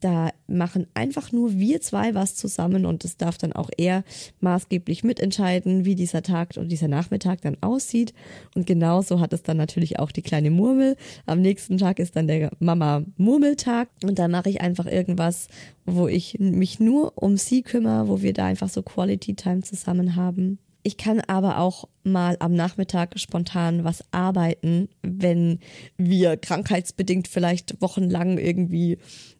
da 0.00 0.30
machen 0.46 0.86
einfach 0.94 1.32
nur 1.32 1.58
wir 1.58 1.80
zwei 1.80 2.14
was 2.14 2.34
zusammen 2.34 2.86
und 2.86 3.04
es 3.04 3.16
darf 3.16 3.38
dann 3.38 3.52
auch 3.52 3.70
er 3.76 4.04
maßgeblich 4.40 5.04
mitentscheiden, 5.04 5.84
wie 5.84 5.94
dieser 5.94 6.22
Tag 6.22 6.56
oder 6.56 6.66
dieser 6.66 6.88
Nachmittag 6.88 7.42
dann 7.42 7.56
aussieht. 7.60 8.14
Und 8.54 8.66
genauso 8.66 9.20
hat 9.20 9.32
es 9.32 9.42
dann 9.42 9.56
natürlich 9.56 9.98
auch 9.98 10.12
die 10.12 10.22
kleine 10.22 10.50
Murmel. 10.50 10.96
Am 11.26 11.40
nächsten 11.40 11.78
Tag 11.78 11.98
ist 11.98 12.16
dann 12.16 12.28
der 12.28 12.50
Mama-Murmeltag 12.60 13.88
und 14.04 14.18
da 14.18 14.28
mache 14.28 14.50
ich 14.50 14.60
einfach 14.60 14.86
irgendwas, 14.86 15.48
wo 15.84 16.06
ich 16.06 16.38
mich 16.38 16.80
nur 16.80 17.12
um 17.16 17.36
sie 17.36 17.62
kümmere, 17.62 18.08
wo 18.08 18.22
wir 18.22 18.32
da 18.32 18.46
einfach 18.46 18.68
so 18.68 18.82
Quality 18.82 19.34
Time 19.34 19.62
zusammen 19.62 20.16
haben. 20.16 20.58
Ich 20.88 20.96
kann 20.96 21.20
aber 21.20 21.58
auch 21.58 21.86
mal 22.02 22.38
am 22.40 22.54
Nachmittag 22.54 23.20
spontan 23.20 23.84
was 23.84 24.02
arbeiten, 24.10 24.88
wenn 25.02 25.58
wir 25.98 26.38
krankheitsbedingt 26.38 27.28
vielleicht 27.28 27.82
wochenlang 27.82 28.38
irgendwie, 28.38 28.96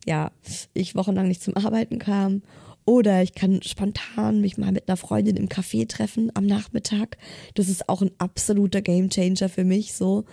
ja, 0.06 0.30
ich 0.74 0.94
wochenlang 0.94 1.26
nicht 1.26 1.42
zum 1.42 1.56
Arbeiten 1.56 1.98
kam. 1.98 2.42
Oder 2.84 3.22
ich 3.22 3.32
kann 3.32 3.62
spontan 3.62 4.42
mich 4.42 4.58
mal 4.58 4.72
mit 4.72 4.90
einer 4.90 4.98
Freundin 4.98 5.38
im 5.38 5.48
Café 5.48 5.88
treffen 5.88 6.30
am 6.34 6.44
Nachmittag. 6.44 7.16
Das 7.54 7.70
ist 7.70 7.88
auch 7.88 8.02
ein 8.02 8.10
absoluter 8.18 8.82
Gamechanger 8.82 9.48
für 9.48 9.64
mich, 9.64 9.94
so, 9.94 10.26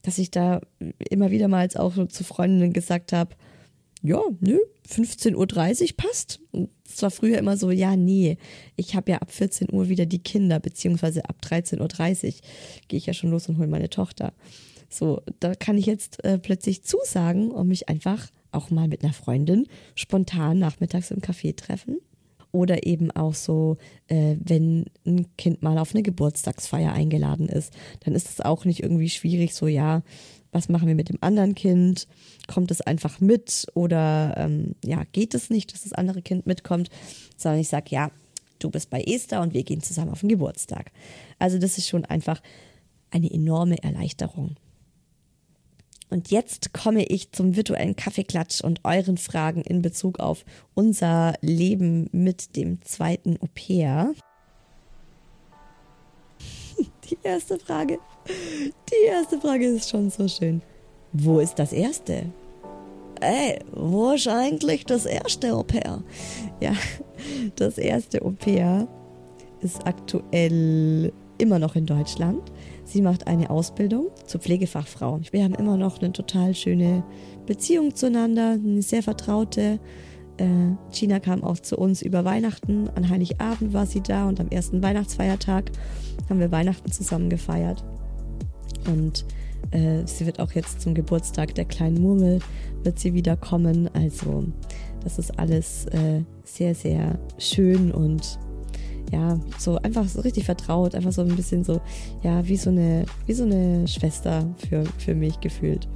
dass 0.00 0.16
ich 0.16 0.30
da 0.30 0.62
immer 1.10 1.30
wieder 1.30 1.48
mal 1.48 1.68
auch 1.74 2.08
zu 2.08 2.24
Freundinnen 2.24 2.72
gesagt 2.72 3.12
habe, 3.12 3.36
ja, 4.04 4.20
nö, 4.40 4.58
15.30 4.86 5.34
Uhr 5.34 5.88
passt. 5.96 6.38
Es 6.86 7.00
war 7.02 7.10
früher 7.10 7.38
immer 7.38 7.56
so, 7.56 7.70
ja, 7.70 7.96
nee, 7.96 8.36
ich 8.76 8.94
habe 8.94 9.12
ja 9.12 9.18
ab 9.18 9.32
14 9.32 9.72
Uhr 9.72 9.88
wieder 9.88 10.04
die 10.04 10.22
Kinder, 10.22 10.60
beziehungsweise 10.60 11.26
ab 11.26 11.38
13.30 11.42 12.26
Uhr 12.26 12.32
gehe 12.88 12.98
ich 12.98 13.06
ja 13.06 13.14
schon 13.14 13.30
los 13.30 13.48
und 13.48 13.56
hole 13.56 13.66
meine 13.66 13.88
Tochter. 13.88 14.34
So, 14.90 15.22
da 15.40 15.54
kann 15.54 15.78
ich 15.78 15.86
jetzt 15.86 16.22
äh, 16.22 16.38
plötzlich 16.38 16.84
zusagen 16.84 17.50
und 17.50 17.66
mich 17.66 17.88
einfach 17.88 18.28
auch 18.52 18.68
mal 18.68 18.88
mit 18.88 19.02
einer 19.02 19.14
Freundin 19.14 19.66
spontan 19.94 20.58
nachmittags 20.58 21.10
im 21.10 21.20
Café 21.20 21.56
treffen. 21.56 21.96
Oder 22.52 22.86
eben 22.86 23.10
auch 23.10 23.34
so, 23.34 23.78
äh, 24.06 24.36
wenn 24.38 24.84
ein 25.06 25.26
Kind 25.38 25.62
mal 25.62 25.78
auf 25.78 25.94
eine 25.94 26.02
Geburtstagsfeier 26.02 26.92
eingeladen 26.92 27.48
ist, 27.48 27.72
dann 28.04 28.14
ist 28.14 28.28
es 28.28 28.42
auch 28.42 28.66
nicht 28.66 28.82
irgendwie 28.82 29.08
schwierig, 29.08 29.54
so 29.54 29.66
ja, 29.66 30.02
was 30.54 30.68
machen 30.68 30.86
wir 30.88 30.94
mit 30.94 31.08
dem 31.08 31.18
anderen 31.20 31.54
Kind? 31.54 32.06
Kommt 32.46 32.70
es 32.70 32.80
einfach 32.80 33.20
mit 33.20 33.66
oder 33.74 34.34
ähm, 34.36 34.76
ja, 34.84 35.02
geht 35.12 35.34
es 35.34 35.50
nicht, 35.50 35.72
dass 35.72 35.82
das 35.82 35.92
andere 35.92 36.22
Kind 36.22 36.46
mitkommt? 36.46 36.88
Sondern 37.36 37.60
ich 37.60 37.68
sage, 37.68 37.86
ja, 37.90 38.10
du 38.60 38.70
bist 38.70 38.88
bei 38.88 39.02
Esther 39.02 39.42
und 39.42 39.52
wir 39.52 39.64
gehen 39.64 39.82
zusammen 39.82 40.12
auf 40.12 40.20
den 40.20 40.28
Geburtstag. 40.28 40.92
Also 41.38 41.58
das 41.58 41.76
ist 41.76 41.88
schon 41.88 42.04
einfach 42.04 42.40
eine 43.10 43.30
enorme 43.30 43.82
Erleichterung. 43.82 44.56
Und 46.08 46.30
jetzt 46.30 46.72
komme 46.72 47.04
ich 47.04 47.32
zum 47.32 47.56
virtuellen 47.56 47.96
Kaffeeklatsch 47.96 48.60
und 48.60 48.80
euren 48.84 49.18
Fragen 49.18 49.62
in 49.62 49.82
Bezug 49.82 50.20
auf 50.20 50.44
unser 50.74 51.34
Leben 51.40 52.08
mit 52.12 52.54
dem 52.54 52.80
zweiten 52.82 53.36
Au 53.40 53.48
pair. 53.52 54.14
Die 57.10 57.18
erste 57.24 57.58
Frage. 57.58 57.98
Die 58.90 59.06
erste 59.06 59.40
Frage 59.40 59.66
ist 59.66 59.90
schon 59.90 60.10
so 60.10 60.28
schön. 60.28 60.62
Wo 61.12 61.38
ist 61.38 61.58
das 61.58 61.72
erste? 61.72 62.26
Ey, 63.20 63.58
wo 63.72 64.10
ist 64.10 64.28
eigentlich 64.28 64.84
das 64.84 65.06
erste 65.06 65.54
Au 65.54 65.62
pair? 65.62 66.02
Ja, 66.60 66.72
das 67.56 67.78
erste 67.78 68.22
Au 68.22 68.30
pair 68.30 68.88
ist 69.60 69.86
aktuell 69.86 71.12
immer 71.38 71.58
noch 71.58 71.76
in 71.76 71.86
Deutschland. 71.86 72.52
Sie 72.84 73.00
macht 73.00 73.26
eine 73.26 73.50
Ausbildung 73.50 74.08
zur 74.26 74.40
Pflegefachfrau. 74.40 75.20
Wir 75.30 75.44
haben 75.44 75.54
immer 75.54 75.76
noch 75.76 76.00
eine 76.00 76.12
total 76.12 76.54
schöne 76.54 77.02
Beziehung 77.46 77.94
zueinander, 77.94 78.52
eine 78.52 78.82
sehr 78.82 79.02
vertraute. 79.02 79.78
Äh, 80.36 80.46
Gina 80.92 81.20
kam 81.20 81.42
auch 81.42 81.58
zu 81.58 81.76
uns 81.76 82.02
über 82.02 82.24
Weihnachten. 82.24 82.90
An 82.94 83.08
Heiligabend 83.08 83.72
war 83.72 83.86
sie 83.86 84.02
da 84.02 84.28
und 84.28 84.40
am 84.40 84.48
ersten 84.48 84.82
Weihnachtsfeiertag 84.82 85.70
haben 86.28 86.40
wir 86.40 86.52
Weihnachten 86.52 86.90
zusammen 86.90 87.30
gefeiert. 87.30 87.84
Und 88.86 89.24
äh, 89.70 90.06
sie 90.06 90.26
wird 90.26 90.40
auch 90.40 90.52
jetzt 90.52 90.80
zum 90.80 90.94
Geburtstag 90.94 91.54
der 91.54 91.64
kleinen 91.64 92.00
Murmel, 92.00 92.40
wird 92.82 92.98
sie 92.98 93.14
wieder 93.14 93.36
kommen. 93.36 93.88
Also 93.94 94.44
das 95.02 95.18
ist 95.18 95.38
alles 95.38 95.86
äh, 95.86 96.22
sehr, 96.44 96.74
sehr 96.74 97.18
schön 97.38 97.92
und 97.92 98.38
ja, 99.12 99.38
so 99.58 99.76
einfach 99.76 100.08
so 100.08 100.20
richtig 100.22 100.44
vertraut, 100.44 100.94
einfach 100.94 101.12
so 101.12 101.22
ein 101.22 101.36
bisschen 101.36 101.62
so, 101.62 101.80
ja, 102.22 102.46
wie 102.48 102.56
so 102.56 102.70
eine, 102.70 103.04
wie 103.26 103.34
so 103.34 103.44
eine 103.44 103.86
Schwester 103.86 104.46
für, 104.68 104.84
für 104.98 105.14
mich 105.14 105.40
gefühlt. 105.40 105.88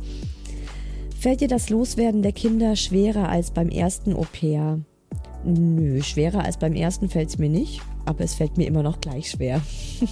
Fällt 1.19 1.41
dir 1.41 1.49
das 1.49 1.71
Loswerden 1.71 2.23
der 2.23 2.33
Kinder 2.33 2.77
schwerer 2.77 3.29
als 3.29 3.51
beim 3.51 3.71
ersten 3.71 4.15
Au-pair? 4.15 4.81
Nö, 5.45 6.03
schwerer 6.03 6.45
als 6.45 6.59
beim 6.59 6.75
ersten 6.75 7.09
fällt 7.09 7.31
es 7.31 7.39
mir 7.39 7.49
nicht, 7.49 7.81
aber 8.05 8.21
es 8.21 8.35
fällt 8.35 8.57
mir 8.57 8.67
immer 8.67 8.83
noch 8.83 9.01
gleich 9.01 9.31
schwer. 9.31 9.61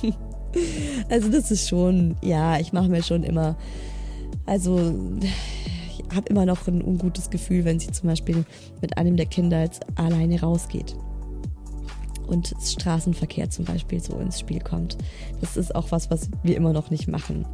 also 1.08 1.28
das 1.28 1.50
ist 1.50 1.68
schon, 1.68 2.16
ja, 2.22 2.58
ich 2.58 2.72
mache 2.72 2.88
mir 2.88 3.02
schon 3.02 3.22
immer, 3.22 3.56
also 4.44 4.94
ich 5.90 6.14
habe 6.14 6.28
immer 6.28 6.46
noch 6.46 6.66
ein 6.66 6.82
ungutes 6.82 7.30
Gefühl, 7.30 7.64
wenn 7.64 7.78
sie 7.78 7.90
zum 7.90 8.08
Beispiel 8.08 8.44
mit 8.80 8.96
einem 8.98 9.16
der 9.16 9.26
Kinder 9.26 9.60
jetzt 9.60 9.84
alleine 9.96 10.40
rausgeht. 10.40 10.96
Und 12.26 12.54
Straßenverkehr 12.60 13.50
zum 13.50 13.64
Beispiel 13.64 14.00
so 14.00 14.18
ins 14.18 14.40
Spiel 14.40 14.60
kommt. 14.60 14.98
Das 15.40 15.56
ist 15.56 15.74
auch 15.74 15.92
was, 15.92 16.10
was 16.10 16.28
wir 16.42 16.56
immer 16.56 16.72
noch 16.72 16.90
nicht 16.90 17.06
machen. 17.06 17.46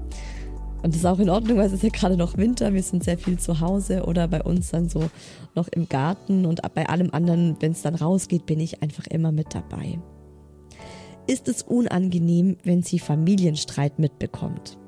Und 0.82 0.94
das 0.94 0.96
ist 0.96 1.06
auch 1.06 1.18
in 1.18 1.30
Ordnung, 1.30 1.58
weil 1.58 1.66
es 1.66 1.72
ist 1.72 1.82
ja 1.82 1.90
gerade 1.90 2.16
noch 2.16 2.36
Winter, 2.36 2.72
wir 2.72 2.82
sind 2.82 3.04
sehr 3.04 3.16
viel 3.16 3.38
zu 3.38 3.60
Hause 3.60 4.04
oder 4.04 4.26
bei 4.26 4.42
uns 4.42 4.70
dann 4.70 4.88
so 4.88 5.10
noch 5.54 5.68
im 5.68 5.88
Garten 5.88 6.44
und 6.44 6.60
bei 6.74 6.88
allem 6.88 7.10
anderen, 7.12 7.56
wenn 7.60 7.72
es 7.72 7.82
dann 7.82 7.94
rausgeht, 7.94 8.46
bin 8.46 8.58
ich 8.58 8.82
einfach 8.82 9.06
immer 9.06 9.30
mit 9.30 9.54
dabei. 9.54 9.98
Ist 11.26 11.48
es 11.48 11.62
unangenehm, 11.62 12.56
wenn 12.64 12.82
sie 12.82 12.98
Familienstreit 12.98 13.98
mitbekommt? 13.98 14.78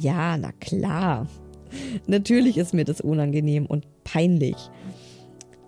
Ja, 0.00 0.36
na 0.36 0.52
klar. 0.52 1.26
Natürlich 2.06 2.58
ist 2.58 2.74
mir 2.74 2.84
das 2.84 3.00
unangenehm 3.00 3.66
und 3.66 3.86
peinlich. 4.04 4.56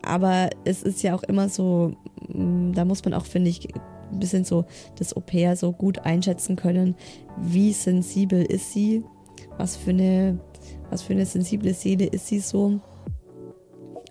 Aber 0.02 0.50
es 0.64 0.82
ist 0.82 1.02
ja 1.02 1.14
auch 1.14 1.22
immer 1.22 1.48
so, 1.48 1.94
mm, 2.28 2.72
da 2.72 2.84
muss 2.84 3.04
man 3.04 3.14
auch, 3.14 3.24
finde 3.24 3.50
ich, 3.50 3.68
ein 3.74 4.20
bisschen 4.20 4.44
so 4.44 4.64
das 4.98 5.16
Au-pair 5.16 5.56
so 5.56 5.72
gut 5.72 6.00
einschätzen 6.00 6.56
können, 6.56 6.94
wie 7.38 7.72
sensibel 7.72 8.42
ist 8.42 8.72
sie, 8.72 9.02
was 9.56 9.76
für 9.76 9.90
eine, 9.90 10.38
was 10.90 11.02
für 11.02 11.14
eine 11.14 11.26
sensible 11.26 11.72
Seele 11.74 12.06
ist 12.06 12.26
sie 12.26 12.40
so. 12.40 12.80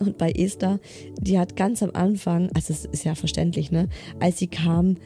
Und 0.07 0.17
bei 0.17 0.31
Esther, 0.31 0.79
die 1.19 1.39
hat 1.39 1.55
ganz 1.55 1.81
am 1.81 1.91
Anfang, 1.93 2.49
also 2.53 2.73
es 2.73 2.85
ist 2.85 3.05
ja 3.05 3.15
verständlich, 3.15 3.71
ne, 3.71 3.87
als 4.19 4.39
sie 4.39 4.47
kam, 4.47 4.97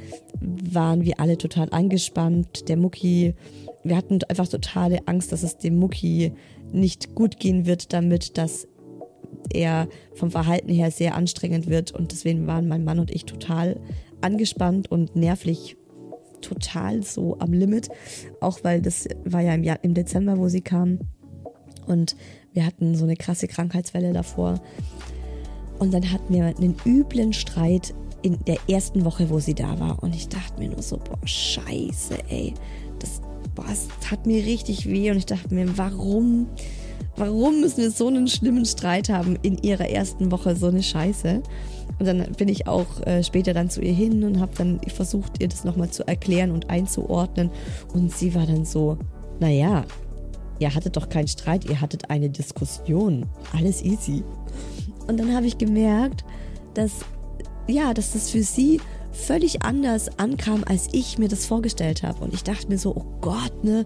waren 0.41 1.03
wir 1.03 1.19
alle 1.19 1.37
total 1.37 1.69
angespannt. 1.71 2.67
Der 2.67 2.77
Mucki, 2.77 3.35
wir 3.83 3.95
hatten 3.95 4.19
einfach 4.27 4.47
totale 4.47 5.07
Angst, 5.07 5.31
dass 5.31 5.43
es 5.43 5.57
dem 5.57 5.77
Mucki 5.77 6.33
nicht 6.71 7.15
gut 7.15 7.39
gehen 7.39 7.65
wird 7.65 7.93
damit, 7.93 8.37
dass 8.37 8.67
er 9.53 9.87
vom 10.13 10.31
Verhalten 10.31 10.69
her 10.69 10.91
sehr 10.91 11.15
anstrengend 11.15 11.67
wird. 11.67 11.91
Und 11.91 12.11
deswegen 12.11 12.47
waren 12.47 12.67
mein 12.67 12.83
Mann 12.83 12.99
und 12.99 13.11
ich 13.11 13.25
total 13.25 13.79
angespannt 14.21 14.91
und 14.91 15.15
nervlich 15.15 15.77
total 16.41 17.03
so 17.03 17.37
am 17.39 17.53
Limit. 17.53 17.89
Auch 18.41 18.63
weil 18.63 18.81
das 18.81 19.07
war 19.23 19.41
ja 19.41 19.53
im, 19.53 19.63
Jahr, 19.63 19.79
im 19.83 19.93
Dezember, 19.93 20.37
wo 20.37 20.47
sie 20.47 20.61
kam. 20.61 20.99
Und 21.85 22.15
wir 22.57 22.65
hatten 22.65 22.95
so 22.95 23.03
eine 23.03 23.15
krasse 23.15 23.47
Krankheitswelle 23.47 24.13
davor. 24.13 24.59
Und 25.77 25.93
dann 25.93 26.11
hatten 26.11 26.33
wir 26.33 26.45
einen 26.45 26.75
üblen 26.87 27.31
Streit 27.31 27.93
in 28.23 28.43
der 28.45 28.57
ersten 28.67 29.05
Woche, 29.05 29.29
wo 29.29 29.37
sie 29.39 29.53
da 29.53 29.79
war. 29.79 30.01
Und 30.01 30.15
ich 30.15 30.27
dachte 30.27 30.59
mir 30.59 30.69
nur 30.69 30.81
so, 30.81 30.97
boah, 30.97 31.19
scheiße, 31.23 32.17
ey. 32.29 32.55
Das, 32.97 33.21
boah, 33.53 33.65
das 33.69 33.89
tat 34.01 34.25
mir 34.25 34.43
richtig 34.43 34.89
weh. 34.89 35.11
Und 35.11 35.17
ich 35.17 35.27
dachte 35.27 35.53
mir, 35.53 35.77
warum, 35.77 36.47
warum 37.15 37.61
müssen 37.61 37.77
wir 37.77 37.91
so 37.91 38.07
einen 38.07 38.27
schlimmen 38.27 38.65
Streit 38.65 39.09
haben 39.09 39.37
in 39.43 39.59
ihrer 39.59 39.87
ersten 39.87 40.31
Woche, 40.31 40.55
so 40.55 40.65
eine 40.65 40.81
Scheiße? 40.81 41.43
Und 41.99 42.05
dann 42.07 42.31
bin 42.39 42.47
ich 42.47 42.65
auch 42.65 43.05
äh, 43.05 43.23
später 43.23 43.53
dann 43.53 43.69
zu 43.69 43.81
ihr 43.81 43.93
hin 43.93 44.23
und 44.23 44.39
habe 44.39 44.53
dann 44.57 44.79
versucht, 44.87 45.43
ihr 45.43 45.47
das 45.47 45.63
nochmal 45.63 45.91
zu 45.91 46.07
erklären 46.07 46.49
und 46.49 46.71
einzuordnen. 46.71 47.51
Und 47.93 48.11
sie 48.11 48.33
war 48.33 48.47
dann 48.47 48.65
so, 48.65 48.97
naja, 49.39 49.85
ihr 50.59 50.73
hattet 50.73 50.97
doch 50.97 51.09
keinen 51.09 51.27
Streit, 51.27 51.65
ihr 51.65 51.81
hattet 51.81 52.09
eine 52.09 52.29
Diskussion. 52.29 53.25
Alles 53.53 53.83
easy. 53.83 54.23
Und 55.07 55.19
dann 55.19 55.33
habe 55.33 55.45
ich 55.45 55.57
gemerkt, 55.57 56.23
dass, 56.73 56.91
ja, 57.67 57.93
dass 57.93 58.13
das 58.13 58.29
für 58.31 58.43
sie 58.43 58.79
völlig 59.11 59.63
anders 59.63 60.19
ankam, 60.19 60.63
als 60.65 60.89
ich 60.91 61.17
mir 61.17 61.27
das 61.27 61.45
vorgestellt 61.45 62.03
habe. 62.03 62.23
Und 62.23 62.33
ich 62.33 62.43
dachte 62.43 62.67
mir 62.67 62.77
so, 62.77 62.95
oh 62.95 63.05
Gott, 63.21 63.63
ne, 63.63 63.85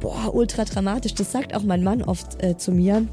boah, 0.00 0.34
ultra 0.34 0.64
dramatisch. 0.64 1.14
Das 1.14 1.32
sagt 1.32 1.54
auch 1.54 1.62
mein 1.62 1.82
Mann 1.82 2.02
oft 2.02 2.42
äh, 2.42 2.56
zu 2.56 2.72
mir, 2.72 3.06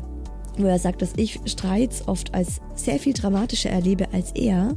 wo 0.58 0.66
er 0.66 0.80
sagt, 0.80 1.02
dass 1.02 1.14
ich 1.16 1.40
Streits 1.46 2.08
oft 2.08 2.34
als 2.34 2.60
sehr 2.76 3.00
viel 3.00 3.14
dramatischer 3.14 3.70
erlebe 3.70 4.08
als 4.14 4.32
er. 4.34 4.76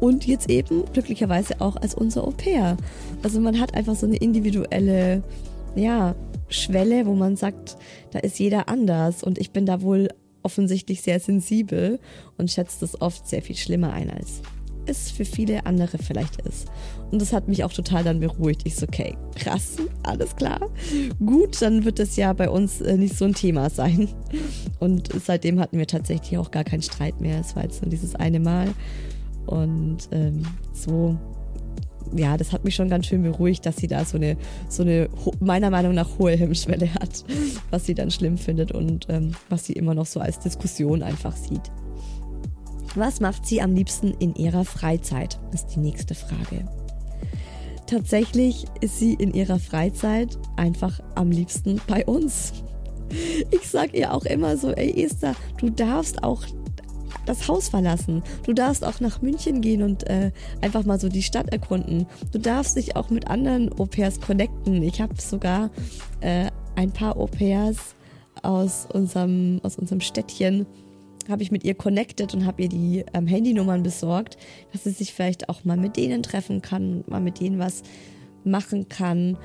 Und 0.00 0.26
jetzt 0.26 0.50
eben 0.50 0.84
glücklicherweise 0.92 1.60
auch 1.60 1.76
als 1.76 1.94
unser 1.94 2.24
Au 2.24 2.30
pair. 2.30 2.76
Also 3.22 3.40
man 3.40 3.60
hat 3.60 3.74
einfach 3.74 3.94
so 3.94 4.06
eine 4.06 4.16
individuelle, 4.16 5.22
ja, 5.76 6.14
Schwelle, 6.48 7.06
wo 7.06 7.14
man 7.14 7.36
sagt, 7.36 7.76
da 8.10 8.18
ist 8.20 8.38
jeder 8.38 8.68
anders 8.68 9.22
und 9.22 9.38
ich 9.38 9.50
bin 9.50 9.66
da 9.66 9.82
wohl 9.82 10.08
offensichtlich 10.42 11.02
sehr 11.02 11.20
sensibel 11.20 11.98
und 12.36 12.50
schätzt 12.50 12.82
das 12.82 13.00
oft 13.00 13.26
sehr 13.26 13.42
viel 13.42 13.56
schlimmer 13.56 13.92
ein, 13.92 14.10
als 14.10 14.42
es 14.86 15.10
für 15.10 15.24
viele 15.24 15.66
andere 15.66 15.98
vielleicht 15.98 16.42
ist. 16.42 16.66
Und 17.10 17.22
das 17.22 17.32
hat 17.32 17.48
mich 17.48 17.64
auch 17.64 17.72
total 17.72 18.04
dann 18.04 18.20
beruhigt. 18.20 18.62
Ich 18.64 18.76
so, 18.76 18.86
okay, 18.86 19.16
krass, 19.34 19.76
alles 20.02 20.36
klar. 20.36 20.60
Gut, 21.24 21.62
dann 21.62 21.84
wird 21.84 21.98
das 21.98 22.16
ja 22.16 22.32
bei 22.32 22.50
uns 22.50 22.80
äh, 22.80 22.96
nicht 22.96 23.16
so 23.16 23.24
ein 23.24 23.34
Thema 23.34 23.70
sein. 23.70 24.08
Und 24.80 25.08
seitdem 25.24 25.60
hatten 25.60 25.78
wir 25.78 25.86
tatsächlich 25.86 26.38
auch 26.38 26.50
gar 26.50 26.64
keinen 26.64 26.82
Streit 26.82 27.20
mehr. 27.20 27.40
Es 27.40 27.56
war 27.56 27.62
jetzt 27.62 27.82
nur 27.82 27.90
dieses 27.90 28.14
eine 28.14 28.40
Mal. 28.40 28.68
Und 29.46 30.08
ähm, 30.12 30.42
so 30.72 31.18
ja, 32.16 32.36
das 32.36 32.52
hat 32.52 32.64
mich 32.64 32.74
schon 32.74 32.88
ganz 32.88 33.06
schön 33.06 33.22
beruhigt, 33.22 33.66
dass 33.66 33.76
sie 33.76 33.86
da 33.86 34.04
so 34.04 34.16
eine, 34.16 34.36
so 34.68 34.82
eine 34.82 35.08
meiner 35.40 35.70
Meinung 35.70 35.94
nach 35.94 36.18
hohe 36.18 36.36
Hemmschwelle 36.36 36.92
hat, 36.94 37.24
was 37.70 37.86
sie 37.86 37.94
dann 37.94 38.10
schlimm 38.10 38.38
findet 38.38 38.72
und 38.72 39.06
ähm, 39.08 39.32
was 39.48 39.66
sie 39.66 39.74
immer 39.74 39.94
noch 39.94 40.06
so 40.06 40.20
als 40.20 40.38
Diskussion 40.38 41.02
einfach 41.02 41.36
sieht. 41.36 41.72
Was 42.94 43.20
macht 43.20 43.46
sie 43.46 43.60
am 43.60 43.74
liebsten 43.74 44.12
in 44.20 44.34
ihrer 44.36 44.64
Freizeit? 44.64 45.40
Ist 45.52 45.74
die 45.74 45.80
nächste 45.80 46.14
Frage. 46.14 46.68
Tatsächlich 47.86 48.64
ist 48.80 48.98
sie 48.98 49.14
in 49.14 49.34
ihrer 49.34 49.58
Freizeit 49.58 50.38
einfach 50.56 51.00
am 51.14 51.30
liebsten 51.30 51.80
bei 51.86 52.04
uns. 52.04 52.52
Ich 53.50 53.68
sag 53.68 53.94
ihr 53.94 54.12
auch 54.12 54.24
immer 54.24 54.56
so, 54.56 54.72
ey 54.72 55.04
Esther, 55.04 55.36
du 55.58 55.70
darfst 55.70 56.24
auch 56.24 56.42
das 57.26 57.48
Haus 57.48 57.68
verlassen. 57.68 58.22
Du 58.44 58.52
darfst 58.52 58.84
auch 58.84 59.00
nach 59.00 59.22
München 59.22 59.60
gehen 59.60 59.82
und 59.82 60.08
äh, 60.08 60.32
einfach 60.60 60.84
mal 60.84 61.00
so 61.00 61.08
die 61.08 61.22
Stadt 61.22 61.52
erkunden. 61.52 62.06
Du 62.32 62.38
darfst 62.38 62.76
dich 62.76 62.96
auch 62.96 63.10
mit 63.10 63.28
anderen 63.28 63.72
Au-pairs 63.78 64.20
connecten. 64.20 64.82
Ich 64.82 65.00
habe 65.00 65.14
sogar 65.20 65.70
äh, 66.20 66.50
ein 66.76 66.92
paar 66.92 67.16
Au-pairs 67.16 67.94
aus 68.42 68.86
unserem, 68.92 69.60
aus 69.62 69.78
unserem 69.78 70.00
Städtchen 70.00 70.66
habe 71.28 71.42
ich 71.42 71.50
mit 71.50 71.64
ihr 71.64 71.74
connected 71.74 72.34
und 72.34 72.46
habe 72.46 72.62
ihr 72.62 72.68
die 72.68 73.04
ähm, 73.14 73.26
Handynummern 73.26 73.82
besorgt, 73.82 74.36
dass 74.72 74.84
sie 74.84 74.90
sich 74.90 75.14
vielleicht 75.14 75.48
auch 75.48 75.64
mal 75.64 75.76
mit 75.76 75.96
denen 75.96 76.22
treffen 76.22 76.62
kann, 76.62 77.04
mal 77.06 77.20
mit 77.20 77.40
denen 77.40 77.58
was 77.58 77.82
machen 78.44 78.88
kann. 78.88 79.38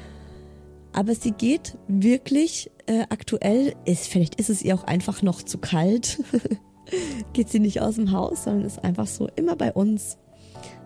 Aber 0.92 1.16
sie 1.16 1.32
geht 1.32 1.78
wirklich 1.88 2.72
äh, 2.88 3.04
aktuell, 3.10 3.76
ist, 3.86 4.08
vielleicht 4.08 4.36
ist 4.36 4.50
es 4.50 4.62
ihr 4.62 4.76
auch 4.76 4.84
einfach 4.84 5.22
noch 5.22 5.42
zu 5.42 5.58
kalt. 5.58 6.22
geht 7.34 7.50
sie 7.50 7.60
nicht 7.60 7.82
aus 7.82 7.96
dem 7.96 8.12
Haus, 8.12 8.44
sondern 8.44 8.66
ist 8.66 8.84
einfach 8.84 9.08
so 9.08 9.28
immer 9.36 9.56
bei 9.56 9.72
uns. 9.72 10.18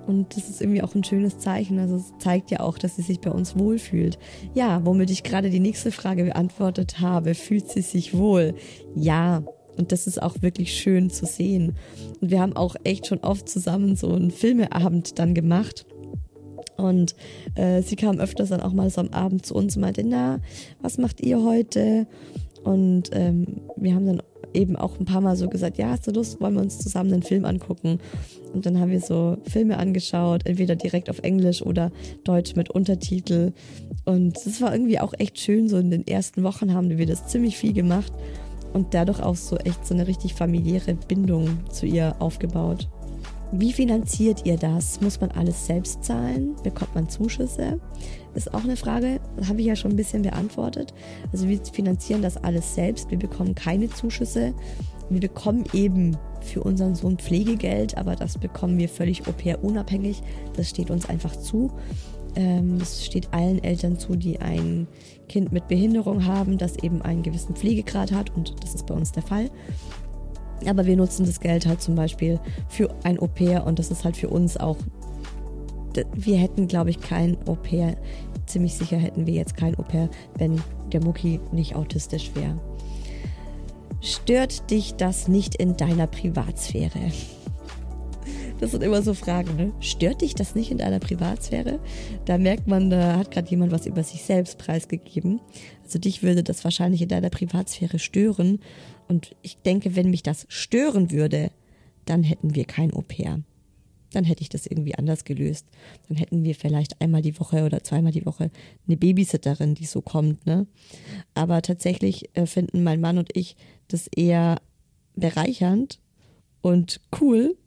Und 0.06 0.36
das 0.36 0.50
ist 0.50 0.62
irgendwie 0.62 0.82
auch 0.82 0.96
ein 0.96 1.04
schönes 1.04 1.40
Zeichen. 1.40 1.80
Also 1.80 1.96
es 1.96 2.14
zeigt 2.20 2.52
ja 2.52 2.60
auch, 2.60 2.78
dass 2.78 2.98
sie 2.98 3.02
sich 3.02 3.22
bei 3.22 3.32
uns 3.32 3.58
wohlfühlt. 3.58 4.20
Ja, 4.54 4.86
womit 4.86 5.10
ich 5.10 5.24
gerade 5.24 5.50
die 5.50 5.62
nächste 5.62 5.92
Frage 5.92 6.26
beantwortet 6.26 7.00
habe, 7.00 7.36
fühlt 7.36 7.70
sie 7.70 7.82
sich 7.82 8.18
wohl? 8.18 8.56
Ja. 8.96 9.44
Und 9.76 9.92
das 9.92 10.06
ist 10.06 10.22
auch 10.22 10.42
wirklich 10.42 10.74
schön 10.74 11.10
zu 11.10 11.26
sehen. 11.26 11.76
Und 12.22 12.30
wir 12.30 12.42
haben 12.42 12.56
auch 12.56 12.76
echt 12.84 13.08
schon 13.08 13.20
oft 13.20 13.50
zusammen 13.50 13.96
so 13.96 14.14
einen 14.14 14.30
Filmeabend 14.30 15.18
dann 15.18 15.34
gemacht. 15.34 15.88
Und 16.78 17.16
äh, 17.56 17.82
sie 17.82 17.96
kam 17.96 18.20
öfters 18.20 18.50
dann 18.50 18.62
auch 18.62 18.74
mal 18.74 18.90
so 18.90 19.02
am 19.02 19.10
Abend 19.10 19.46
zu 19.46 19.56
uns 19.56 19.76
und 19.76 19.82
meinte, 19.82 20.04
na, 20.04 20.42
was 20.82 20.98
macht 20.98 21.22
ihr 21.22 21.42
heute? 21.42 22.08
Und 22.64 23.10
ähm, 23.14 23.62
wir 23.78 23.96
haben 23.96 24.06
dann 24.06 24.22
eben 24.56 24.76
auch 24.76 25.00
ein 25.00 25.06
paar 25.06 25.22
Mal 25.22 25.36
so 25.36 25.50
gesagt, 25.50 25.78
ja, 25.78 25.90
hast 25.90 26.08
du 26.08 26.12
Lust, 26.12 26.40
wollen 26.42 26.56
wir 26.56 26.62
uns 26.62 26.80
zusammen 26.80 27.14
einen 27.14 27.24
Film 27.24 27.46
angucken? 27.46 28.00
Und 28.54 28.66
dann 28.66 28.80
haben 28.80 28.92
wir 28.92 29.02
so 29.02 29.38
Filme 29.44 29.78
angeschaut, 29.78 30.46
entweder 30.46 30.76
direkt 30.76 31.10
auf 31.10 31.20
Englisch 31.20 31.62
oder 31.62 31.92
Deutsch 32.24 32.56
mit 32.56 32.70
Untertitel. 32.70 33.54
Und 34.06 34.36
das 34.36 34.62
war 34.62 34.74
irgendwie 34.74 35.00
auch 35.00 35.14
echt 35.18 35.40
schön. 35.40 35.68
So 35.70 35.78
in 35.78 35.90
den 35.90 36.06
ersten 36.06 36.44
Wochen 36.44 36.74
haben 36.74 36.90
wir 36.98 37.06
das 37.06 37.28
ziemlich 37.28 37.58
viel 37.58 37.74
gemacht. 37.74 38.14
und 38.74 38.94
dadurch 38.94 39.22
auch 39.22 39.36
so 39.36 39.56
echt 39.58 39.86
so 39.86 39.94
eine 39.94 40.08
richtig 40.08 40.34
familiäre 40.34 40.96
Bindung 40.96 41.60
zu 41.70 41.86
ihr 41.86 42.16
aufgebaut. 42.20 42.90
Wie 43.56 43.72
finanziert 43.72 44.48
ihr 44.48 44.58
das? 44.58 45.00
Muss 45.00 45.22
man 45.22 45.30
alles 45.30 45.68
selbst 45.68 46.04
zahlen? 46.04 46.56
Bekommt 46.64 46.96
man 46.96 47.08
Zuschüsse? 47.08 47.80
Ist 48.34 48.52
auch 48.52 48.64
eine 48.64 48.76
Frage, 48.76 49.20
habe 49.48 49.62
ich 49.62 49.68
ja 49.68 49.76
schon 49.76 49.92
ein 49.92 49.96
bisschen 49.96 50.24
beantwortet. 50.24 50.92
Also 51.32 51.48
wir 51.48 51.60
finanzieren 51.64 52.24
das 52.24 52.38
alles 52.38 52.74
selbst. 52.74 53.12
Wir 53.12 53.20
bekommen 53.20 53.54
keine 53.54 53.92
Zuschüsse. 53.92 54.56
Wir 55.12 55.20
bekommen 55.20 55.66
eben 55.72 56.18
für 56.42 56.64
unseren 56.64 56.96
Sohn 56.96 57.20
Pflegegeld, 57.20 57.96
aber 57.96 58.16
das 58.16 58.40
bekommen 58.40 58.80
wir 58.80 58.90
völlig 58.90 59.28
au 59.28 59.32
pair 59.32 59.64
unabhängig. 59.64 60.24
Das 60.56 60.72
steht 60.72 60.90
uns 60.90 61.08
einfach 61.08 61.36
zu. 61.36 61.70
Ähm, 62.36 62.80
das 62.80 63.06
steht 63.06 63.36
allen 63.36 63.64
Eltern 63.64 64.00
zu, 64.00 64.16
die 64.16 64.40
ein 64.40 64.88
Kind 65.30 65.52
mit 65.52 65.68
Behinderung 65.68 66.26
haben, 66.26 66.58
das 66.58 66.78
eben 66.78 67.04
einen 67.04 67.22
gewissen 67.22 67.56
Pflegegrad 67.56 68.12
hat 68.12 68.36
und 68.36 68.56
das 68.64 68.74
ist 68.74 68.88
bei 68.88 68.96
uns 68.96 69.12
der 69.12 69.22
Fall. 69.22 69.52
Aber 70.68 70.86
wir 70.86 70.96
nutzen 70.96 71.26
das 71.26 71.40
Geld 71.40 71.66
halt 71.66 71.82
zum 71.82 71.96
Beispiel 71.96 72.40
für 72.68 72.90
ein 73.04 73.20
Au 73.20 73.28
pair 73.28 73.66
und 73.66 73.80
das 73.80 73.92
ist 73.92 74.04
halt 74.04 74.18
für 74.18 74.30
uns 74.30 74.58
auch. 74.58 74.78
Wir 76.16 76.38
hätten, 76.38 76.68
glaube 76.68 76.90
ich, 76.90 77.00
kein 77.00 77.38
Au 77.48 77.56
pair. 77.56 77.96
Ziemlich 78.46 78.74
sicher 78.74 78.98
hätten 78.98 79.26
wir 79.28 79.34
jetzt 79.34 79.56
kein 79.56 79.78
Au 79.78 79.84
pair, 79.84 80.10
wenn 80.38 80.62
der 80.92 81.04
Mucki 81.04 81.40
nicht 81.52 81.76
autistisch 81.76 82.32
wäre. 82.36 82.60
Stört 84.02 84.70
dich 84.70 84.96
das 84.96 85.28
nicht 85.28 85.56
in 85.56 85.78
deiner 85.78 86.08
Privatsphäre? 86.08 87.12
Das 88.60 88.72
sind 88.72 88.84
immer 88.84 89.02
so 89.02 89.14
Fragen, 89.14 89.56
ne? 89.58 89.74
Stört 89.82 90.22
dich 90.22 90.36
das 90.36 90.56
nicht 90.56 90.72
in 90.72 90.78
deiner 90.78 91.00
Privatsphäre? 91.00 91.80
Da 92.26 92.38
merkt 92.38 92.68
man, 92.68 92.90
da 92.90 93.18
hat 93.18 93.32
gerade 93.32 93.50
jemand 93.50 93.72
was 93.72 93.86
über 93.86 94.04
sich 94.04 94.24
selbst 94.24 94.58
preisgegeben. 94.58 95.42
Also 95.84 96.00
dich 96.00 96.24
würde 96.24 96.44
das 96.44 96.64
wahrscheinlich 96.64 97.02
in 97.02 97.10
deiner 97.10 97.30
Privatsphäre 97.30 98.00
stören. 98.00 98.60
Und 99.08 99.36
ich 99.42 99.58
denke, 99.58 99.96
wenn 99.96 100.10
mich 100.10 100.24
das 100.24 100.46
stören 100.50 101.12
würde, 101.12 101.52
dann 102.06 102.24
hätten 102.24 102.56
wir 102.56 102.66
kein 102.66 102.94
Au 102.94 103.02
pair. 103.02 103.42
Dann 104.12 104.26
hätte 104.26 104.42
ich 104.42 104.50
das 104.50 104.68
irgendwie 104.68 104.96
anders 104.96 105.24
gelöst. 105.24 105.66
Dann 106.08 106.18
hätten 106.18 106.44
wir 106.44 106.54
vielleicht 106.54 107.02
einmal 107.02 107.22
die 107.22 107.40
Woche 107.40 107.64
oder 107.64 107.84
zweimal 107.84 108.12
die 108.12 108.26
Woche 108.26 108.52
eine 108.88 108.98
Babysitterin, 108.98 109.74
die 109.74 109.86
so 109.86 110.02
kommt, 110.02 110.46
ne? 110.46 110.68
Aber 111.34 111.62
tatsächlich 111.62 112.30
äh, 112.36 112.46
finden 112.46 112.84
mein 112.84 113.02
Mann 113.02 113.18
und 113.18 113.36
ich 113.36 113.56
das 113.88 114.08
eher 114.08 114.62
bereichernd 115.16 116.00
und 116.62 117.02
cool, 117.20 117.58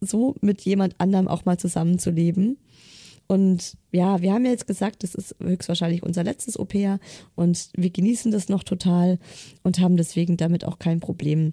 so 0.00 0.34
mit 0.40 0.62
jemand 0.62 1.00
anderem 1.00 1.28
auch 1.28 1.44
mal 1.44 1.58
zusammenzuleben 1.58 2.58
und 3.28 3.76
ja, 3.92 4.22
wir 4.22 4.32
haben 4.32 4.46
ja 4.46 4.50
jetzt 4.50 4.66
gesagt, 4.66 5.02
das 5.02 5.14
ist 5.14 5.36
höchstwahrscheinlich 5.38 6.02
unser 6.02 6.24
letztes 6.24 6.58
Au 6.58 6.64
pair 6.64 6.98
und 7.36 7.68
wir 7.76 7.90
genießen 7.90 8.32
das 8.32 8.48
noch 8.48 8.64
total 8.64 9.18
und 9.62 9.78
haben 9.80 9.98
deswegen 9.98 10.38
damit 10.38 10.64
auch 10.64 10.78
kein 10.78 10.98
Problem. 10.98 11.52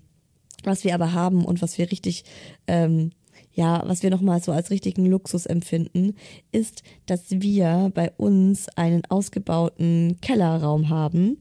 Was 0.63 0.86
wir 0.86 0.95
aber 0.95 1.11
haben 1.11 1.43
und 1.43 1.61
was 1.61 1.78
wir 1.78 1.91
richtig, 1.91 2.23
ähm, 2.67 3.11
ja, 3.51 3.84
was 3.86 4.03
wir 4.03 4.09
nochmal 4.09 4.41
so 4.41 4.53
als 4.53 4.69
richtigen 4.69 5.05
Luxus 5.05 5.45
empfinden, 5.45 6.15
ist, 6.53 6.82
dass 7.07 7.26
wir 7.30 7.91
bei 7.93 8.09
uns 8.11 8.69
einen 8.78 9.03
ausgebauten 9.09 10.17
Kellerraum 10.21 10.89
haben, 10.89 11.38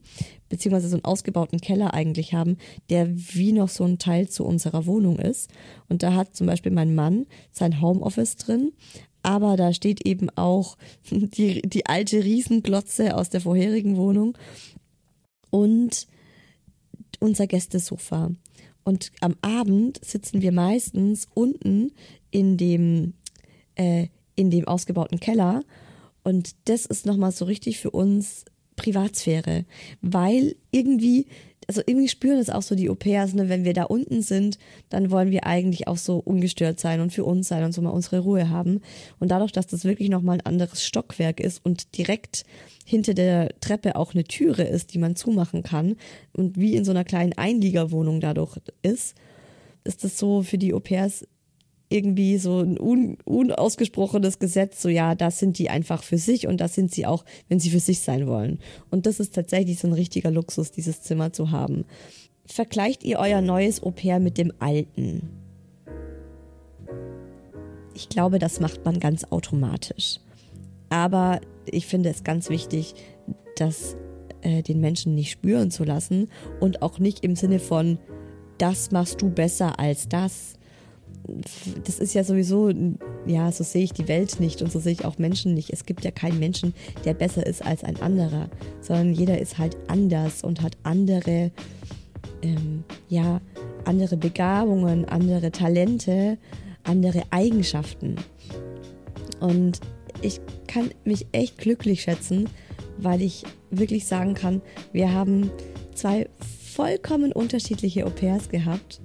beziehungsweise 0.48 0.88
so 0.88 0.96
einen 0.96 1.04
ausgebauten 1.04 1.60
Keller 1.60 1.94
eigentlich 1.94 2.34
haben, 2.34 2.56
der 2.90 3.08
wie 3.16 3.52
noch 3.52 3.68
so 3.68 3.84
ein 3.84 3.98
Teil 3.98 4.28
zu 4.28 4.44
unserer 4.44 4.84
Wohnung 4.86 5.20
ist. 5.20 5.48
Und 5.88 6.02
da 6.02 6.14
hat 6.14 6.34
zum 6.34 6.48
Beispiel 6.48 6.72
mein 6.72 6.94
Mann 6.96 7.26
sein 7.52 7.80
Homeoffice 7.80 8.36
drin, 8.36 8.72
aber 9.24 9.56
da 9.56 9.72
steht 9.72 10.06
eben 10.06 10.30
auch 10.30 10.76
die, 11.10 11.62
die 11.62 11.86
alte 11.86 12.22
Riesenglotze 12.22 13.16
aus 13.16 13.30
der 13.30 13.40
vorherigen 13.40 13.96
Wohnung 13.96 14.36
und 15.50 16.06
unser 17.20 17.46
Gästesofa. 17.46 18.30
Und 18.84 19.12
am 19.20 19.36
Abend 19.40 20.04
sitzen 20.04 20.42
wir 20.42 20.52
meistens 20.52 21.26
unten 21.32 21.92
in 22.30 22.56
dem, 22.56 23.14
äh, 23.76 24.08
in 24.34 24.50
dem 24.50 24.68
ausgebauten 24.68 25.20
Keller. 25.20 25.64
Und 26.22 26.54
das 26.66 26.84
ist 26.84 27.06
nochmal 27.06 27.32
so 27.32 27.46
richtig 27.46 27.78
für 27.78 27.90
uns 27.90 28.44
Privatsphäre, 28.76 29.64
weil 30.02 30.56
irgendwie 30.70 31.26
also 31.68 31.82
irgendwie 31.86 32.08
spüren 32.08 32.38
es 32.38 32.50
auch 32.50 32.62
so 32.62 32.74
die 32.74 32.90
Au-pairs, 32.90 33.34
ne? 33.34 33.48
wenn 33.48 33.64
wir 33.64 33.74
da 33.74 33.84
unten 33.84 34.22
sind, 34.22 34.58
dann 34.90 35.10
wollen 35.10 35.30
wir 35.30 35.46
eigentlich 35.46 35.88
auch 35.88 35.96
so 35.96 36.18
ungestört 36.18 36.80
sein 36.80 37.00
und 37.00 37.12
für 37.12 37.24
uns 37.24 37.48
sein 37.48 37.64
und 37.64 37.72
so 37.72 37.82
mal 37.82 37.90
unsere 37.90 38.20
Ruhe 38.20 38.50
haben. 38.50 38.80
Und 39.18 39.30
dadurch, 39.30 39.52
dass 39.52 39.66
das 39.66 39.84
wirklich 39.84 40.08
nochmal 40.08 40.38
ein 40.38 40.46
anderes 40.46 40.84
Stockwerk 40.84 41.40
ist 41.40 41.64
und 41.64 41.96
direkt 41.96 42.44
hinter 42.84 43.14
der 43.14 43.48
Treppe 43.60 43.96
auch 43.96 44.14
eine 44.14 44.24
Türe 44.24 44.64
ist, 44.64 44.92
die 44.92 44.98
man 44.98 45.16
zumachen 45.16 45.62
kann 45.62 45.96
und 46.32 46.58
wie 46.58 46.76
in 46.76 46.84
so 46.84 46.90
einer 46.90 47.04
kleinen 47.04 47.32
Einliegerwohnung 47.32 48.20
dadurch 48.20 48.58
ist, 48.82 49.14
ist 49.84 50.04
das 50.04 50.18
so 50.18 50.42
für 50.42 50.58
die 50.58 50.74
Au-pairs 50.74 51.26
irgendwie 51.88 52.38
so 52.38 52.60
ein 52.60 52.78
un, 52.78 53.18
unausgesprochenes 53.24 54.38
Gesetz, 54.38 54.80
so 54.82 54.88
ja, 54.88 55.14
das 55.14 55.38
sind 55.38 55.58
die 55.58 55.70
einfach 55.70 56.02
für 56.02 56.18
sich 56.18 56.46
und 56.46 56.60
das 56.60 56.74
sind 56.74 56.92
sie 56.92 57.06
auch, 57.06 57.24
wenn 57.48 57.60
sie 57.60 57.70
für 57.70 57.80
sich 57.80 58.00
sein 58.00 58.26
wollen. 58.26 58.58
Und 58.90 59.06
das 59.06 59.20
ist 59.20 59.34
tatsächlich 59.34 59.78
so 59.78 59.88
ein 59.88 59.92
richtiger 59.92 60.30
Luxus, 60.30 60.70
dieses 60.70 61.02
Zimmer 61.02 61.32
zu 61.32 61.50
haben. 61.50 61.84
Vergleicht 62.46 63.04
ihr 63.04 63.18
euer 63.18 63.40
neues 63.40 63.82
Au 63.82 63.90
pair 63.90 64.18
mit 64.18 64.38
dem 64.38 64.52
alten? 64.58 65.30
Ich 67.94 68.08
glaube, 68.08 68.38
das 68.38 68.60
macht 68.60 68.84
man 68.84 68.98
ganz 68.98 69.24
automatisch. 69.24 70.18
Aber 70.88 71.40
ich 71.66 71.86
finde 71.86 72.10
es 72.10 72.24
ganz 72.24 72.50
wichtig, 72.50 72.94
das 73.56 73.96
äh, 74.42 74.62
den 74.62 74.80
Menschen 74.80 75.14
nicht 75.14 75.30
spüren 75.30 75.70
zu 75.70 75.84
lassen 75.84 76.28
und 76.60 76.82
auch 76.82 76.98
nicht 76.98 77.24
im 77.24 77.36
Sinne 77.36 77.58
von, 77.58 77.98
das 78.58 78.90
machst 78.90 79.22
du 79.22 79.30
besser 79.30 79.78
als 79.78 80.08
das, 80.08 80.54
das 81.84 81.98
ist 81.98 82.14
ja 82.14 82.24
sowieso, 82.24 82.70
ja, 83.26 83.50
so 83.50 83.64
sehe 83.64 83.84
ich 83.84 83.92
die 83.92 84.08
Welt 84.08 84.40
nicht 84.40 84.62
und 84.62 84.70
so 84.70 84.78
sehe 84.78 84.92
ich 84.92 85.04
auch 85.04 85.18
Menschen 85.18 85.54
nicht. 85.54 85.70
Es 85.70 85.86
gibt 85.86 86.04
ja 86.04 86.10
keinen 86.10 86.38
Menschen, 86.38 86.74
der 87.04 87.14
besser 87.14 87.46
ist 87.46 87.64
als 87.64 87.84
ein 87.84 88.00
anderer, 88.00 88.48
sondern 88.80 89.12
jeder 89.12 89.38
ist 89.38 89.58
halt 89.58 89.76
anders 89.88 90.42
und 90.42 90.62
hat 90.62 90.76
andere, 90.82 91.50
ähm, 92.42 92.84
ja, 93.08 93.40
andere 93.84 94.16
Begabungen, 94.16 95.04
andere 95.04 95.50
Talente, 95.50 96.38
andere 96.82 97.22
Eigenschaften. 97.30 98.16
Und 99.40 99.80
ich 100.22 100.40
kann 100.66 100.90
mich 101.04 101.26
echt 101.32 101.58
glücklich 101.58 102.02
schätzen, 102.02 102.48
weil 102.98 103.22
ich 103.22 103.44
wirklich 103.70 104.06
sagen 104.06 104.34
kann, 104.34 104.62
wir 104.92 105.12
haben 105.12 105.50
zwei 105.94 106.28
vollkommen 106.74 107.32
unterschiedliche 107.32 108.06
Au 108.06 108.10
pairs 108.10 108.48
gehabt 108.48 109.00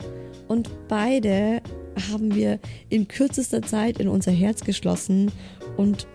und 0.48 0.70
beide 0.88 1.62
haben 2.12 2.36
wir 2.36 2.60
in 2.90 3.08
kürzester 3.08 3.62
Zeit 3.62 4.00
in 4.00 4.08
unser 4.08 4.32
Herz 4.32 4.64
geschlossen 4.64 5.32
und 5.78 6.08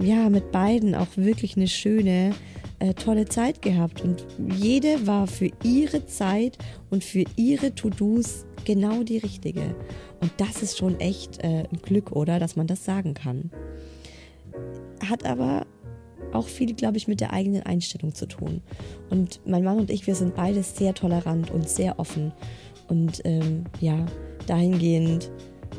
ja, 0.00 0.28
mit 0.28 0.52
beiden 0.52 0.94
auch 0.94 1.16
wirklich 1.16 1.56
eine 1.56 1.68
schöne, 1.68 2.32
äh, 2.78 2.94
tolle 2.94 3.26
Zeit 3.26 3.62
gehabt. 3.62 4.00
Und 4.02 4.26
jede 4.56 5.06
war 5.06 5.26
für 5.26 5.50
ihre 5.62 6.06
Zeit 6.06 6.58
und 6.90 7.04
für 7.04 7.24
ihre 7.36 7.74
To-Dos 7.74 8.46
genau 8.64 9.02
die 9.02 9.18
richtige. 9.18 9.74
Und 10.20 10.32
das 10.36 10.62
ist 10.62 10.78
schon 10.78 10.98
echt 11.00 11.42
äh, 11.42 11.64
ein 11.70 11.80
Glück, 11.82 12.12
oder? 12.12 12.38
Dass 12.38 12.56
man 12.56 12.66
das 12.66 12.84
sagen 12.84 13.14
kann. 13.14 13.50
Hat 15.08 15.24
aber 15.24 15.66
auch 16.32 16.46
viel, 16.46 16.74
glaube 16.74 16.96
ich, 16.96 17.08
mit 17.08 17.20
der 17.20 17.32
eigenen 17.32 17.62
Einstellung 17.62 18.14
zu 18.14 18.26
tun. 18.26 18.62
Und 19.08 19.40
mein 19.46 19.64
Mann 19.64 19.78
und 19.78 19.90
ich, 19.90 20.06
wir 20.06 20.14
sind 20.14 20.34
beide 20.34 20.62
sehr 20.62 20.94
tolerant 20.94 21.50
und 21.50 21.68
sehr 21.68 21.98
offen. 21.98 22.32
Und 22.88 23.20
ähm, 23.24 23.64
ja, 23.80 24.06
dahingehend 24.50 25.30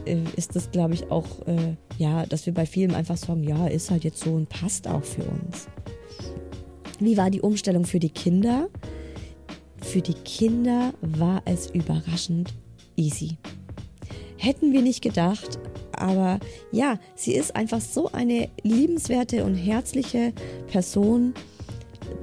äh, 0.05 0.17
ist 0.35 0.55
das, 0.55 0.71
glaube 0.71 0.93
ich, 0.93 1.11
auch, 1.11 1.45
äh, 1.45 1.75
ja, 1.97 2.25
dass 2.25 2.45
wir 2.45 2.53
bei 2.53 2.65
vielen 2.65 2.95
einfach 2.95 3.17
sagen, 3.17 3.43
ja, 3.43 3.67
ist 3.67 3.91
halt 3.91 4.03
jetzt 4.03 4.23
so 4.23 4.31
und 4.31 4.49
passt 4.49 4.87
auch 4.87 5.03
für 5.03 5.23
uns. 5.23 5.67
Wie 6.99 7.17
war 7.17 7.29
die 7.29 7.41
Umstellung 7.41 7.85
für 7.85 7.99
die 7.99 8.09
Kinder? 8.09 8.69
Für 9.81 10.01
die 10.01 10.13
Kinder 10.13 10.93
war 11.01 11.41
es 11.45 11.69
überraschend 11.71 12.53
easy. 12.95 13.37
Hätten 14.37 14.71
wir 14.71 14.81
nicht 14.81 15.01
gedacht, 15.01 15.59
aber 15.93 16.39
ja, 16.71 16.97
sie 17.15 17.33
ist 17.33 17.55
einfach 17.55 17.81
so 17.81 18.11
eine 18.11 18.49
liebenswerte 18.63 19.43
und 19.43 19.55
herzliche 19.55 20.33
Person. 20.67 21.33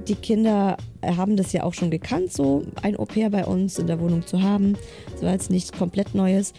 Die 0.07 0.15
Kinder 0.15 0.77
haben 1.03 1.37
das 1.37 1.53
ja 1.53 1.63
auch 1.63 1.73
schon 1.73 1.91
gekannt, 1.91 2.33
so 2.33 2.63
ein 2.81 2.97
Au 2.97 3.05
pair 3.05 3.29
bei 3.29 3.45
uns 3.45 3.79
in 3.79 3.87
der 3.87 3.99
Wohnung 3.99 4.25
zu 4.25 4.41
haben. 4.41 4.77
Das 5.11 5.21
war 5.23 5.31
jetzt 5.31 5.51
nichts 5.51 5.71
komplett 5.71 6.15
Neues. 6.15 6.53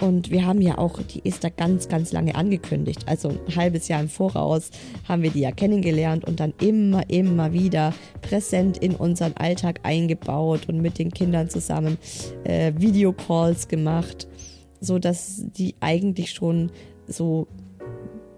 Und 0.00 0.30
wir 0.30 0.44
haben 0.44 0.60
ja 0.60 0.78
auch 0.78 1.00
die 1.02 1.24
Esther 1.24 1.50
ganz, 1.50 1.88
ganz 1.88 2.12
lange 2.12 2.34
angekündigt. 2.34 3.04
Also 3.06 3.28
ein 3.28 3.56
halbes 3.56 3.86
Jahr 3.88 4.00
im 4.00 4.08
Voraus 4.08 4.70
haben 5.08 5.22
wir 5.22 5.30
die 5.30 5.40
ja 5.40 5.52
kennengelernt 5.52 6.24
und 6.24 6.40
dann 6.40 6.52
immer, 6.60 7.08
immer 7.08 7.52
wieder 7.52 7.94
präsent 8.20 8.76
in 8.78 8.96
unseren 8.96 9.34
Alltag 9.36 9.80
eingebaut 9.84 10.68
und 10.68 10.80
mit 10.80 10.98
den 10.98 11.12
Kindern 11.12 11.48
zusammen 11.48 11.96
äh, 12.42 12.72
Videocalls 12.76 13.68
gemacht, 13.68 14.26
so 14.80 14.98
dass 14.98 15.44
die 15.56 15.76
eigentlich 15.80 16.32
schon 16.32 16.72
so 17.06 17.46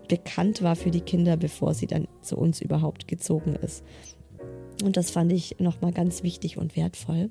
bekannt 0.08 0.62
war 0.62 0.76
für 0.76 0.90
die 0.90 1.00
Kinder, 1.00 1.36
bevor 1.36 1.74
sie 1.74 1.86
dann 1.86 2.06
zu 2.20 2.36
uns 2.36 2.60
überhaupt 2.60 3.08
gezogen 3.08 3.56
ist. 3.56 3.82
Und 4.84 4.96
das 4.96 5.10
fand 5.10 5.32
ich 5.32 5.56
nochmal 5.58 5.92
ganz 5.92 6.22
wichtig 6.22 6.58
und 6.58 6.76
wertvoll. 6.76 7.30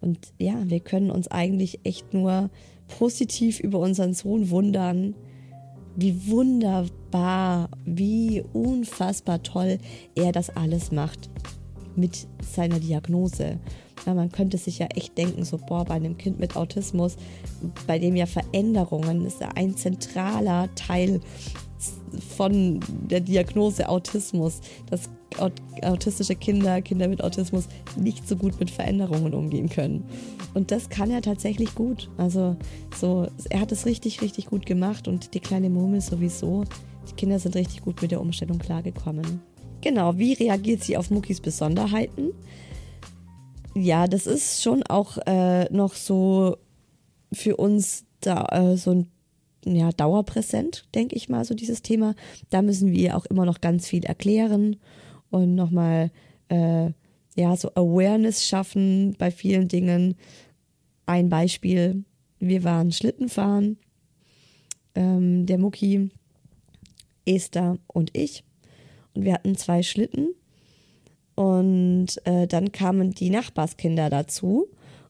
Und 0.00 0.18
ja, 0.38 0.54
wir 0.66 0.80
können 0.80 1.10
uns 1.10 1.28
eigentlich 1.28 1.80
echt 1.84 2.12
nur 2.12 2.50
positiv 2.98 3.60
über 3.60 3.78
unseren 3.78 4.14
Sohn 4.14 4.50
wundern, 4.50 5.14
wie 5.96 6.28
wunderbar, 6.28 7.68
wie 7.84 8.42
unfassbar 8.52 9.42
toll 9.42 9.78
er 10.14 10.32
das 10.32 10.50
alles 10.50 10.90
macht 10.90 11.30
mit 11.96 12.26
seiner 12.42 12.80
Diagnose. 12.80 13.58
Ja, 14.04 14.14
man 14.14 14.30
könnte 14.30 14.58
sich 14.58 14.80
ja 14.80 14.86
echt 14.86 15.16
denken, 15.16 15.44
so, 15.44 15.56
boah, 15.56 15.84
bei 15.84 15.94
einem 15.94 16.18
Kind 16.18 16.38
mit 16.38 16.56
Autismus, 16.56 17.16
bei 17.86 17.98
dem 17.98 18.16
ja 18.16 18.26
Veränderungen 18.26 19.24
ist 19.24 19.40
ein 19.54 19.76
zentraler 19.76 20.68
Teil 20.74 21.20
von 22.36 22.80
der 23.08 23.20
Diagnose 23.20 23.88
Autismus, 23.88 24.60
dass 24.90 25.08
autistische 25.82 26.36
Kinder, 26.36 26.80
Kinder 26.82 27.08
mit 27.08 27.22
Autismus 27.22 27.66
nicht 27.96 28.28
so 28.28 28.36
gut 28.36 28.58
mit 28.60 28.70
Veränderungen 28.70 29.34
umgehen 29.34 29.68
können. 29.68 30.04
Und 30.54 30.70
das 30.70 30.88
kann 30.88 31.10
er 31.10 31.22
tatsächlich 31.22 31.74
gut. 31.74 32.08
Also 32.16 32.56
so, 32.96 33.26
er 33.50 33.60
hat 33.60 33.72
es 33.72 33.86
richtig, 33.86 34.22
richtig 34.22 34.46
gut 34.46 34.66
gemacht 34.66 35.08
und 35.08 35.34
die 35.34 35.40
kleine 35.40 35.70
Murmel 35.70 36.00
sowieso. 36.00 36.64
Die 37.08 37.14
Kinder 37.14 37.38
sind 37.38 37.56
richtig 37.56 37.82
gut 37.82 38.00
mit 38.00 38.12
der 38.12 38.20
Umstellung 38.20 38.58
klargekommen. 38.58 39.40
Genau, 39.80 40.16
wie 40.16 40.32
reagiert 40.32 40.82
sie 40.82 40.96
auf 40.96 41.10
Muckis 41.10 41.40
Besonderheiten? 41.40 42.30
Ja, 43.74 44.06
das 44.06 44.26
ist 44.26 44.62
schon 44.62 44.82
auch 44.84 45.18
äh, 45.26 45.64
noch 45.72 45.94
so 45.94 46.56
für 47.32 47.56
uns 47.56 48.04
da 48.20 48.46
äh, 48.52 48.76
so 48.76 48.92
ein 48.92 49.10
ja, 49.64 49.90
dauerpräsent, 49.90 50.86
denke 50.94 51.16
ich 51.16 51.28
mal, 51.28 51.44
so 51.44 51.54
dieses 51.54 51.82
Thema. 51.82 52.14
Da 52.50 52.62
müssen 52.62 52.92
wir 52.92 53.16
auch 53.16 53.26
immer 53.26 53.44
noch 53.44 53.60
ganz 53.60 53.88
viel 53.88 54.04
erklären 54.04 54.76
und 55.30 55.54
nochmal, 55.54 56.10
äh, 56.48 56.90
ja, 57.36 57.56
so 57.56 57.70
Awareness 57.74 58.46
schaffen 58.46 59.16
bei 59.18 59.30
vielen 59.30 59.68
Dingen. 59.68 60.14
Ein 61.06 61.28
Beispiel, 61.28 62.04
wir 62.38 62.64
waren 62.64 62.92
Schlittenfahren, 62.92 63.78
ähm, 64.94 65.46
der 65.46 65.58
Mucki, 65.58 66.10
Esther 67.26 67.78
und 67.86 68.16
ich. 68.16 68.44
Und 69.14 69.24
wir 69.24 69.34
hatten 69.34 69.56
zwei 69.56 69.82
Schlitten. 69.82 70.34
Und 71.34 72.08
äh, 72.24 72.46
dann 72.46 72.70
kamen 72.72 73.12
die 73.12 73.30
Nachbarskinder 73.30 74.10
dazu. 74.10 74.68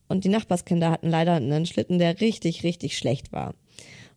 Und 0.08 0.24
die 0.24 0.28
Nachbarskinder 0.28 0.90
hatten 0.90 1.08
leider 1.08 1.34
einen 1.34 1.66
Schlitten, 1.66 1.98
der 1.98 2.20
richtig, 2.20 2.62
richtig 2.62 2.96
schlecht 2.96 3.32
war. 3.32 3.54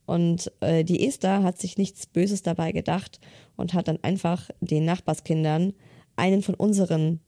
Und 0.08 0.52
äh, 0.62 0.86
die 0.86 1.06
Esther 1.06 1.44
hat 1.44 1.60
sich 1.60 1.78
nichts 1.78 2.06
Böses 2.08 2.42
dabei 2.42 2.72
gedacht 2.72 3.20
und 3.58 3.74
hat 3.74 3.90
dann 3.90 4.00
einfach 4.04 4.50
den 4.62 4.86
Nachbarskindern 4.86 5.74
einen 6.16 6.42
von 6.42 6.56
unseren 6.56 7.20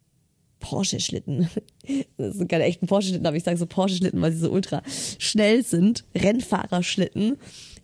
Porsche-Schlitten, 0.60 1.50
das 2.18 2.36
sind 2.36 2.50
keine 2.50 2.64
echten 2.64 2.88
Porsche-Schlitten, 2.88 3.28
aber 3.28 3.36
ich 3.36 3.44
sage 3.44 3.58
so 3.58 3.66
Porsche-Schlitten, 3.66 4.22
weil 4.22 4.32
sie 4.32 4.40
so 4.40 4.50
ultra 4.50 4.82
schnell 5.20 5.64
sind, 5.64 6.06
Rennfahrerschlitten, 6.16 7.38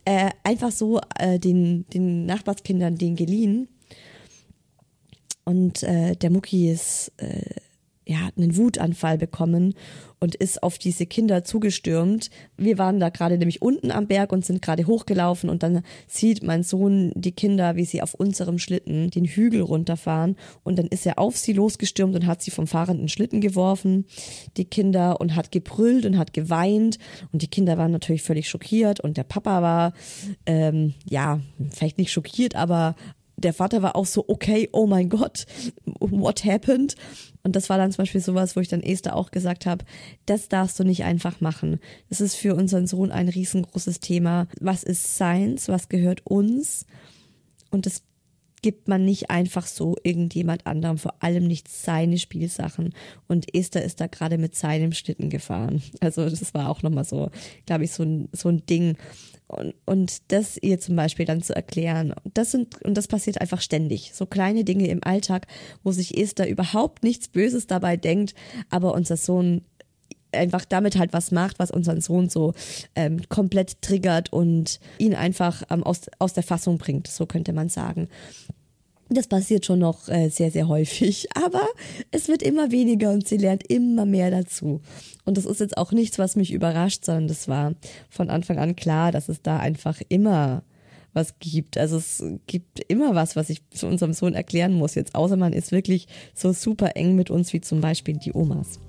äh, 0.06 0.30
einfach 0.44 0.72
so 0.72 1.02
äh, 1.20 1.40
den, 1.40 1.86
den 1.90 2.26
Nachbarskindern 2.26 2.98
den 2.98 3.18
geliehen. 3.18 3.68
Und 5.44 5.84
äh, 5.84 6.16
der 6.16 6.30
Mucki 6.30 6.72
ist 6.72 7.12
äh, 7.18 7.42
ja, 8.08 8.18
hat 8.20 8.38
einen 8.38 8.56
Wutanfall 8.56 9.18
bekommen 9.18 9.74
und 10.20 10.36
ist 10.36 10.64
auf 10.64 10.78
diese 10.78 11.06
Kinder 11.06 11.44
zugestürmt. 11.44 12.30
Wir 12.58 12.78
waren 12.78 13.00
da 13.00 13.10
gerade 13.10 13.38
nämlich 13.38 13.62
unten 13.62 13.92
am 13.92 14.08
Berg 14.08 14.32
und 14.32 14.46
sind 14.46 14.62
gerade 14.62 14.88
hochgelaufen 14.88 15.50
und 15.50 15.64
dann 15.64 15.82
sieht 16.08 16.44
mein 16.44 16.64
Sohn 16.64 17.12
die 17.16 17.32
Kinder, 17.32 17.76
wie 17.76 17.86
sie 17.86 18.02
auf 18.02 18.14
unserem 18.14 18.60
Schlitten 18.60 19.10
den 19.10 19.26
Hügel 19.26 19.62
runterfahren 19.62 20.36
und 20.64 20.78
dann 20.78 20.88
ist 20.88 21.06
er 21.06 21.20
auf 21.20 21.38
sie 21.38 21.54
losgestürmt 21.54 22.16
und 22.16 22.28
hat 22.28 22.42
sie 22.42 22.52
vom 22.52 22.68
fahrenden 22.68 23.10
Schlitten 23.10 23.42
geworfen, 23.42 24.06
die 24.58 24.66
Kinder, 24.66 25.20
und 25.20 25.36
hat 25.36 25.52
gebrüllt 25.52 26.06
und 26.06 26.18
hat 26.18 26.34
geweint 26.34 26.98
und 27.32 27.42
die 27.42 27.48
Kinder 27.48 27.78
waren 27.78 27.92
natürlich 27.92 28.24
völlig 28.24 28.50
schockiert 28.50 29.00
und 29.00 29.18
der 29.18 29.24
Papa 29.24 29.62
war, 29.62 29.94
ähm, 30.46 30.94
ja, 31.08 31.40
vielleicht 31.72 31.98
nicht 31.98 32.12
schockiert, 32.12 32.56
aber 32.56 32.96
der 33.38 33.54
Vater 33.54 33.82
war 33.82 33.96
auch 33.96 34.06
so, 34.06 34.26
okay, 34.28 34.70
oh 34.72 34.88
mein 34.88 35.10
Gott, 35.10 35.46
what 36.00 36.46
happened? 36.46 36.96
Und 37.44 37.56
das 37.56 37.70
war 37.70 37.78
dann 37.78 37.92
zum 37.92 38.04
Beispiel 38.04 38.22
sowas, 38.22 38.56
wo 38.56 38.60
ich 38.60 38.70
dann 38.70 38.82
Esther 38.82 39.16
auch 39.16 39.32
gesagt 39.32 39.66
habe, 39.66 39.86
das 40.26 40.50
darfst 40.50 40.80
du 40.80 40.84
nicht 40.84 41.04
einfach 41.04 41.42
machen. 41.42 41.80
Das 42.10 42.22
ist 42.22 42.36
für 42.36 42.56
unseren 42.56 42.88
Sohn 42.88 43.12
ein 43.12 43.30
riesengroßes 43.30 44.00
Thema. 44.00 44.48
Was 44.60 44.84
ist 44.84 45.16
Science? 45.16 45.68
Was 45.68 45.90
gehört 45.90 46.26
uns? 46.26 46.86
Und 47.70 47.86
das 47.86 48.04
gibt 48.66 48.88
man 48.88 49.06
nicht 49.06 49.30
einfach 49.30 49.68
so 49.68 49.96
irgendjemand 50.02 50.66
anderem, 50.66 50.98
vor 50.98 51.14
allem 51.20 51.46
nicht 51.46 51.68
seine 51.68 52.18
Spielsachen. 52.18 52.96
Und 53.28 53.54
Esther 53.54 53.84
ist 53.84 54.02
da 54.02 54.08
gerade 54.08 54.40
mit 54.40 54.56
seinem 54.56 54.92
Schlitten 54.92 55.30
gefahren. 55.30 55.84
Also 56.00 56.28
das 56.28 56.52
war 56.56 56.68
auch 56.68 56.82
nochmal 56.82 57.04
so, 57.04 57.30
glaube 57.68 57.84
ich, 57.84 57.92
so 57.92 58.02
ein, 58.02 58.28
so 58.32 58.50
ein 58.50 58.66
Ding. 58.66 58.98
Und, 59.46 59.76
und 59.86 60.32
das 60.32 60.58
ihr 60.58 60.80
zum 60.80 60.96
Beispiel 60.96 61.28
dann 61.28 61.44
zu 61.44 61.56
erklären, 61.56 62.16
das 62.34 62.50
sind, 62.50 62.84
und 62.84 62.96
das 62.96 63.08
passiert 63.08 63.40
einfach 63.40 63.62
ständig. 63.62 64.14
So 64.16 64.26
kleine 64.26 64.64
Dinge 64.64 64.88
im 64.88 65.04
Alltag, 65.04 65.46
wo 65.84 65.92
sich 65.92 66.18
Esther 66.18 66.50
überhaupt 66.50 67.04
nichts 67.04 67.28
Böses 67.28 67.68
dabei 67.68 67.98
denkt, 67.98 68.34
aber 68.72 68.96
unser 68.96 69.16
Sohn 69.16 69.62
einfach 70.36 70.66
damit 70.66 70.98
halt 70.98 71.14
was 71.14 71.32
macht, 71.32 71.60
was 71.60 71.72
unseren 71.72 72.02
Sohn 72.02 72.30
so 72.30 72.54
ähm, 72.96 73.22
komplett 73.30 73.82
triggert 73.82 74.32
und 74.32 74.80
ihn 74.98 75.16
einfach 75.16 75.64
ähm, 75.70 75.84
aus, 75.84 76.02
aus 76.20 76.34
der 76.34 76.44
Fassung 76.44 76.78
bringt, 76.78 77.08
so 77.08 77.26
könnte 77.26 77.54
man 77.54 77.70
sagen. 77.70 78.08
Das 79.10 79.28
passiert 79.28 79.66
schon 79.66 79.80
noch 79.80 80.10
äh, 80.10 80.30
sehr, 80.30 80.50
sehr 80.50 80.68
häufig, 80.68 81.28
aber 81.36 81.68
es 82.12 82.28
wird 82.28 82.42
immer 82.42 82.72
weniger 82.72 83.12
und 83.12 83.28
sie 83.28 83.38
lernt 83.38 83.70
immer 83.70 84.06
mehr 84.06 84.32
dazu. 84.32 84.82
Und 85.26 85.38
das 85.38 85.46
ist 85.46 85.60
jetzt 85.60 85.78
auch 85.78 85.92
nichts, 85.92 86.18
was 86.18 86.36
mich 86.36 86.52
überrascht, 86.52 87.06
sondern 87.06 87.28
das 87.28 87.48
war 87.48 87.74
von 88.10 88.30
Anfang 88.30 88.58
an 88.58 88.76
klar, 88.76 89.12
dass 89.12 89.30
es 89.30 89.42
da 89.42 89.58
einfach 89.58 90.02
immer 90.10 90.64
was 91.14 91.40
gibt. 91.40 91.78
Also 91.78 91.98
es 91.98 92.24
gibt 92.46 92.80
immer 92.88 93.16
was, 93.16 93.36
was 93.36 93.50
ich 93.50 93.68
zu 93.70 93.88
unserem 93.88 94.14
Sohn 94.14 94.34
erklären 94.34 94.74
muss 94.74 94.96
jetzt, 94.96 95.16
außer 95.16 95.38
man 95.38 95.54
ist 95.54 95.72
wirklich 95.72 96.08
so 96.34 96.52
super 96.52 96.96
eng 96.96 97.16
mit 97.16 97.30
uns 97.30 97.54
wie 97.54 97.62
zum 97.62 97.82
Beispiel 97.82 98.18
die 98.18 98.34
Omas. 98.34 98.80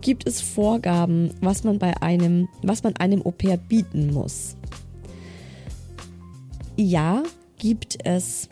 Gibt 0.00 0.26
es 0.26 0.40
Vorgaben, 0.40 1.30
was 1.40 1.64
man 1.64 1.78
bei 1.78 2.00
einem, 2.00 2.48
was 2.62 2.82
man 2.82 2.96
einem 2.96 3.24
Au 3.24 3.30
pair 3.30 3.56
bieten 3.56 4.12
muss? 4.12 4.56
Ja, 6.76 7.22
gibt 7.58 7.98
es 8.04 8.48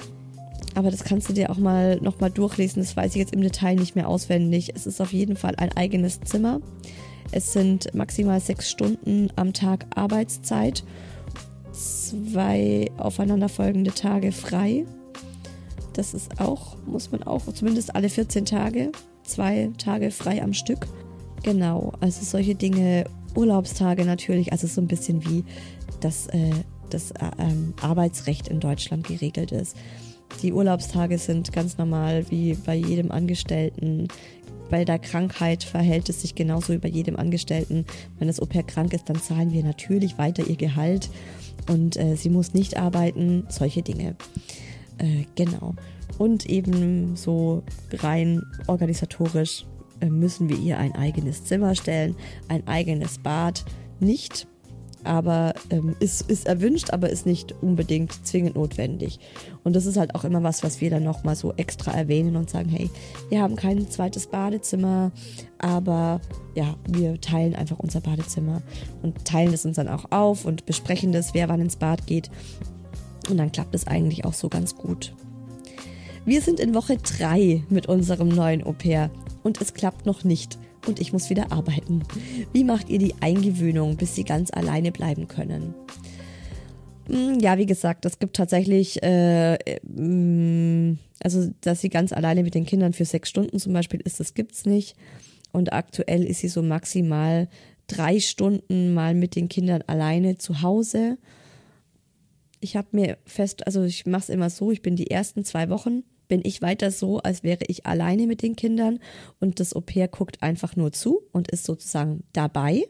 aber 0.77 0.91
das 0.91 1.05
kannst 1.05 1.31
du 1.31 1.33
dir 1.33 1.49
auch 1.49 1.57
mal 1.57 1.97
nochmal 2.03 2.31
durchlesen. 2.31 2.83
Das 2.83 2.95
weiß 2.95 3.13
ich 3.13 3.17
jetzt 3.17 3.33
im 3.33 3.41
Detail 3.41 3.77
nicht 3.77 3.97
mehr 3.97 4.07
auswendig. 4.07 4.73
Es 4.75 4.87
ist 4.87 5.01
auf 5.01 5.15
jeden 5.15 5.35
Fall 5.35 5.55
ein 5.57 5.73
eigenes 5.73 6.21
Zimmer. 6.21 6.61
Es 7.33 7.55
sind 7.55 7.95
maximal 7.95 8.41
sechs 8.41 8.71
Stunden 8.71 9.31
am 9.37 9.55
Tag 9.55 9.87
Arbeitszeit, 9.95 10.85
zwei 11.73 12.91
aufeinanderfolgende 12.99 13.93
Tage 13.93 14.33
frei. 14.33 14.85
Das 15.95 16.13
ist 16.13 16.43
auch, 16.43 16.77
muss 16.85 17.11
man 17.11 17.23
auch, 17.23 17.51
zumindest 17.55 17.97
alle 17.97 18.11
14 18.11 18.45
Tage, 18.45 18.93
zwei 19.25 19.71
Tage 19.79 20.11
frei 20.11 20.43
am 20.43 20.53
Stück. 20.53 20.87
Genau, 21.43 21.93
also 22.01 22.25
solche 22.25 22.55
Dinge, 22.55 23.05
Urlaubstage 23.35 24.05
natürlich, 24.05 24.53
also 24.53 24.67
so 24.67 24.81
ein 24.81 24.89
bisschen 24.89 25.25
wie 25.29 25.45
das, 26.01 26.27
äh, 26.29 26.51
das 26.91 27.11
äh, 27.13 27.31
ähm, 27.39 27.75
Arbeitsrecht 27.81 28.49
in 28.49 28.61
Deutschland 28.61 29.07
geregelt 29.07 29.53
ist. 29.53 29.77
Die 30.43 30.53
Urlaubstage 30.53 31.19
sind 31.19 31.53
ganz 31.53 31.79
normal 31.79 32.27
wie 32.31 32.55
bei 32.55 32.75
jedem 32.75 33.11
Angestellten. 33.11 34.09
Bei 34.71 34.85
der 34.85 34.99
Krankheit 34.99 35.63
verhält 35.63 36.09
es 36.09 36.23
sich 36.23 36.35
genauso 36.35 36.73
wie 36.73 36.79
bei 36.79 36.89
jedem 36.89 37.17
Angestellten. 37.17 37.85
Wenn 38.19 38.27
das 38.27 38.41
Au-pair 38.41 38.65
krank 38.65 38.93
ist, 38.93 39.09
dann 39.09 39.21
zahlen 39.21 39.53
wir 39.53 39.63
natürlich 39.63 40.19
weiter 40.19 40.45
ihr 40.47 40.57
Gehalt 40.57 41.09
und 41.69 41.97
äh, 41.97 42.17
sie 42.17 42.31
muss 42.31 42.55
nicht 42.55 42.77
arbeiten, 42.77 43.45
solche 43.49 43.83
Dinge. 43.83 44.17
Äh, 44.99 45.25
genau. 45.37 45.75
Und 46.19 46.47
eben 46.47 47.17
so 47.17 47.63
rein 47.93 48.43
organisatorisch 48.67 49.67
müssen 50.05 50.49
wir 50.49 50.59
ihr 50.59 50.79
ein 50.79 50.95
eigenes 50.95 51.45
Zimmer 51.45 51.75
stellen, 51.75 52.17
ein 52.49 52.67
eigenes 52.67 53.19
Bad. 53.19 53.65
Nicht 54.01 54.47
aber 55.07 55.55
ähm, 55.71 55.95
ist, 56.01 56.29
ist 56.29 56.47
erwünscht, 56.47 56.91
aber 56.91 57.11
ist 57.11 57.27
nicht 57.27 57.55
unbedingt 57.63 58.27
zwingend 58.27 58.57
notwendig. 58.57 59.21
Und 59.65 59.77
das 59.77 59.87
ist 59.87 59.97
halt 59.97 60.15
auch 60.15 60.25
immer 60.25 60.43
was, 60.43 60.63
was 60.63 60.81
wir 60.81 60.91
dann 60.91 61.05
nochmal 61.05 61.37
so 61.37 61.53
extra 61.55 61.93
erwähnen 61.93 62.37
und 62.37 62.51
sagen, 62.51 62.69
hey, 62.69 62.91
wir 63.29 63.41
haben 63.41 63.57
kein 63.57 63.89
zweites 63.89 64.27
Badezimmer, 64.27 65.13
aber 65.59 66.21
ja, 66.55 66.75
wir 66.89 67.21
teilen 67.21 67.55
einfach 67.55 67.79
unser 67.79 68.01
Badezimmer 68.01 68.63
und 69.03 69.25
teilen 69.25 69.55
es 69.55 69.65
uns 69.65 69.77
dann 69.77 69.89
auch 69.89 70.11
auf 70.11 70.45
und 70.45 70.67
besprechen 70.67 71.13
das, 71.13 71.35
wer 71.35 71.49
wann 71.49 71.61
ins 71.61 71.77
Bad 71.77 72.07
geht. 72.07 72.31
Und 73.31 73.39
dann 73.39 73.53
klappt 73.53 73.75
es 73.75 73.87
eigentlich 73.87 74.25
auch 74.25 74.35
so 74.35 74.49
ganz 74.49 74.77
gut. 74.77 75.15
Wir 76.27 76.43
sind 76.43 76.59
in 76.59 76.75
Woche 76.75 76.97
3 76.97 77.63
mit 77.71 77.87
unserem 77.87 78.29
neuen 78.29 78.65
Au 78.65 78.73
pair 78.73 79.13
und 79.45 79.61
es 79.61 79.75
klappt 79.75 80.07
noch 80.07 80.25
nicht 80.25 80.59
und 80.89 80.99
ich 80.99 81.13
muss 81.13 81.31
wieder 81.31 81.53
arbeiten. 81.53 82.03
Wie 82.53 82.65
macht 82.65 82.89
ihr 82.89 82.99
die 82.99 83.15
Eingewöhnung, 83.21 83.97
bis 83.97 84.17
sie 84.17 84.25
ganz 84.25 84.51
alleine 84.51 84.91
bleiben 84.91 85.29
können? 85.29 85.73
Hm, 87.07 87.39
ja, 87.39 87.59
wie 87.59 87.67
gesagt, 87.67 88.05
es 88.07 88.19
gibt 88.19 88.35
tatsächlich, 88.35 89.01
äh, 89.05 89.57
mm, 89.85 90.99
also 91.23 91.49
dass 91.61 91.81
sie 91.81 91.91
ganz 91.91 92.13
alleine 92.13 92.43
mit 92.43 92.57
den 92.57 92.67
Kindern 92.67 92.93
für 92.93 93.05
sechs 93.05 93.29
Stunden 93.29 93.61
zum 93.61 93.73
Beispiel 93.73 94.01
ist, 94.01 94.19
das 94.19 94.35
gibt's 94.35 94.67
nicht. 94.67 94.97
Und 95.53 95.73
aktuell 95.73 96.25
ist 96.25 96.41
sie 96.41 96.49
so 96.49 96.61
maximal 96.61 97.49
drei 97.87 98.19
Stunden 98.19 98.95
mal 98.95 99.15
mit 99.15 99.37
den 99.37 99.49
Kindern 99.49 99.85
alleine 99.87 100.39
zu 100.39 100.63
Hause. 100.63 101.19
Ich 102.59 102.75
habe 102.75 102.89
mir 102.91 103.17
fest, 103.27 103.65
also 103.65 103.85
ich 103.85 104.07
mache 104.07 104.23
es 104.23 104.29
immer 104.29 104.51
so, 104.51 104.73
ich 104.73 104.83
bin 104.83 104.97
die 104.97 105.13
ersten 105.13 105.45
zwei 105.45 105.71
Wochen, 105.71 106.03
bin 106.29 106.41
ich 106.45 106.63
weiter 106.63 106.91
so, 106.91 107.19
als 107.19 107.43
wäre 107.43 107.65
ich 107.69 107.87
alleine 107.87 108.27
mit 108.27 108.43
den 108.43 108.57
Kindern. 108.57 108.99
Und 109.41 109.61
das 109.61 109.75
Au 109.75 109.81
pair 109.81 110.09
guckt 110.09 110.43
einfach 110.43 110.77
nur 110.77 110.93
zu 110.93 111.23
und 111.33 111.51
ist 111.51 111.65
sozusagen 111.65 112.25
dabei 112.33 112.85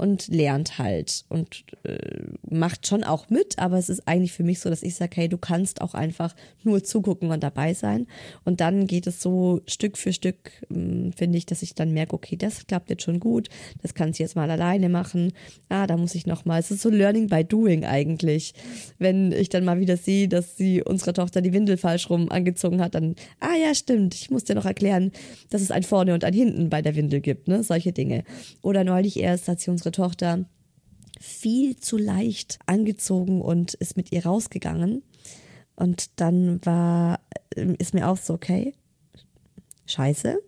und 0.00 0.28
lernt 0.28 0.78
halt 0.78 1.26
und 1.28 1.64
äh, 1.84 1.98
macht 2.48 2.86
schon 2.86 3.04
auch 3.04 3.28
mit, 3.28 3.58
aber 3.58 3.76
es 3.76 3.90
ist 3.90 4.08
eigentlich 4.08 4.32
für 4.32 4.44
mich 4.44 4.58
so, 4.60 4.70
dass 4.70 4.82
ich 4.82 4.94
sage, 4.94 5.12
hey, 5.16 5.28
du 5.28 5.36
kannst 5.36 5.82
auch 5.82 5.92
einfach 5.92 6.34
nur 6.62 6.82
zugucken 6.82 7.30
und 7.30 7.42
dabei 7.42 7.74
sein. 7.74 8.06
Und 8.46 8.62
dann 8.62 8.86
geht 8.86 9.06
es 9.06 9.20
so 9.20 9.60
Stück 9.66 9.98
für 9.98 10.14
Stück, 10.14 10.52
ähm, 10.70 11.12
finde 11.14 11.36
ich, 11.36 11.44
dass 11.44 11.60
ich 11.60 11.74
dann 11.74 11.92
merke, 11.92 12.14
okay, 12.14 12.36
das 12.36 12.66
klappt 12.66 12.88
jetzt 12.88 13.02
schon 13.02 13.20
gut, 13.20 13.50
das 13.82 13.92
kann 13.92 14.14
sie 14.14 14.22
jetzt 14.22 14.36
mal 14.36 14.50
alleine 14.50 14.88
machen. 14.88 15.34
Ah, 15.68 15.86
da 15.86 15.98
muss 15.98 16.14
ich 16.14 16.26
noch 16.26 16.46
mal. 16.46 16.58
Es 16.58 16.70
ist 16.70 16.80
so 16.80 16.88
Learning 16.88 17.28
by 17.28 17.44
Doing 17.44 17.84
eigentlich. 17.84 18.54
Wenn 18.98 19.32
ich 19.32 19.50
dann 19.50 19.66
mal 19.66 19.80
wieder 19.80 19.98
sehe, 19.98 20.28
dass 20.28 20.56
sie 20.56 20.82
unsere 20.82 21.12
Tochter 21.12 21.42
die 21.42 21.52
Windel 21.52 21.76
falsch 21.76 22.08
rum 22.08 22.30
angezogen 22.30 22.80
hat, 22.80 22.94
dann, 22.94 23.16
ah 23.40 23.54
ja, 23.62 23.74
stimmt, 23.74 24.14
ich 24.14 24.30
muss 24.30 24.44
dir 24.44 24.54
noch 24.54 24.64
erklären, 24.64 25.12
dass 25.50 25.60
es 25.60 25.70
ein 25.70 25.82
vorne 25.82 26.14
und 26.14 26.24
ein 26.24 26.32
hinten 26.32 26.70
bei 26.70 26.80
der 26.80 26.96
Windel 26.96 27.20
gibt, 27.20 27.48
ne? 27.48 27.62
Solche 27.62 27.92
Dinge. 27.92 28.24
Oder 28.62 28.82
neulich 28.82 29.20
erst 29.20 29.46
hat 29.48 29.60
sie 29.60 29.70
unsere 29.70 29.89
unsere 29.90 30.08
Tochter 30.08 30.44
viel 31.20 31.76
zu 31.76 31.98
leicht 31.98 32.58
angezogen 32.66 33.42
und 33.42 33.74
ist 33.74 33.96
mit 33.96 34.12
ihr 34.12 34.24
rausgegangen. 34.24 35.02
Und 35.76 36.20
dann 36.20 36.64
war, 36.64 37.20
äh, 37.54 37.74
ist 37.78 37.94
mir 37.94 38.08
auch 38.08 38.16
so, 38.16 38.34
okay, 38.34 38.74
scheiße. 39.86 40.38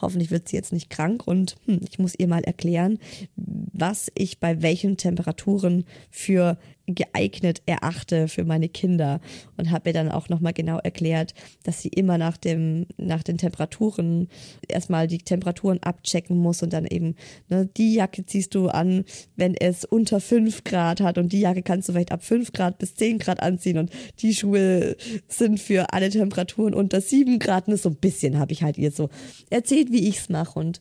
Hoffentlich 0.00 0.30
wird 0.30 0.48
sie 0.48 0.56
jetzt 0.56 0.72
nicht 0.72 0.90
krank 0.90 1.26
und 1.26 1.56
hm, 1.66 1.80
ich 1.88 1.98
muss 1.98 2.14
ihr 2.16 2.28
mal 2.28 2.44
erklären, 2.44 2.98
was 3.34 4.10
ich 4.14 4.38
bei 4.38 4.62
welchen 4.62 4.96
Temperaturen 4.96 5.84
für 6.10 6.56
geeignet 6.86 7.62
erachte 7.66 8.28
für 8.28 8.44
meine 8.44 8.68
Kinder 8.68 9.20
und 9.56 9.70
habe 9.70 9.90
mir 9.90 9.94
dann 9.94 10.10
auch 10.10 10.28
nochmal 10.28 10.52
genau 10.52 10.78
erklärt, 10.78 11.34
dass 11.64 11.82
sie 11.82 11.88
immer 11.88 12.18
nach 12.18 12.36
dem 12.36 12.86
nach 12.96 13.22
den 13.22 13.38
Temperaturen 13.38 14.28
erstmal 14.68 15.06
die 15.06 15.18
Temperaturen 15.18 15.82
abchecken 15.82 16.38
muss 16.38 16.62
und 16.62 16.72
dann 16.72 16.86
eben 16.86 17.16
ne, 17.48 17.68
die 17.76 17.94
Jacke 17.94 18.24
ziehst 18.24 18.54
du 18.54 18.68
an, 18.68 19.04
wenn 19.36 19.54
es 19.54 19.84
unter 19.84 20.20
fünf 20.20 20.64
Grad 20.64 21.00
hat 21.00 21.18
und 21.18 21.32
die 21.32 21.40
Jacke 21.40 21.62
kannst 21.62 21.88
du 21.88 21.92
vielleicht 21.92 22.12
ab 22.12 22.22
fünf 22.22 22.52
Grad 22.52 22.78
bis 22.78 22.94
zehn 22.94 23.18
Grad 23.18 23.42
anziehen 23.42 23.78
und 23.78 23.90
die 24.20 24.34
Schuhe 24.34 24.96
sind 25.28 25.60
für 25.60 25.92
alle 25.92 26.10
Temperaturen 26.10 26.74
unter 26.74 27.00
sieben 27.00 27.38
Grad. 27.38 27.68
Und 27.68 27.80
so 27.80 27.90
ein 27.90 27.96
bisschen 27.96 28.38
habe 28.38 28.52
ich 28.52 28.62
halt 28.62 28.78
ihr 28.78 28.90
so 28.90 29.08
erzählt, 29.50 29.90
wie 29.90 30.08
ich's 30.08 30.28
mache 30.28 30.58
und 30.58 30.80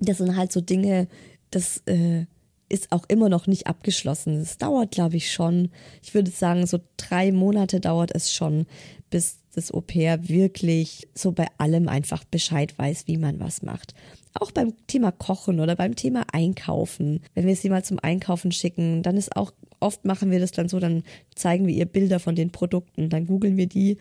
das 0.00 0.18
sind 0.18 0.36
halt 0.36 0.52
so 0.52 0.60
Dinge, 0.60 1.08
das 1.50 1.82
äh, 1.86 2.26
ist 2.68 2.92
auch 2.92 3.04
immer 3.08 3.28
noch 3.28 3.46
nicht 3.46 3.66
abgeschlossen. 3.66 4.36
Es 4.36 4.58
dauert, 4.58 4.92
glaube 4.92 5.16
ich, 5.16 5.32
schon. 5.32 5.70
Ich 6.02 6.14
würde 6.14 6.30
sagen, 6.30 6.66
so 6.66 6.80
drei 6.96 7.32
Monate 7.32 7.80
dauert 7.80 8.14
es 8.14 8.32
schon, 8.32 8.66
bis 9.10 9.38
das 9.54 9.72
Au 9.72 9.80
pair 9.80 10.28
wirklich 10.28 11.08
so 11.14 11.32
bei 11.32 11.46
allem 11.58 11.88
einfach 11.88 12.24
Bescheid 12.24 12.78
weiß, 12.78 13.06
wie 13.06 13.16
man 13.16 13.40
was 13.40 13.62
macht. 13.62 13.94
Auch 14.34 14.52
beim 14.52 14.74
Thema 14.86 15.10
Kochen 15.10 15.58
oder 15.60 15.74
beim 15.74 15.96
Thema 15.96 16.24
Einkaufen. 16.32 17.20
Wenn 17.34 17.46
wir 17.46 17.56
sie 17.56 17.70
mal 17.70 17.84
zum 17.84 17.98
Einkaufen 17.98 18.52
schicken, 18.52 19.02
dann 19.02 19.16
ist 19.16 19.34
auch, 19.36 19.52
oft 19.80 20.04
machen 20.04 20.30
wir 20.30 20.38
das 20.38 20.52
dann 20.52 20.68
so, 20.68 20.78
dann 20.78 21.02
zeigen 21.34 21.66
wir 21.66 21.74
ihr 21.74 21.86
Bilder 21.86 22.20
von 22.20 22.36
den 22.36 22.50
Produkten, 22.50 23.08
dann 23.08 23.26
googeln 23.26 23.56
wir 23.56 23.66
die 23.66 23.96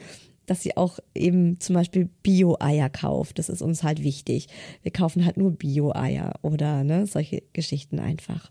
dass 0.47 0.63
sie 0.63 0.75
auch 0.77 0.99
eben 1.13 1.59
zum 1.59 1.75
Beispiel 1.75 2.09
Bio-Eier 2.23 2.89
kauft. 2.89 3.37
Das 3.37 3.49
ist 3.49 3.61
uns 3.61 3.83
halt 3.83 4.01
wichtig. 4.01 4.47
Wir 4.81 4.91
kaufen 4.91 5.25
halt 5.25 5.37
nur 5.37 5.51
Bio-Eier 5.51 6.33
oder 6.41 6.83
ne, 6.83 7.05
solche 7.05 7.43
Geschichten 7.53 7.99
einfach. 7.99 8.49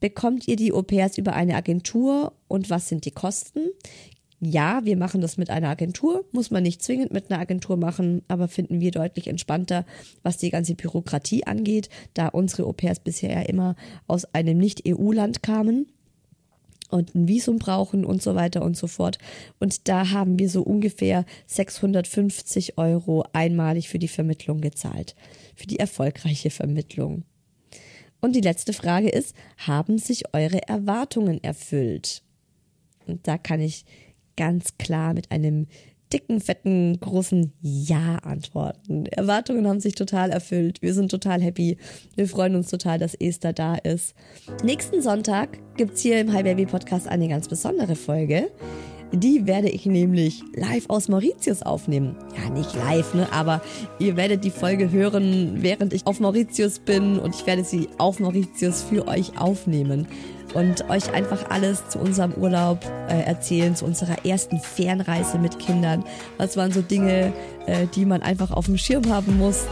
Bekommt 0.00 0.48
ihr 0.48 0.56
die 0.56 0.72
Au-pairs 0.72 1.18
über 1.18 1.34
eine 1.34 1.54
Agentur 1.54 2.32
und 2.48 2.70
was 2.70 2.88
sind 2.88 3.04
die 3.04 3.10
Kosten? 3.10 3.68
Ja, 4.42 4.80
wir 4.84 4.96
machen 4.96 5.20
das 5.20 5.36
mit 5.36 5.50
einer 5.50 5.68
Agentur, 5.68 6.24
muss 6.32 6.50
man 6.50 6.62
nicht 6.62 6.82
zwingend 6.82 7.12
mit 7.12 7.30
einer 7.30 7.38
Agentur 7.38 7.76
machen, 7.76 8.22
aber 8.26 8.48
finden 8.48 8.80
wir 8.80 8.90
deutlich 8.90 9.26
entspannter, 9.26 9.84
was 10.22 10.38
die 10.38 10.48
ganze 10.48 10.74
Bürokratie 10.74 11.46
angeht, 11.46 11.90
da 12.14 12.28
unsere 12.28 12.64
Au-pairs 12.64 13.00
bisher 13.00 13.30
ja 13.30 13.42
immer 13.42 13.76
aus 14.06 14.24
einem 14.34 14.56
Nicht-EU-Land 14.56 15.42
kamen 15.42 15.92
und 16.88 17.14
ein 17.14 17.28
Visum 17.28 17.58
brauchen 17.58 18.06
und 18.06 18.22
so 18.22 18.34
weiter 18.34 18.62
und 18.62 18.78
so 18.78 18.86
fort. 18.86 19.18
Und 19.58 19.88
da 19.88 20.08
haben 20.08 20.38
wir 20.38 20.48
so 20.48 20.62
ungefähr 20.62 21.26
650 21.46 22.78
Euro 22.78 23.24
einmalig 23.34 23.90
für 23.90 23.98
die 23.98 24.08
Vermittlung 24.08 24.62
gezahlt, 24.62 25.14
für 25.54 25.66
die 25.66 25.78
erfolgreiche 25.78 26.48
Vermittlung. 26.48 27.24
Und 28.20 28.36
die 28.36 28.40
letzte 28.40 28.72
Frage 28.72 29.08
ist, 29.08 29.34
haben 29.58 29.98
sich 29.98 30.34
eure 30.34 30.66
Erwartungen 30.68 31.42
erfüllt? 31.42 32.22
Und 33.06 33.26
da 33.26 33.38
kann 33.38 33.60
ich 33.60 33.84
ganz 34.36 34.76
klar 34.78 35.14
mit 35.14 35.30
einem 35.30 35.66
dicken, 36.12 36.40
fetten, 36.40 36.98
großen 36.98 37.52
Ja 37.60 38.16
antworten. 38.16 39.06
Erwartungen 39.06 39.66
haben 39.66 39.80
sich 39.80 39.94
total 39.94 40.30
erfüllt. 40.30 40.82
Wir 40.82 40.94
sind 40.94 41.10
total 41.10 41.40
happy. 41.40 41.76
Wir 42.16 42.28
freuen 42.28 42.56
uns 42.56 42.68
total, 42.68 42.98
dass 42.98 43.14
Esther 43.14 43.52
da 43.52 43.76
ist. 43.76 44.14
Nächsten 44.64 45.02
Sonntag 45.02 45.58
gibt's 45.76 46.00
hier 46.00 46.20
im 46.20 46.32
Hi 46.32 46.42
Baby 46.42 46.66
Podcast 46.66 47.06
eine 47.06 47.28
ganz 47.28 47.48
besondere 47.48 47.94
Folge. 47.94 48.50
Die 49.12 49.46
werde 49.46 49.68
ich 49.68 49.86
nämlich 49.86 50.42
live 50.54 50.84
aus 50.88 51.08
Mauritius 51.08 51.62
aufnehmen. 51.62 52.16
Ja, 52.36 52.48
nicht 52.50 52.74
live, 52.74 53.12
ne? 53.14 53.26
Aber 53.32 53.60
ihr 53.98 54.16
werdet 54.16 54.44
die 54.44 54.50
Folge 54.50 54.92
hören, 54.92 55.62
während 55.62 55.92
ich 55.92 56.06
auf 56.06 56.20
Mauritius 56.20 56.78
bin 56.78 57.18
und 57.18 57.34
ich 57.34 57.44
werde 57.44 57.64
sie 57.64 57.88
auf 57.98 58.20
Mauritius 58.20 58.82
für 58.82 59.08
euch 59.08 59.36
aufnehmen 59.36 60.06
und 60.54 60.88
euch 60.90 61.12
einfach 61.12 61.50
alles 61.50 61.88
zu 61.88 61.98
unserem 61.98 62.32
Urlaub 62.34 62.84
äh, 63.08 63.22
erzählen, 63.22 63.74
zu 63.74 63.84
unserer 63.84 64.24
ersten 64.24 64.58
Fernreise 64.60 65.38
mit 65.38 65.58
Kindern. 65.58 66.04
Was 66.38 66.56
waren 66.56 66.72
so 66.72 66.82
Dinge, 66.82 67.32
äh, 67.66 67.86
die 67.94 68.04
man 68.04 68.22
einfach 68.22 68.50
auf 68.50 68.66
dem 68.66 68.76
Schirm 68.76 69.08
haben 69.10 69.38
muss, 69.38 69.64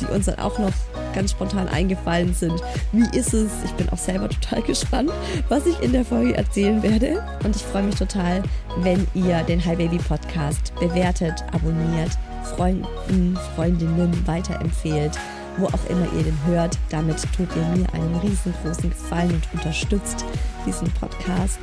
die 0.00 0.06
uns 0.06 0.26
dann 0.26 0.38
auch 0.38 0.58
noch 0.58 0.72
ganz 1.14 1.30
spontan 1.30 1.68
eingefallen 1.68 2.34
sind. 2.34 2.60
Wie 2.92 3.06
ist 3.16 3.32
es? 3.32 3.50
Ich 3.64 3.72
bin 3.72 3.88
auch 3.90 3.98
selber 3.98 4.28
total 4.28 4.62
gespannt, 4.66 5.10
was 5.48 5.66
ich 5.66 5.80
in 5.80 5.92
der 5.92 6.04
Folge 6.04 6.36
erzählen 6.36 6.82
werde. 6.82 7.24
Und 7.44 7.54
ich 7.54 7.62
freue 7.62 7.84
mich 7.84 7.94
total, 7.94 8.42
wenn 8.78 9.06
ihr 9.14 9.42
den 9.44 9.64
Hi 9.64 9.76
Baby 9.76 9.98
Podcast 9.98 10.74
bewertet, 10.80 11.44
abonniert, 11.52 12.10
Freunden, 12.56 13.38
Freundinnen 13.54 14.26
weiterempfehlt 14.26 15.18
wo 15.56 15.66
auch 15.66 15.84
immer 15.88 16.06
ihr 16.12 16.24
den 16.24 16.38
hört. 16.46 16.78
Damit 16.90 17.22
tut 17.36 17.48
ihr 17.56 17.62
mir 17.76 17.92
einen 17.92 18.16
riesengroßen 18.16 18.90
Gefallen 18.90 19.34
und 19.34 19.54
unterstützt 19.54 20.24
diesen 20.66 20.90
Podcast. 20.92 21.58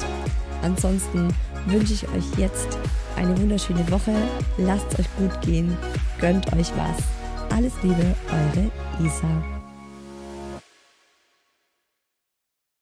Ansonsten 0.62 1.34
wünsche 1.68 1.94
ich 1.94 2.08
euch 2.10 2.38
jetzt 2.38 2.78
eine 3.16 3.38
wunderschöne 3.40 3.90
Woche. 3.92 4.14
Lasst 4.58 4.94
es 4.94 5.00
euch 5.00 5.16
gut 5.18 5.42
gehen. 5.42 5.78
Gönnt 6.20 6.52
euch 6.54 6.72
was. 6.76 7.56
Alles 7.56 7.74
Liebe, 7.84 8.16
eure 8.30 8.72
Isa. 9.06 9.61